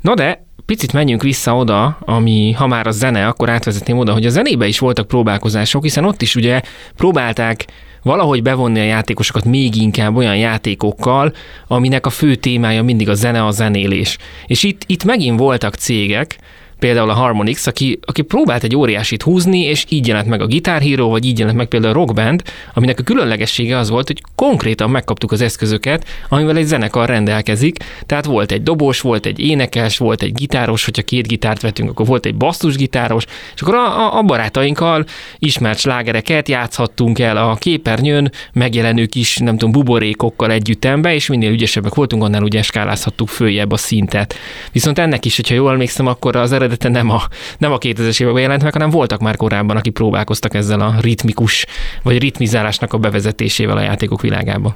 Na 0.01 0.13
de 0.13 0.45
picit 0.65 0.93
menjünk 0.93 1.21
vissza 1.21 1.55
oda, 1.55 1.97
ami 1.99 2.51
ha 2.51 2.67
már 2.67 2.87
a 2.87 2.91
zene, 2.91 3.27
akkor 3.27 3.49
átvezetném 3.49 3.97
oda, 3.97 4.13
hogy 4.13 4.25
a 4.25 4.29
zenébe 4.29 4.67
is 4.67 4.79
voltak 4.79 5.07
próbálkozások, 5.07 5.83
hiszen 5.83 6.05
ott 6.05 6.21
is 6.21 6.35
ugye 6.35 6.61
próbálták 6.95 7.65
valahogy 8.03 8.41
bevonni 8.41 8.79
a 8.79 8.83
játékosokat 8.83 9.45
még 9.45 9.75
inkább 9.75 10.15
olyan 10.15 10.37
játékokkal, 10.37 11.33
aminek 11.67 12.05
a 12.05 12.09
fő 12.09 12.35
témája 12.35 12.83
mindig 12.83 13.09
a 13.09 13.13
zene, 13.13 13.45
a 13.45 13.51
zenélés. 13.51 14.17
És 14.45 14.63
itt, 14.63 14.83
itt 14.85 15.03
megint 15.03 15.39
voltak 15.39 15.75
cégek, 15.75 16.37
például 16.81 17.09
a 17.09 17.13
Harmonix, 17.13 17.67
aki, 17.67 17.99
aki 18.05 18.21
próbált 18.21 18.63
egy 18.63 18.75
óriásit 18.75 19.21
húzni, 19.21 19.59
és 19.59 19.85
így 19.89 20.07
jelent 20.07 20.27
meg 20.27 20.41
a 20.41 20.47
Guitar 20.47 20.81
Hero, 20.81 21.07
vagy 21.07 21.25
így 21.25 21.39
jelent 21.39 21.57
meg 21.57 21.67
például 21.67 21.93
a 21.93 21.95
Rock 21.97 22.13
Band, 22.13 22.43
aminek 22.73 22.99
a 22.99 23.03
különlegessége 23.03 23.77
az 23.77 23.89
volt, 23.89 24.07
hogy 24.07 24.21
konkrétan 24.35 24.89
megkaptuk 24.89 25.31
az 25.31 25.41
eszközöket, 25.41 26.05
amivel 26.29 26.57
egy 26.57 26.65
zenekar 26.65 27.09
rendelkezik. 27.09 27.77
Tehát 28.05 28.25
volt 28.25 28.51
egy 28.51 28.63
dobos, 28.63 29.01
volt 29.01 29.25
egy 29.25 29.39
énekes, 29.39 29.97
volt 29.97 30.21
egy 30.21 30.33
gitáros, 30.33 30.85
hogyha 30.85 31.01
két 31.01 31.27
gitárt 31.27 31.61
vetünk, 31.61 31.89
akkor 31.89 32.05
volt 32.05 32.25
egy 32.25 32.35
basszusgitáros, 32.35 33.25
és 33.55 33.61
akkor 33.61 33.75
a, 33.75 34.17
a, 34.17 34.21
barátainkkal 34.21 35.05
ismert 35.39 35.79
slágereket 35.79 36.49
játszhattunk 36.49 37.19
el 37.19 37.37
a 37.37 37.55
képernyőn, 37.55 38.31
megjelenő 38.53 39.05
kis, 39.05 39.37
nem 39.37 39.57
tudom, 39.57 39.71
buborékokkal 39.71 40.51
együttembe, 40.51 41.13
és 41.13 41.27
minél 41.27 41.51
ügyesebbek 41.51 41.93
voltunk, 41.93 42.23
annál 42.23 42.43
ugye 42.43 42.61
skálázhattuk 42.61 43.27
följebb 43.27 43.71
a 43.71 43.77
szintet. 43.77 44.35
Viszont 44.71 44.99
ennek 44.99 45.25
is, 45.25 45.35
hogyha 45.35 45.55
jól 45.55 45.71
emlékszem, 45.71 46.07
akkor 46.07 46.35
az 46.35 46.51
eredet 46.51 46.70
eredete 46.71 46.89
nem 46.89 47.09
a, 47.09 47.21
nem 47.57 47.71
a 47.71 47.77
2000-es 47.77 48.21
években 48.21 48.41
jelent 48.41 48.63
meg, 48.63 48.73
hanem 48.73 48.89
voltak 48.89 49.19
már 49.19 49.35
korábban, 49.35 49.77
akik 49.77 49.93
próbálkoztak 49.93 50.53
ezzel 50.53 50.79
a 50.79 50.95
ritmikus, 50.99 51.65
vagy 52.03 52.17
ritmizálásnak 52.17 52.93
a 52.93 52.97
bevezetésével 52.97 53.77
a 53.77 53.81
játékok 53.81 54.21
világába. 54.21 54.73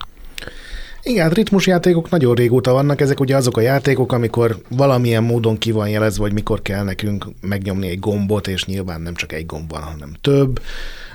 Igen, 1.08 1.30
ritmusjátékok 1.30 2.10
nagyon 2.10 2.36
régóta 2.36 2.72
vannak, 2.72 3.02
ezek 3.02 3.20
ugye 3.20 3.36
azok 3.36 3.58
a 3.58 3.62
játékok, 3.62 4.12
amikor 4.12 4.58
valamilyen 4.70 5.24
módon 5.24 5.58
ki 5.58 5.72
van 5.72 5.90
jelezve, 5.90 6.24
hogy 6.24 6.34
mikor 6.34 6.62
kell 6.62 6.84
nekünk 6.84 7.26
megnyomni 7.42 7.88
egy 7.88 8.00
gombot, 8.00 8.48
és 8.48 8.66
nyilván 8.66 9.02
nem 9.02 9.14
csak 9.14 9.34
egy 9.34 9.46
gomb 9.46 9.72
van, 9.72 9.82
hanem 9.82 10.14
több. 10.22 10.62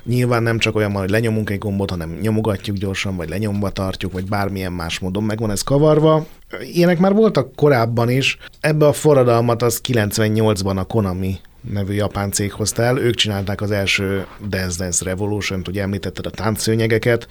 Nyilván 0.04 0.42
nem 0.42 0.58
csak 0.58 0.76
olyan, 0.76 0.92
hogy 0.92 1.10
lenyomunk 1.10 1.50
egy 1.50 1.58
gombot, 1.58 1.90
hanem 1.90 2.18
nyomogatjuk 2.20 2.76
gyorsan, 2.76 3.16
vagy 3.16 3.28
lenyomva 3.28 3.70
tartjuk, 3.70 4.12
vagy 4.12 4.28
bármilyen 4.28 4.72
más 4.72 4.98
módon 4.98 5.22
megvan 5.22 5.50
ez 5.50 5.62
kavarva. 5.62 6.26
Ilyenek 6.72 6.98
már 6.98 7.12
voltak 7.12 7.54
korábban 7.54 8.10
is. 8.10 8.38
Ebbe 8.60 8.86
a 8.86 8.92
forradalmat 8.92 9.62
az 9.62 9.80
98-ban 9.88 10.76
a 10.76 10.84
Konami 10.84 11.36
nevű 11.70 11.92
japán 11.92 12.30
cég 12.30 12.52
hozta 12.52 12.82
el. 12.82 12.98
Ők 12.98 13.14
csinálták 13.14 13.60
az 13.60 13.70
első 13.70 14.26
Dance 14.48 14.82
Dance 14.82 15.04
Revolution-t, 15.04 15.68
ugye 15.68 15.82
említetted 15.82 16.26
a 16.26 16.30
táncszőnyegeket. 16.30 17.28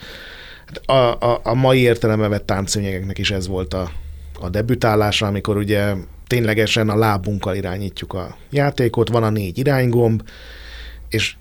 A, 0.86 0.94
a, 0.94 1.40
a 1.44 1.54
mai 1.54 1.80
értelemben 1.80 2.30
vett 2.30 2.46
táncszőnyegeknek 2.46 3.18
is 3.18 3.32
ez 3.32 3.48
volt 3.48 3.74
a, 3.74 3.92
a 4.40 4.50
debütálása, 4.50 5.26
amikor 5.28 5.58
ugye 5.58 5.94
ténylegesen 6.28 6.90
a 6.90 6.98
lábunkkal 6.98 7.56
irányítjuk 7.56 8.14
a 8.14 8.38
játékot, 8.50 9.10
van 9.10 9.24
a 9.24 9.30
négy 9.30 9.58
iránygomb, 9.58 10.24
és 11.10 11.36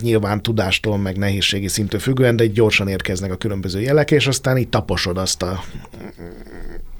nyilván 0.00 0.42
tudástól, 0.42 0.98
meg 0.98 1.16
nehézségi 1.16 1.68
szintől 1.68 2.00
függően, 2.00 2.36
de 2.36 2.46
gyorsan 2.46 2.88
érkeznek 2.88 3.32
a 3.32 3.36
különböző 3.36 3.80
jelek, 3.80 4.10
és 4.10 4.26
aztán 4.26 4.58
így 4.58 4.68
taposod 4.68 5.18
azt 5.18 5.42
a 5.42 5.60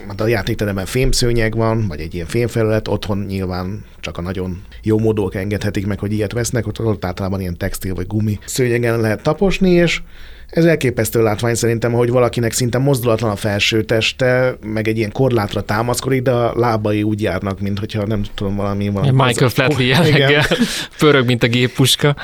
hát 0.09 0.21
a 0.21 0.27
játékteremben 0.27 0.87
fémszőnyeg 0.87 1.55
van, 1.55 1.87
vagy 1.89 2.01
egy 2.01 2.15
ilyen 2.15 2.27
fémfelület, 2.27 2.89
otthon 2.89 3.19
nyilván 3.19 3.85
csak 4.01 4.19
a 4.19 4.23
nagyon 4.23 4.63
jó 4.83 4.99
módok 4.99 5.35
engedhetik 5.35 5.87
meg, 5.87 5.99
hogy 5.99 6.13
ilyet 6.13 6.33
vesznek, 6.33 6.67
ott, 6.67 6.81
ott 6.81 7.05
általában 7.05 7.41
ilyen 7.41 7.57
textil 7.57 7.95
vagy 7.95 8.07
gumi 8.07 8.39
szőnyegen 8.45 9.01
lehet 9.01 9.23
taposni, 9.23 9.71
és 9.71 10.03
ez 10.51 10.65
elképesztő 10.65 11.23
látvány 11.23 11.55
szerintem, 11.55 11.93
hogy 11.93 12.11
valakinek 12.11 12.53
szinte 12.53 12.79
mozdulatlan 12.79 13.31
a 13.31 13.37
felső 13.37 13.83
teste, 13.83 14.57
meg 14.65 14.89
egy 14.89 14.99
ilyen 14.99 15.13
korlátra 15.13 15.61
támaszkodik, 15.61 16.23
de 16.23 16.31
a 16.31 16.59
lábai 16.59 17.03
úgy 17.03 17.23
járnak, 17.23 17.61
mint 17.61 17.79
hogyha 17.79 18.07
nem 18.07 18.23
tudom, 18.35 18.57
valami... 18.57 18.89
valami 18.89 19.25
Michael 19.25 19.51
Flatley 19.51 19.87
jelleggel 19.87 20.45
pörög, 20.99 21.27
mint 21.27 21.43
a 21.43 21.47
géppuska. 21.49 22.17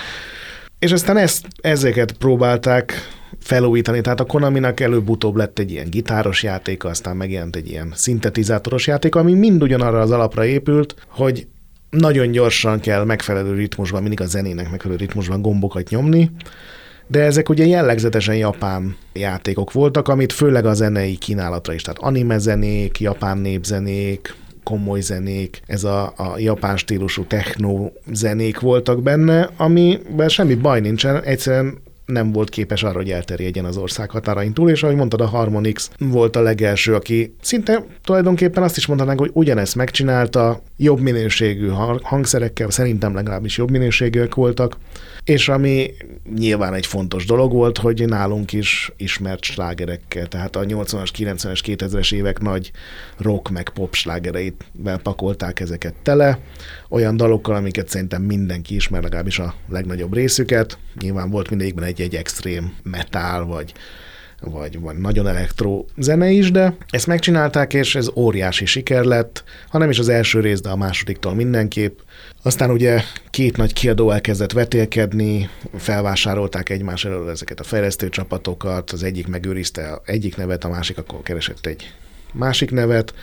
És 0.78 0.92
aztán 0.92 1.16
ezt, 1.16 1.46
ezeket 1.60 2.12
próbálták 2.12 3.08
felújítani, 3.40 4.00
tehát 4.00 4.20
a 4.20 4.24
Konaminak 4.24 4.80
előbb-utóbb 4.80 5.36
lett 5.36 5.58
egy 5.58 5.70
ilyen 5.70 5.90
gitáros 5.90 6.42
játék, 6.42 6.84
aztán 6.84 7.16
megjelent 7.16 7.56
egy 7.56 7.68
ilyen 7.68 7.92
szintetizátoros 7.94 8.86
játék, 8.86 9.14
ami 9.14 9.32
mind 9.32 9.62
ugyanarra 9.62 10.00
az 10.00 10.10
alapra 10.10 10.44
épült, 10.44 10.94
hogy 11.08 11.46
nagyon 11.90 12.30
gyorsan 12.30 12.80
kell 12.80 13.04
megfelelő 13.04 13.54
ritmusban, 13.54 14.00
mindig 14.00 14.20
a 14.20 14.26
zenének 14.26 14.70
megfelelő 14.70 14.98
ritmusban 14.98 15.42
gombokat 15.42 15.88
nyomni, 15.88 16.30
de 17.12 17.20
ezek 17.20 17.48
ugye 17.48 17.66
jellegzetesen 17.66 18.36
japán 18.36 18.96
játékok 19.12 19.72
voltak, 19.72 20.08
amit 20.08 20.32
főleg 20.32 20.66
a 20.66 20.74
zenei 20.74 21.16
kínálatra 21.16 21.72
is, 21.72 21.82
tehát 21.82 22.00
anime 22.00 22.38
zenék, 22.38 23.00
japán 23.00 23.38
népzenék, 23.38 24.34
komoly 24.62 25.00
zenék, 25.00 25.60
ez 25.66 25.84
a, 25.84 26.12
a 26.16 26.38
japán 26.38 26.76
stílusú 26.76 27.24
techno 27.24 27.90
zenék 28.12 28.60
voltak 28.60 29.02
benne, 29.02 29.50
amiben 29.56 30.28
semmi 30.28 30.54
baj 30.54 30.80
nincsen, 30.80 31.22
egyszerűen 31.22 31.78
nem 32.06 32.32
volt 32.32 32.48
képes 32.48 32.82
arra, 32.82 32.96
hogy 32.96 33.10
elterjedjen 33.10 33.64
az 33.64 33.76
ország 33.76 34.10
határain 34.10 34.52
túl, 34.52 34.70
és 34.70 34.82
ahogy 34.82 34.96
mondtad, 34.96 35.20
a 35.20 35.26
Harmonix 35.26 35.90
volt 35.98 36.36
a 36.36 36.42
legelső, 36.42 36.94
aki 36.94 37.34
szinte 37.40 37.84
tulajdonképpen 38.04 38.62
azt 38.62 38.76
is 38.76 38.86
mondhatnánk, 38.86 39.20
hogy 39.20 39.30
ugyanezt 39.32 39.74
megcsinálta, 39.74 40.62
jobb 40.76 41.00
minőségű 41.00 41.68
hangszerekkel, 42.02 42.70
szerintem 42.70 43.14
legalábbis 43.14 43.56
jobb 43.56 43.70
minőségűek 43.70 44.34
voltak, 44.34 44.76
és 45.24 45.48
ami 45.48 45.90
nyilván 46.36 46.74
egy 46.74 46.86
fontos 46.86 47.24
dolog 47.24 47.52
volt, 47.52 47.78
hogy 47.78 48.04
nálunk 48.08 48.52
is 48.52 48.92
ismert 48.96 49.42
slágerekkel, 49.42 50.26
tehát 50.26 50.56
a 50.56 50.60
80-as, 50.60 51.08
90-es, 51.18 51.60
2000-es 51.64 52.14
évek 52.14 52.40
nagy 52.40 52.70
rock 53.16 53.50
meg 53.50 53.68
pop 53.68 53.94
slágereit 53.94 54.64
pakolták 55.02 55.60
ezeket 55.60 55.94
tele, 56.02 56.38
olyan 56.88 57.16
dalokkal, 57.16 57.54
amiket 57.54 57.88
szerintem 57.88 58.22
mindenki 58.22 58.74
ismer, 58.74 59.02
legalábbis 59.02 59.38
a 59.38 59.54
legnagyobb 59.68 60.14
részüket. 60.14 60.78
Nyilván 61.00 61.30
volt 61.30 61.50
mindegyikben 61.50 61.84
egy-egy 61.84 62.14
extrém 62.14 62.76
metal, 62.82 63.46
vagy 63.46 63.72
vagy, 64.44 64.80
vagy 64.80 64.96
nagyon 64.96 65.26
elektro 65.26 65.84
zene 65.96 66.30
is, 66.30 66.50
de 66.50 66.76
ezt 66.90 67.06
megcsinálták, 67.06 67.74
és 67.74 67.94
ez 67.94 68.10
óriási 68.14 68.66
siker 68.66 69.04
lett, 69.04 69.44
ha 69.68 69.78
nem 69.78 69.90
is 69.90 69.98
az 69.98 70.08
első 70.08 70.40
rész, 70.40 70.60
de 70.60 70.68
a 70.68 70.76
másodiktól 70.76 71.34
mindenképp. 71.34 71.98
Aztán 72.42 72.70
ugye 72.70 73.02
két 73.30 73.56
nagy 73.56 73.72
kiadó 73.72 74.10
elkezdett 74.10 74.52
vetélkedni, 74.52 75.48
felvásárolták 75.76 76.68
egymás 76.68 77.04
elől 77.04 77.30
ezeket 77.30 77.60
a 77.60 77.64
fejlesztő 77.64 78.08
csapatokat, 78.08 78.90
az 78.90 79.02
egyik 79.02 79.26
megőrizte 79.26 80.00
egyik 80.04 80.36
nevet, 80.36 80.64
a 80.64 80.68
másik 80.68 80.98
akkor 80.98 81.22
keresett 81.22 81.66
egy 81.66 81.92
másik 82.32 82.70
nevet, 82.70 83.14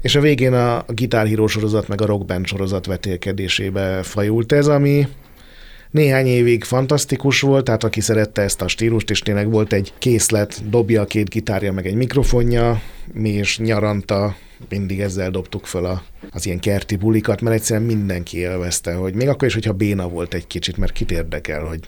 és 0.00 0.14
a 0.14 0.20
végén 0.20 0.52
a 0.52 0.84
gitárhíró 0.88 1.46
sorozat 1.46 1.88
meg 1.88 2.00
a 2.00 2.06
rockband 2.06 2.46
sorozat 2.46 2.86
vetélkedésébe 2.86 4.02
fajult 4.02 4.52
ez, 4.52 4.66
ami 4.66 5.08
néhány 5.90 6.26
évig 6.26 6.64
fantasztikus 6.64 7.40
volt, 7.40 7.64
tehát 7.64 7.84
aki 7.84 8.00
szerette 8.00 8.42
ezt 8.42 8.62
a 8.62 8.68
stílust, 8.68 9.10
és 9.10 9.20
tényleg 9.20 9.50
volt 9.50 9.72
egy 9.72 9.92
készlet, 9.98 10.68
dobja 10.70 11.00
a 11.00 11.06
két 11.06 11.28
gitárja, 11.28 11.72
meg 11.72 11.86
egy 11.86 11.94
mikrofonja, 11.94 12.82
mi 13.12 13.28
is 13.28 13.58
nyaranta 13.58 14.36
mindig 14.68 15.00
ezzel 15.00 15.30
dobtuk 15.30 15.66
fel 15.66 15.84
a, 15.84 16.02
az 16.30 16.46
ilyen 16.46 16.58
kerti 16.58 16.96
bulikat, 16.96 17.40
mert 17.40 17.56
egyszerűen 17.56 17.86
mindenki 17.86 18.38
élvezte, 18.38 18.94
hogy 18.94 19.14
még 19.14 19.28
akkor 19.28 19.48
is, 19.48 19.54
hogyha 19.54 19.72
béna 19.72 20.08
volt 20.08 20.34
egy 20.34 20.46
kicsit, 20.46 20.76
mert 20.76 20.92
kit 20.92 21.10
érdekel, 21.10 21.64
hogy 21.64 21.80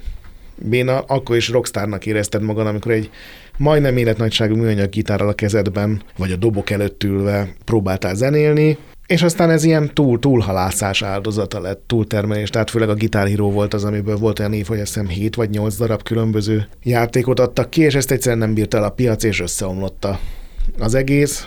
béna, 0.57 1.01
akkor 1.01 1.37
is 1.37 1.49
rockstárnak 1.49 2.07
érezted 2.07 2.43
magad, 2.43 2.67
amikor 2.67 2.93
egy 2.93 3.11
majdnem 3.57 3.97
életnagyságú 3.97 4.57
műanyag 4.57 4.89
gitárral 4.89 5.29
a 5.29 5.33
kezedben, 5.33 6.03
vagy 6.17 6.33
a 6.33 6.37
dobok 6.37 6.71
előtt 6.71 7.05
ülve 7.05 7.55
próbáltál 7.65 8.15
zenélni, 8.15 8.79
és 9.11 9.23
aztán 9.23 9.51
ez 9.51 9.65
ilyen 9.65 9.91
túl, 9.95 10.19
túlhalászás 10.19 11.03
áldozata 11.03 11.61
lett, 11.61 11.83
túltermelés, 11.87 12.51
tehát 12.51 12.71
főleg 12.71 12.89
a 12.89 12.95
gitárhíró 12.95 13.51
volt 13.51 13.75
az, 13.75 13.85
amiből 13.85 14.17
volt 14.17 14.39
olyan 14.39 14.53
év, 14.53 14.67
hogy 14.67 14.81
azt 14.81 14.95
hiszem 14.95 15.09
7 15.09 15.35
vagy 15.35 15.51
8 15.51 15.77
darab 15.77 16.03
különböző 16.03 16.69
játékot 16.83 17.41
adtak 17.41 17.71
ki, 17.71 17.81
és 17.83 17.95
ezt 17.95 18.11
egyszerűen 18.11 18.39
nem 18.39 18.55
bírta 18.55 18.77
el 18.77 18.85
a 18.85 18.91
piac, 18.91 19.23
és 19.23 19.41
összeomlott 19.41 20.07
az 20.79 20.95
egész. 20.95 21.47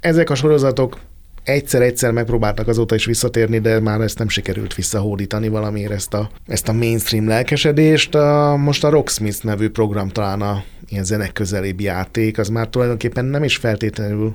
Ezek 0.00 0.30
a 0.30 0.34
sorozatok 0.34 0.98
egyszer-egyszer 1.44 2.10
megpróbáltak 2.10 2.68
azóta 2.68 2.94
is 2.94 3.04
visszatérni, 3.04 3.58
de 3.58 3.80
már 3.80 4.00
ezt 4.00 4.18
nem 4.18 4.28
sikerült 4.28 4.74
visszahódítani 4.74 5.48
valamiért 5.48 5.92
ezt 5.92 6.14
a, 6.14 6.30
ezt 6.46 6.68
a 6.68 6.72
mainstream 6.72 7.28
lelkesedést. 7.28 8.14
A, 8.14 8.56
most 8.56 8.84
a 8.84 8.90
Rocksmith 8.90 9.44
nevű 9.44 9.68
program 9.68 10.08
talán 10.08 10.40
a 10.40 10.62
ilyen 10.88 11.04
zenek 11.04 11.32
közelébb 11.32 11.80
játék, 11.80 12.38
az 12.38 12.48
már 12.48 12.68
tulajdonképpen 12.68 13.24
nem 13.24 13.44
is 13.44 13.56
feltétlenül 13.56 14.34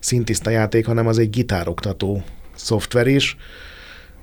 szintiszta 0.00 0.50
játék, 0.50 0.86
hanem 0.86 1.06
az 1.06 1.18
egy 1.18 1.30
gitároktató 1.30 2.22
szoftver 2.54 3.06
is. 3.06 3.36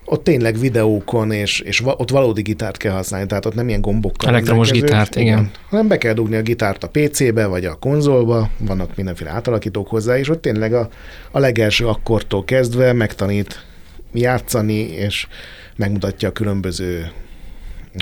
Ott 0.06 0.24
tényleg 0.24 0.60
videókon, 0.60 1.32
és, 1.32 1.60
és 1.60 1.82
ott 1.86 2.10
valódi 2.10 2.42
gitárt 2.42 2.78
kell 2.78 2.94
használni, 2.94 3.28
tehát 3.28 3.46
ott 3.46 3.56
nem 3.56 3.68
ilyen 3.68 3.82
gombokkal. 3.82 4.30
Elektromos 4.30 4.72
gitárt, 4.72 5.16
igen. 5.16 5.28
igen. 5.28 5.52
Hanem 5.70 5.88
be 5.88 5.98
kell 5.98 6.14
dugni 6.14 6.36
a 6.36 6.42
gitárt 6.42 6.84
a 6.84 6.90
PC-be, 6.90 7.46
vagy 7.46 7.66
a 7.66 7.74
konzolba, 7.74 8.50
vannak 8.58 8.96
mindenféle 8.96 9.30
átalakítók 9.30 9.88
hozzá, 9.88 10.18
és 10.18 10.30
ott 10.30 10.42
tényleg 10.42 10.74
a, 10.74 10.90
a 11.32 11.40
legelső 11.40 11.88
akkortól 11.88 12.44
kezdve 12.44 12.94
megtanít 12.94 13.66
játszani, 14.14 14.80
és 14.80 15.28
megmutatja 15.76 16.30
a 16.30 16.32
különböző 16.32 17.12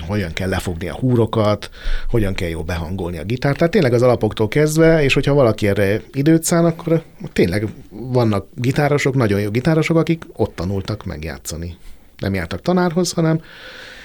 hogyan 0.06 0.32
kell 0.32 0.48
lefogni 0.48 0.88
a 0.88 0.94
húrokat, 0.94 1.70
hogyan 2.08 2.34
kell 2.34 2.48
jó 2.48 2.62
behangolni 2.62 3.18
a 3.18 3.24
gitárt. 3.24 3.56
Tehát 3.56 3.72
tényleg 3.72 3.92
az 3.92 4.02
alapoktól 4.02 4.48
kezdve, 4.48 5.02
és 5.02 5.14
hogyha 5.14 5.34
valaki 5.34 5.68
erre 5.68 6.00
időt 6.12 6.42
szán, 6.42 6.64
akkor 6.64 7.02
tényleg 7.32 7.68
vannak 7.90 8.46
gitárosok, 8.54 9.14
nagyon 9.14 9.40
jó 9.40 9.50
gitárosok, 9.50 9.96
akik 9.96 10.24
ott 10.32 10.54
tanultak 10.54 11.04
megjátszani. 11.04 11.76
Nem 12.18 12.34
jártak 12.34 12.62
tanárhoz, 12.62 13.12
hanem 13.12 13.40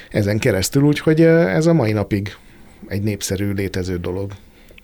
ezen 0.10 0.40
keresztül, 0.40 0.84
úgyhogy 0.84 1.22
ez 1.22 1.66
a 1.66 1.74
mai 1.74 1.92
napig 1.92 2.36
egy 2.88 3.02
népszerű, 3.02 3.52
létező 3.52 3.98
dolog 3.98 4.32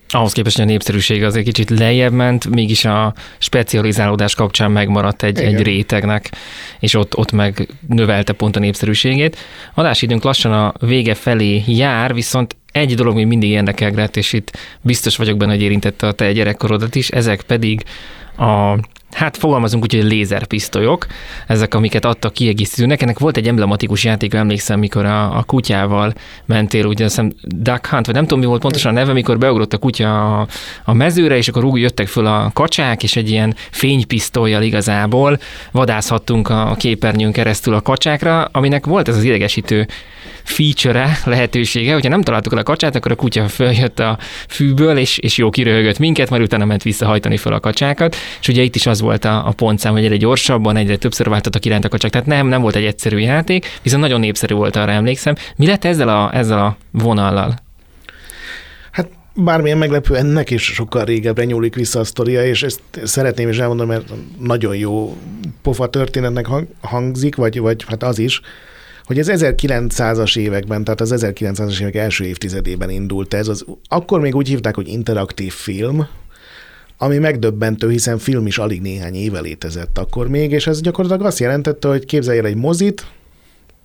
ahhoz 0.08 0.32
képest, 0.32 0.56
hogy 0.56 0.64
a 0.64 0.68
népszerűség 0.68 1.24
azért 1.24 1.44
kicsit 1.44 1.70
lejjebb 1.70 2.12
ment, 2.12 2.48
mégis 2.48 2.84
a 2.84 3.14
specializálódás 3.38 4.34
kapcsán 4.34 4.70
megmaradt 4.70 5.22
egy, 5.22 5.38
egy 5.38 5.62
rétegnek, 5.62 6.30
és 6.80 6.94
ott, 6.94 7.16
ott 7.16 7.32
meg 7.32 7.68
növelte 7.88 8.32
pont 8.32 8.56
a 8.56 8.60
népszerűségét. 8.60 9.36
Adásidőnk 9.74 10.22
lassan 10.22 10.52
a 10.52 10.72
vége 10.80 11.14
felé 11.14 11.62
jár, 11.66 12.14
viszont 12.14 12.56
egy 12.72 12.94
dolog 12.94 13.14
még 13.14 13.26
mindig 13.26 13.50
érdekelget, 13.50 14.16
és 14.16 14.32
itt 14.32 14.58
biztos 14.80 15.16
vagyok 15.16 15.36
benne, 15.36 15.52
hogy 15.52 15.62
érintette 15.62 16.06
a 16.06 16.12
te 16.12 16.32
gyerekkorodat 16.32 16.94
is, 16.94 17.08
ezek 17.08 17.42
pedig 17.42 17.84
a 18.36 18.78
hát 19.12 19.36
fogalmazunk 19.36 19.82
úgy, 19.82 19.94
hogy 19.94 20.04
lézerpisztolyok, 20.04 21.06
ezek, 21.46 21.74
amiket 21.74 22.04
adtak 22.04 22.32
kiegészítőnek. 22.32 23.02
Ennek 23.02 23.18
volt 23.18 23.36
egy 23.36 23.48
emblematikus 23.48 24.04
játék, 24.04 24.34
emlékszem, 24.34 24.78
mikor 24.78 25.04
a, 25.04 25.36
a 25.36 25.42
kutyával 25.42 26.14
mentél, 26.44 26.86
ugye 26.86 27.04
azt 27.04 27.14
hiszem 27.14 27.32
Duck 27.42 27.86
Hunt, 27.86 28.06
vagy 28.06 28.14
nem 28.14 28.24
tudom, 28.24 28.38
mi 28.38 28.46
volt 28.46 28.60
pontosan 28.60 28.96
a 28.96 28.98
neve, 28.98 29.12
mikor 29.12 29.38
beugrott 29.38 29.72
a 29.72 29.78
kutya 29.78 30.40
a, 30.40 30.46
a 30.84 30.92
mezőre, 30.92 31.36
és 31.36 31.48
akkor 31.48 31.64
úgy 31.64 31.80
jöttek 31.80 32.06
föl 32.06 32.26
a 32.26 32.50
kacsák, 32.54 33.02
és 33.02 33.16
egy 33.16 33.30
ilyen 33.30 33.54
fénypisztolyjal 33.70 34.62
igazából 34.62 35.38
vadászhattunk 35.72 36.48
a 36.48 36.74
képernyőn 36.78 37.32
keresztül 37.32 37.74
a 37.74 37.80
kacsákra, 37.80 38.44
aminek 38.52 38.86
volt 38.86 39.08
ez 39.08 39.16
az 39.16 39.24
idegesítő 39.24 39.86
feature 40.48 41.18
lehetősége, 41.24 41.92
hogyha 41.92 42.08
nem 42.08 42.22
találtuk 42.22 42.52
el 42.52 42.58
a 42.58 42.62
kacsát, 42.62 42.96
akkor 42.96 43.12
a 43.12 43.14
kutya 43.14 43.48
följött 43.48 43.98
a 43.98 44.18
fűből, 44.48 44.98
és, 44.98 45.18
és 45.18 45.36
jó 45.36 45.50
kiröhögött 45.50 45.98
minket, 45.98 46.30
majd 46.30 46.42
utána 46.42 46.64
ment 46.64 46.82
visszahajtani 46.82 47.36
fel 47.36 47.52
a 47.52 47.60
kacsákat, 47.60 48.16
és 48.40 48.48
ugye 48.48 48.62
itt 48.62 48.74
is 48.74 48.86
az 48.86 48.97
volt 49.00 49.24
a, 49.24 49.46
a 49.46 49.52
pontszám, 49.52 49.92
hogy 49.92 50.04
egyre 50.04 50.16
gyorsabban, 50.16 50.76
egyre 50.76 50.96
többször 50.96 51.28
váltottak 51.28 51.64
iránt 51.64 51.84
a 51.84 51.88
kacsák, 51.88 52.10
tehát 52.10 52.26
nem, 52.26 52.46
nem 52.46 52.60
volt 52.60 52.76
egy 52.76 52.84
egyszerű 52.84 53.18
játék, 53.18 53.66
viszont 53.82 54.02
nagyon 54.02 54.20
népszerű 54.20 54.54
volt 54.54 54.76
arra 54.76 54.90
emlékszem. 54.90 55.34
Mi 55.56 55.66
lett 55.66 55.84
ezzel 55.84 56.08
a, 56.08 56.34
ezzel 56.34 56.58
a 56.58 56.76
vonallal? 56.90 57.58
Hát 58.90 59.08
bármilyen 59.34 59.78
meglepő, 59.78 60.16
ennek 60.16 60.50
is 60.50 60.62
sokkal 60.62 61.04
régebbre 61.04 61.44
nyúlik 61.44 61.74
vissza 61.74 62.00
a 62.00 62.04
sztoria, 62.04 62.44
és 62.44 62.62
ezt 62.62 62.80
szeretném 63.04 63.48
is 63.48 63.58
elmondani, 63.58 63.88
mert 63.88 64.12
nagyon 64.38 64.76
jó 64.76 65.16
pofa 65.62 65.88
történetnek 65.88 66.46
hangzik, 66.80 67.36
vagy, 67.36 67.60
vagy 67.60 67.84
hát 67.88 68.02
az 68.02 68.18
is, 68.18 68.40
hogy 69.04 69.18
az 69.18 69.30
1900-as 69.34 70.38
években, 70.38 70.84
tehát 70.84 71.00
az 71.00 71.14
1900-as 71.16 71.80
évek 71.80 71.94
első 71.94 72.24
évtizedében 72.24 72.90
indult 72.90 73.34
ez, 73.34 73.48
az, 73.48 73.64
akkor 73.88 74.20
még 74.20 74.36
úgy 74.36 74.48
hívták, 74.48 74.74
hogy 74.74 74.88
interaktív 74.88 75.52
film, 75.52 76.06
ami 76.98 77.18
megdöbbentő, 77.18 77.90
hiszen 77.90 78.18
film 78.18 78.46
is 78.46 78.58
alig 78.58 78.80
néhány 78.80 79.14
éve 79.14 79.40
létezett 79.40 79.98
akkor 79.98 80.28
még, 80.28 80.50
és 80.50 80.66
ez 80.66 80.80
gyakorlatilag 80.80 81.26
azt 81.26 81.38
jelentette, 81.38 81.88
hogy 81.88 82.04
képzelj 82.04 82.38
el 82.38 82.46
egy 82.46 82.56
mozit, 82.56 83.06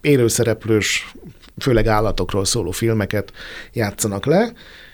élőszereplős, 0.02 1.14
főleg 1.60 1.88
állatokról 1.88 2.46
szóló 2.46 2.72
filmeket 2.72 3.32
játszanak 3.74 4.26
le, 4.26 4.54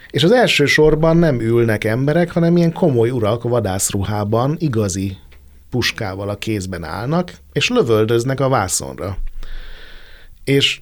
és 0.09 0.24
az 0.24 0.32
első 0.32 0.65
sorban 0.65 1.17
nem 1.17 1.39
ülnek 1.39 1.84
emberek, 1.84 2.32
hanem 2.32 2.57
ilyen 2.57 2.74
komoly 2.74 3.09
urak 3.09 3.43
vadászruhában, 3.43 4.55
igazi 4.59 5.17
puskával 5.70 6.30
a 6.30 6.38
kézben 6.38 6.84
állnak, 6.84 7.34
és 7.53 7.70
lövöldöznek 7.70 8.39
a 8.39 8.49
vászonra. 8.49 9.17
És 10.43 10.82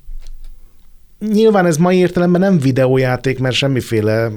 Nyilván 1.19 1.65
ez 1.65 1.77
mai 1.77 1.97
értelemben 1.97 2.41
nem 2.41 2.59
videójáték, 2.59 3.39
mert 3.39 3.55
semmiféle, 3.55 4.31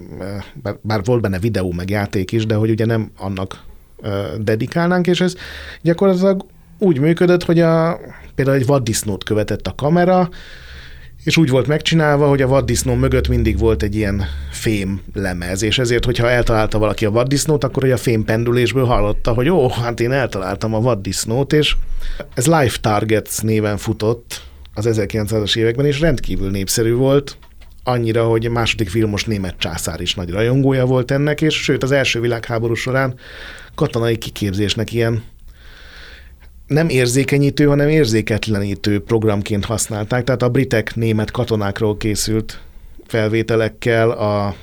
bár, 0.63 0.77
bár 0.81 1.05
volt 1.05 1.21
benne 1.21 1.39
videó 1.39 1.73
meg 1.73 1.91
játék 1.91 2.33
is, 2.33 2.47
de 2.47 2.55
hogy 2.55 2.71
ugye 2.71 2.85
nem 2.85 3.11
annak 3.19 3.65
dedikálnánk, 4.39 5.07
és 5.07 5.21
ez 5.21 5.35
gyakorlatilag 5.83 6.45
úgy 6.79 6.99
működött, 6.99 7.45
hogy 7.45 7.61
a, 7.61 8.01
például 8.35 8.57
egy 8.57 8.67
vaddisznót 8.67 9.25
követett 9.25 9.67
a 9.67 9.75
kamera, 9.75 10.29
és 11.25 11.37
úgy 11.37 11.49
volt 11.49 11.67
megcsinálva, 11.67 12.29
hogy 12.29 12.43
a 12.43 12.49
vaddisznó 12.49 12.95
mögött 12.95 13.29
mindig 13.29 13.59
volt 13.59 13.83
egy 13.83 13.95
ilyen 13.95 14.25
fém 14.51 15.01
lemez, 15.15 15.63
és 15.63 15.79
ezért, 15.79 16.05
hogyha 16.05 16.31
eltalálta 16.31 16.79
valaki 16.79 17.05
a 17.05 17.11
vaddisznót, 17.11 17.65
akkor 17.65 17.83
hogy 17.83 17.93
a 17.93 17.97
fém 17.97 18.25
pendülésből 18.25 18.85
hallotta, 18.85 19.33
hogy 19.33 19.49
ó, 19.49 19.69
hát 19.69 20.01
én 20.01 20.13
eltaláltam 20.13 20.75
a 20.75 20.81
vaddisznót, 20.81 21.53
és 21.53 21.77
ez 22.35 22.47
Life 22.47 22.79
Targets 22.81 23.43
néven 23.43 23.77
futott, 23.77 24.43
az 24.75 24.89
1900-as 24.91 25.57
években, 25.57 25.87
és 25.87 26.01
rendkívül 26.01 26.51
népszerű 26.51 26.93
volt, 26.93 27.39
annyira, 27.85 28.25
hogy 28.25 28.47
a 28.47 28.51
második 28.51 28.89
filmos 28.89 29.25
német 29.25 29.59
császár 29.59 30.01
is 30.01 30.15
nagy 30.15 30.31
rajongója 30.31 30.87
volt 30.87 31.11
ennek, 31.11 31.41
és 31.41 31.63
sőt 31.63 31.83
az 31.83 31.91
első 31.91 32.21
világháború 32.21 32.75
során 32.75 33.15
katonai 33.75 34.19
kiképzésnek 34.19 34.93
ilyen 34.93 35.23
nem 36.67 36.89
érzékenyítő, 36.89 37.65
hanem 37.65 37.89
érzéketlenítő 37.89 39.01
programként 39.01 39.65
használták. 39.65 40.25
Tehát 40.25 40.43
a 40.43 40.49
britek 40.49 40.95
német 40.95 41.31
katonákról 41.31 41.97
készült 41.97 42.61
felvételekkel, 43.07 44.11
a 44.11 44.55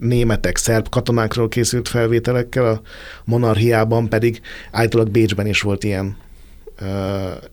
németek 0.00 0.56
szerb 0.56 0.88
katonákról 0.88 1.48
készült 1.48 1.88
felvételekkel, 1.88 2.66
a 2.66 2.80
monarchiában 3.24 4.08
pedig 4.08 4.40
állítólag 4.70 5.10
Bécsben 5.10 5.46
is 5.46 5.60
volt 5.60 5.84
ilyen 5.84 6.16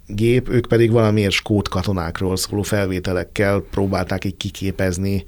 gép, 0.08 0.50
ők 0.50 0.68
pedig 0.68 0.92
valamiért 0.92 1.32
skót 1.32 1.70
katonákról 1.70 2.38
szóló 2.38 2.62
felvételekkel 2.62 3.64
próbálták 3.72 4.26
így 4.26 4.38
kiképezni 4.38 5.26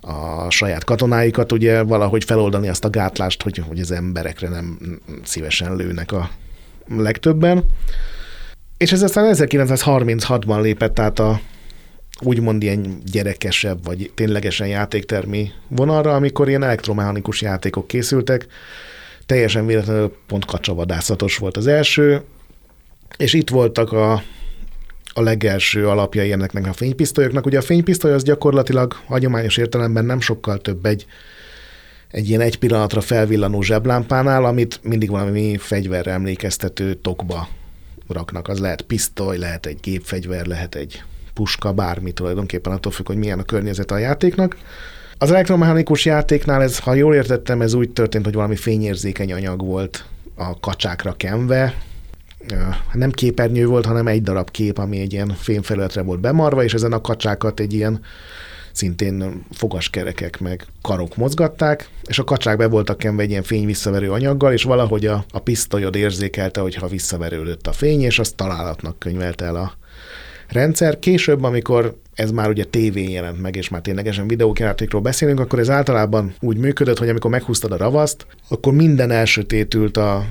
a 0.00 0.50
saját 0.50 0.84
katonáikat, 0.84 1.52
ugye 1.52 1.82
valahogy 1.82 2.24
feloldani 2.24 2.68
azt 2.68 2.84
a 2.84 2.90
gátlást, 2.90 3.42
hogy, 3.42 3.58
hogy 3.68 3.80
az 3.80 3.90
emberekre 3.90 4.48
nem 4.48 4.78
szívesen 5.22 5.76
lőnek 5.76 6.12
a 6.12 6.30
legtöbben. 6.88 7.64
És 8.76 8.92
ez 8.92 9.02
aztán 9.02 9.34
1936-ban 9.36 10.60
lépett 10.60 10.98
át 10.98 11.18
a 11.18 11.40
úgymond 12.20 12.62
ilyen 12.62 12.98
gyerekesebb, 13.12 13.84
vagy 13.84 14.10
ténylegesen 14.14 14.66
játéktermi 14.66 15.50
vonalra, 15.68 16.14
amikor 16.14 16.48
ilyen 16.48 16.62
elektromechanikus 16.62 17.42
játékok 17.42 17.86
készültek. 17.86 18.46
Teljesen 19.26 19.66
véletlenül 19.66 20.16
pont 20.26 20.44
kacsavadászatos 20.44 21.36
volt 21.36 21.56
az 21.56 21.66
első, 21.66 22.22
és 23.16 23.32
itt 23.32 23.50
voltak 23.50 23.92
a, 23.92 24.12
a 25.12 25.20
legelső 25.20 25.88
alapjai 25.88 26.32
ennek 26.32 26.66
a 26.66 26.72
fénypisztolyoknak. 26.72 27.46
Ugye 27.46 27.58
a 27.58 27.62
fénypisztoly 27.62 28.12
az 28.12 28.22
gyakorlatilag 28.22 28.92
hagyományos 29.06 29.56
értelemben 29.56 30.04
nem 30.04 30.20
sokkal 30.20 30.58
több 30.58 30.86
egy, 30.86 31.06
egy 32.10 32.28
ilyen 32.28 32.40
egy 32.40 32.58
pillanatra 32.58 33.00
felvillanó 33.00 33.62
zseblámpánál, 33.62 34.44
amit 34.44 34.80
mindig 34.82 35.10
valami 35.10 35.56
fegyverre 35.58 36.12
emlékeztető 36.12 36.94
tokba 36.94 37.48
raknak. 38.08 38.48
Az 38.48 38.58
lehet 38.58 38.82
pisztoly, 38.82 39.38
lehet 39.38 39.66
egy 39.66 39.78
gépfegyver, 39.80 40.46
lehet 40.46 40.74
egy 40.74 41.02
puska, 41.34 41.72
bármi 41.72 42.12
tulajdonképpen 42.12 42.72
attól 42.72 42.92
függ, 42.92 43.06
hogy 43.06 43.16
milyen 43.16 43.38
a 43.38 43.42
környezet 43.42 43.90
a 43.90 43.98
játéknak. 43.98 44.56
Az 45.18 45.30
elektromechanikus 45.30 46.04
játéknál 46.04 46.62
ez, 46.62 46.78
ha 46.78 46.94
jól 46.94 47.14
értettem, 47.14 47.60
ez 47.60 47.74
úgy 47.74 47.90
történt, 47.90 48.24
hogy 48.24 48.34
valami 48.34 48.56
fényérzékeny 48.56 49.32
anyag 49.32 49.64
volt 49.64 50.04
a 50.34 50.60
kacsákra 50.60 51.12
kenve, 51.12 51.74
nem 52.92 53.10
képernyő 53.10 53.66
volt, 53.66 53.86
hanem 53.86 54.06
egy 54.06 54.22
darab 54.22 54.50
kép, 54.50 54.78
ami 54.78 55.00
egy 55.00 55.12
ilyen 55.12 55.28
fémfelületre 55.38 56.02
volt 56.02 56.20
bemarva, 56.20 56.64
és 56.64 56.74
ezen 56.74 56.92
a 56.92 57.00
kacsákat 57.00 57.60
egy 57.60 57.72
ilyen 57.72 58.00
szintén 58.72 59.44
fogaskerekek 59.50 60.40
meg 60.40 60.66
karok 60.82 61.16
mozgatták, 61.16 61.88
és 62.04 62.18
a 62.18 62.24
kacsák 62.24 62.56
be 62.56 62.66
voltak 62.66 62.98
kenve 62.98 63.22
egy 63.22 63.30
ilyen 63.30 63.42
fény 63.42 63.66
visszaverő 63.66 64.10
anyaggal, 64.10 64.52
és 64.52 64.62
valahogy 64.62 65.06
a, 65.06 65.24
a 65.30 65.38
pisztolyod 65.38 65.94
érzékelte, 65.94 66.60
hogyha 66.60 66.86
visszaverődött 66.86 67.66
a 67.66 67.72
fény, 67.72 68.02
és 68.02 68.18
azt 68.18 68.36
találatnak 68.36 68.98
könyvelte 68.98 69.44
el 69.44 69.56
a 69.56 69.72
rendszer. 70.48 70.98
Később, 70.98 71.42
amikor 71.42 71.96
ez 72.14 72.30
már 72.30 72.48
ugye 72.48 72.64
tévén 72.64 73.10
jelent 73.10 73.40
meg, 73.40 73.56
és 73.56 73.68
már 73.68 73.80
ténylegesen 73.80 74.28
videójátékról 74.28 75.00
beszélünk, 75.00 75.40
akkor 75.40 75.58
ez 75.58 75.70
általában 75.70 76.34
úgy 76.40 76.56
működött, 76.56 76.98
hogy 76.98 77.08
amikor 77.08 77.30
meghúztad 77.30 77.72
a 77.72 77.76
ravaszt, 77.76 78.26
akkor 78.48 78.72
minden 78.72 79.10
elsötétült 79.10 79.96
a 79.96 80.24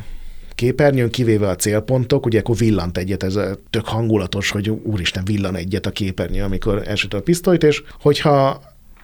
képernyőn, 0.61 1.09
kivéve 1.09 1.47
a 1.47 1.55
célpontok, 1.55 2.25
ugye 2.25 2.39
akkor 2.39 2.55
villant 2.55 2.97
egyet, 2.97 3.23
ez 3.23 3.39
tök 3.69 3.85
hangulatos, 3.85 4.49
hogy 4.49 4.69
úristen 4.69 5.23
villan 5.25 5.55
egyet 5.55 5.85
a 5.85 5.91
képernyő, 5.91 6.43
amikor 6.43 6.81
elsüt 6.85 7.13
a 7.13 7.21
pisztolyt, 7.21 7.63
és 7.63 7.83
hogyha 8.01 8.61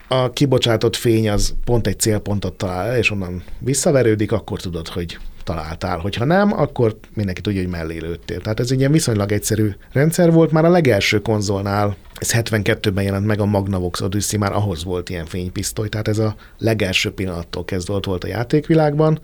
a 0.08 0.32
kibocsátott 0.32 0.96
fény 0.96 1.30
az 1.30 1.54
pont 1.64 1.86
egy 1.86 1.98
célpontot 1.98 2.52
talál 2.52 2.96
és 2.96 3.10
onnan 3.10 3.42
visszaverődik, 3.58 4.32
akkor 4.32 4.60
tudod, 4.60 4.88
hogy 4.88 5.18
találtál. 5.44 5.98
Hogyha 5.98 6.24
nem, 6.24 6.52
akkor 6.52 6.96
mindenki 7.14 7.40
tudja, 7.40 7.60
hogy 7.60 7.70
mellé 7.70 7.98
lőttél. 7.98 8.40
Tehát 8.40 8.60
ez 8.60 8.70
egy 8.70 8.78
ilyen 8.78 8.92
viszonylag 8.92 9.32
egyszerű 9.32 9.70
rendszer 9.92 10.32
volt. 10.32 10.50
Már 10.50 10.64
a 10.64 10.70
legelső 10.70 11.20
konzolnál, 11.20 11.96
ez 12.14 12.32
72-ben 12.34 13.04
jelent 13.04 13.26
meg 13.26 13.40
a 13.40 13.46
Magnavox 13.46 14.00
Odyssey, 14.00 14.38
már 14.38 14.52
ahhoz 14.52 14.84
volt 14.84 15.08
ilyen 15.08 15.26
fénypisztoly, 15.26 15.88
tehát 15.88 16.08
ez 16.08 16.18
a 16.18 16.34
legelső 16.58 17.10
pillanattól 17.12 17.64
kezdve 17.64 17.98
volt 18.04 18.24
a 18.24 18.28
játékvilágban. 18.28 19.20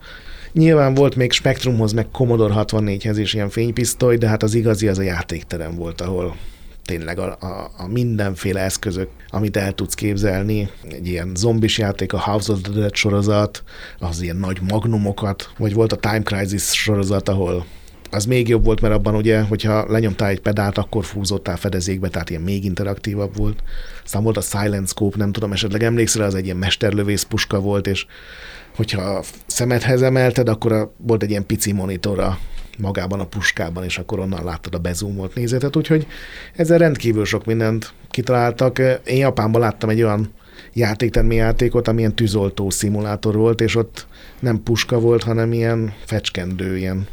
Nyilván 0.55 0.95
volt 0.95 1.17
még 1.17 1.33
Spectrumhoz, 1.33 1.93
meg 1.93 2.07
Commodore 2.13 2.55
64-hez 2.57 3.15
is 3.17 3.35
ilyen 3.35 3.49
fénypisztoly, 3.49 4.17
de 4.17 4.29
hát 4.29 4.43
az 4.43 4.55
igazi 4.55 4.89
az 4.89 4.99
a 4.99 5.03
játékterem 5.03 5.75
volt, 5.75 6.01
ahol 6.01 6.37
tényleg 6.85 7.19
a, 7.19 7.37
a, 7.41 7.71
a 7.77 7.89
mindenféle 7.89 8.61
eszközök, 8.61 9.09
amit 9.29 9.57
el 9.57 9.73
tudsz 9.73 9.95
képzelni, 9.95 10.71
egy 10.91 11.07
ilyen 11.07 11.33
zombis 11.35 11.79
játék, 11.79 12.13
a 12.13 12.21
House 12.21 12.53
of 12.53 12.61
the 12.61 12.73
Dead 12.73 12.95
sorozat, 12.95 13.63
az 13.99 14.23
ilyen 14.23 14.37
nagy 14.37 14.59
magnumokat, 14.71 15.51
vagy 15.59 15.75
volt 15.75 15.93
a 15.93 15.97
Time 15.97 16.23
Crisis 16.23 16.63
sorozat, 16.63 17.29
ahol 17.29 17.67
az 18.11 18.25
még 18.25 18.49
jobb 18.49 18.65
volt, 18.65 18.81
mert 18.81 18.95
abban 18.95 19.15
ugye, 19.15 19.41
hogyha 19.41 19.91
lenyomtál 19.91 20.29
egy 20.29 20.41
pedált, 20.41 20.79
akkor 20.79 21.05
fúzottál 21.05 21.57
fedezékbe, 21.57 22.09
tehát 22.09 22.31
ilyen 22.31 22.43
még 22.43 22.65
interaktívabb 22.65 23.37
volt. 23.37 23.63
Aztán 24.05 24.23
volt 24.23 24.37
a 24.37 24.41
Silent 24.41 24.89
Scope, 24.89 25.17
nem 25.19 25.33
tudom, 25.33 25.53
esetleg 25.53 25.83
emlékszel, 25.83 26.23
az 26.23 26.35
egy 26.35 26.45
ilyen 26.45 26.57
mesterlövész 26.57 27.23
puska 27.23 27.61
volt, 27.61 27.87
és 27.87 28.07
hogyha 28.77 29.23
szemedhez 29.47 30.03
emelted, 30.03 30.49
akkor 30.49 30.73
a, 30.73 30.93
volt 30.97 31.23
egy 31.23 31.31
ilyen 31.31 31.47
pici 31.47 31.73
monitora 31.73 32.39
magában 32.79 33.21
a 33.21 33.27
puskában, 33.27 33.85
és 33.85 33.99
akkor 33.99 34.19
onnan 34.19 34.45
láttad 34.45 34.75
a 34.75 34.79
bezoomolt 34.79 35.35
nézetet, 35.35 35.77
úgyhogy 35.77 36.07
ezzel 36.57 36.79
rendkívül 36.79 37.25
sok 37.25 37.45
mindent 37.45 37.93
kitaláltak. 38.11 38.79
Én 39.05 39.17
Japánban 39.17 39.61
láttam 39.61 39.89
egy 39.89 40.03
olyan 40.03 40.33
játéktermi 40.73 41.35
játékot, 41.35 41.89
amilyen 41.89 42.15
tűzoltó 42.15 42.71
szimulátor 42.71 43.35
volt, 43.37 43.61
és 43.61 43.77
ott 43.77 44.07
nem 44.41 44.63
puska 44.63 44.99
volt, 44.99 45.23
hanem 45.23 45.53
ilyen 45.53 45.93
fecskendő, 46.05 46.77
ilyen 46.77 47.07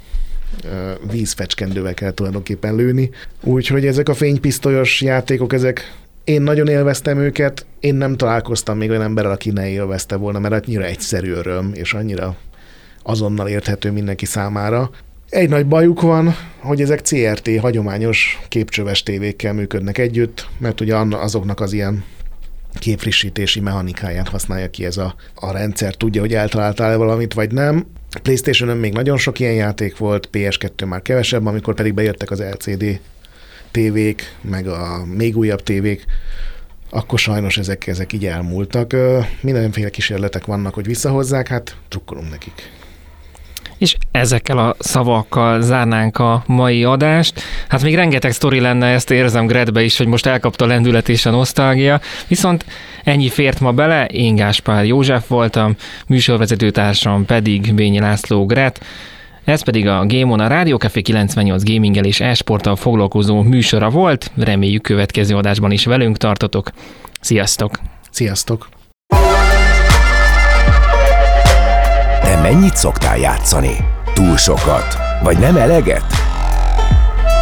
vízfecskendővel 1.11 1.93
kell 1.93 2.11
tulajdonképpen 2.11 2.75
lőni. 2.75 3.09
Úgyhogy 3.43 3.85
ezek 3.85 4.09
a 4.09 4.13
fénypisztolyos 4.13 5.01
játékok, 5.01 5.53
ezek 5.53 5.93
én 6.23 6.41
nagyon 6.41 6.67
élveztem 6.67 7.17
őket, 7.17 7.65
én 7.79 7.95
nem 7.95 8.17
találkoztam 8.17 8.77
még 8.77 8.89
olyan 8.89 9.01
emberrel, 9.01 9.31
aki 9.31 9.49
ne 9.49 9.69
élvezte 9.69 10.15
volna, 10.15 10.39
mert 10.39 10.65
annyira 10.65 10.83
egyszerű 10.83 11.31
öröm, 11.31 11.71
és 11.73 11.93
annyira 11.93 12.35
azonnal 13.03 13.47
érthető 13.47 13.91
mindenki 13.91 14.25
számára. 14.25 14.89
Egy 15.29 15.49
nagy 15.49 15.65
bajuk 15.65 16.01
van, 16.01 16.35
hogy 16.59 16.81
ezek 16.81 17.01
CRT 17.01 17.59
hagyományos 17.59 18.39
képcsöves 18.47 19.03
tévékkel 19.03 19.53
működnek 19.53 19.97
együtt, 19.97 20.47
mert 20.57 20.81
ugye 20.81 20.95
azoknak 20.95 21.59
az 21.59 21.73
ilyen 21.73 22.03
képfrissítési 22.79 23.59
mechanikáját 23.59 24.29
használja 24.29 24.69
ki 24.69 24.85
ez 24.85 24.97
a, 24.97 25.15
a 25.35 25.51
rendszer, 25.51 25.95
tudja, 25.95 26.21
hogy 26.21 26.33
eltaláltál-e 26.33 26.95
valamit, 26.95 27.33
vagy 27.33 27.51
nem. 27.51 27.85
playstation 28.21 28.77
még 28.77 28.93
nagyon 28.93 29.17
sok 29.17 29.39
ilyen 29.39 29.53
játék 29.53 29.97
volt, 29.97 30.29
PS2 30.31 30.87
már 30.87 31.01
kevesebb, 31.01 31.45
amikor 31.45 31.73
pedig 31.73 31.93
bejöttek 31.93 32.31
az 32.31 32.43
LCD 32.51 32.99
tévék, 33.71 34.35
meg 34.41 34.67
a 34.67 35.05
még 35.05 35.37
újabb 35.37 35.63
tévék, 35.63 36.05
akkor 36.89 37.19
sajnos 37.19 37.57
ezek, 37.57 37.87
ezek 37.87 38.13
így 38.13 38.25
elmúltak. 38.25 38.95
Mindenféle 39.41 39.89
kísérletek 39.89 40.45
vannak, 40.45 40.73
hogy 40.73 40.85
visszahozzák, 40.85 41.47
hát 41.47 41.75
trukkolunk 41.87 42.29
nekik. 42.29 42.71
És 43.77 43.95
ezekkel 44.11 44.57
a 44.57 44.75
szavakkal 44.79 45.61
zárnánk 45.61 46.17
a 46.17 46.43
mai 46.47 46.83
adást. 46.83 47.41
Hát 47.67 47.81
még 47.83 47.95
rengeteg 47.95 48.31
sztori 48.31 48.59
lenne, 48.59 48.87
ezt 48.87 49.11
érzem 49.11 49.45
Gredbe 49.45 49.83
is, 49.83 49.97
hogy 49.97 50.07
most 50.07 50.25
elkapta 50.25 50.65
a 50.65 50.67
lendület 50.67 51.09
és 51.09 51.25
a 51.25 51.31
nosztalgia. 51.31 52.01
Viszont 52.27 52.65
ennyi 53.03 53.29
fért 53.29 53.59
ma 53.59 53.71
bele, 53.71 54.05
én 54.05 54.35
Gáspár 54.35 54.85
József 54.85 55.27
voltam, 55.27 55.75
műsorvezetőtársam 56.07 57.25
pedig 57.25 57.73
Bényi 57.73 57.99
László 57.99 58.45
Gret. 58.45 58.85
Ez 59.45 59.63
pedig 59.63 59.87
a 59.87 60.05
Game 60.05 60.31
On, 60.31 60.39
a 60.39 60.47
Rádió 60.47 60.77
Café 60.77 61.01
98 61.01 61.63
gaminggel 61.63 62.05
és 62.05 62.19
esporttal 62.19 62.75
foglalkozó 62.75 63.41
műsora 63.41 63.89
volt. 63.89 64.31
Reméljük 64.35 64.81
következő 64.81 65.35
adásban 65.35 65.71
is 65.71 65.85
velünk 65.85 66.17
tartotok. 66.17 66.69
Sziasztok! 67.19 67.79
Sziasztok! 68.11 68.69
Te 72.21 72.39
mennyit 72.41 72.75
szoktál 72.75 73.17
játszani? 73.17 73.75
Túl 74.13 74.37
sokat? 74.37 74.97
Vagy 75.23 75.39
nem 75.39 75.55
eleget? 75.55 76.30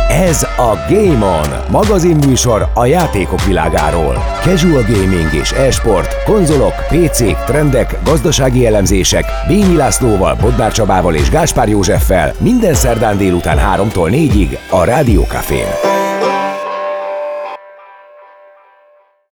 Ez 0.09 0.43
a 0.43 0.85
Game 0.89 1.25
On, 1.25 1.71
magazinműsor 1.71 2.69
a 2.73 2.85
játékok 2.85 3.45
világáról. 3.45 4.23
Casual 4.41 4.81
gaming 4.81 5.33
és 5.33 5.51
e-sport, 5.51 6.23
konzolok, 6.23 6.73
PC-k, 6.87 7.43
trendek, 7.45 7.99
gazdasági 8.03 8.65
elemzések, 8.65 9.25
Bényi 9.47 9.75
Lászlóval, 9.75 10.35
Bodnár 10.41 10.71
Csabával 10.71 11.15
és 11.15 11.29
Gáspár 11.29 11.69
Józseffel 11.69 12.33
minden 12.39 12.73
szerdán 12.73 13.17
délután 13.17 13.57
3-tól 13.57 14.09
4-ig 14.11 14.57
a 14.69 14.83
Rádió 14.83 15.23
Cafén. 15.23 15.67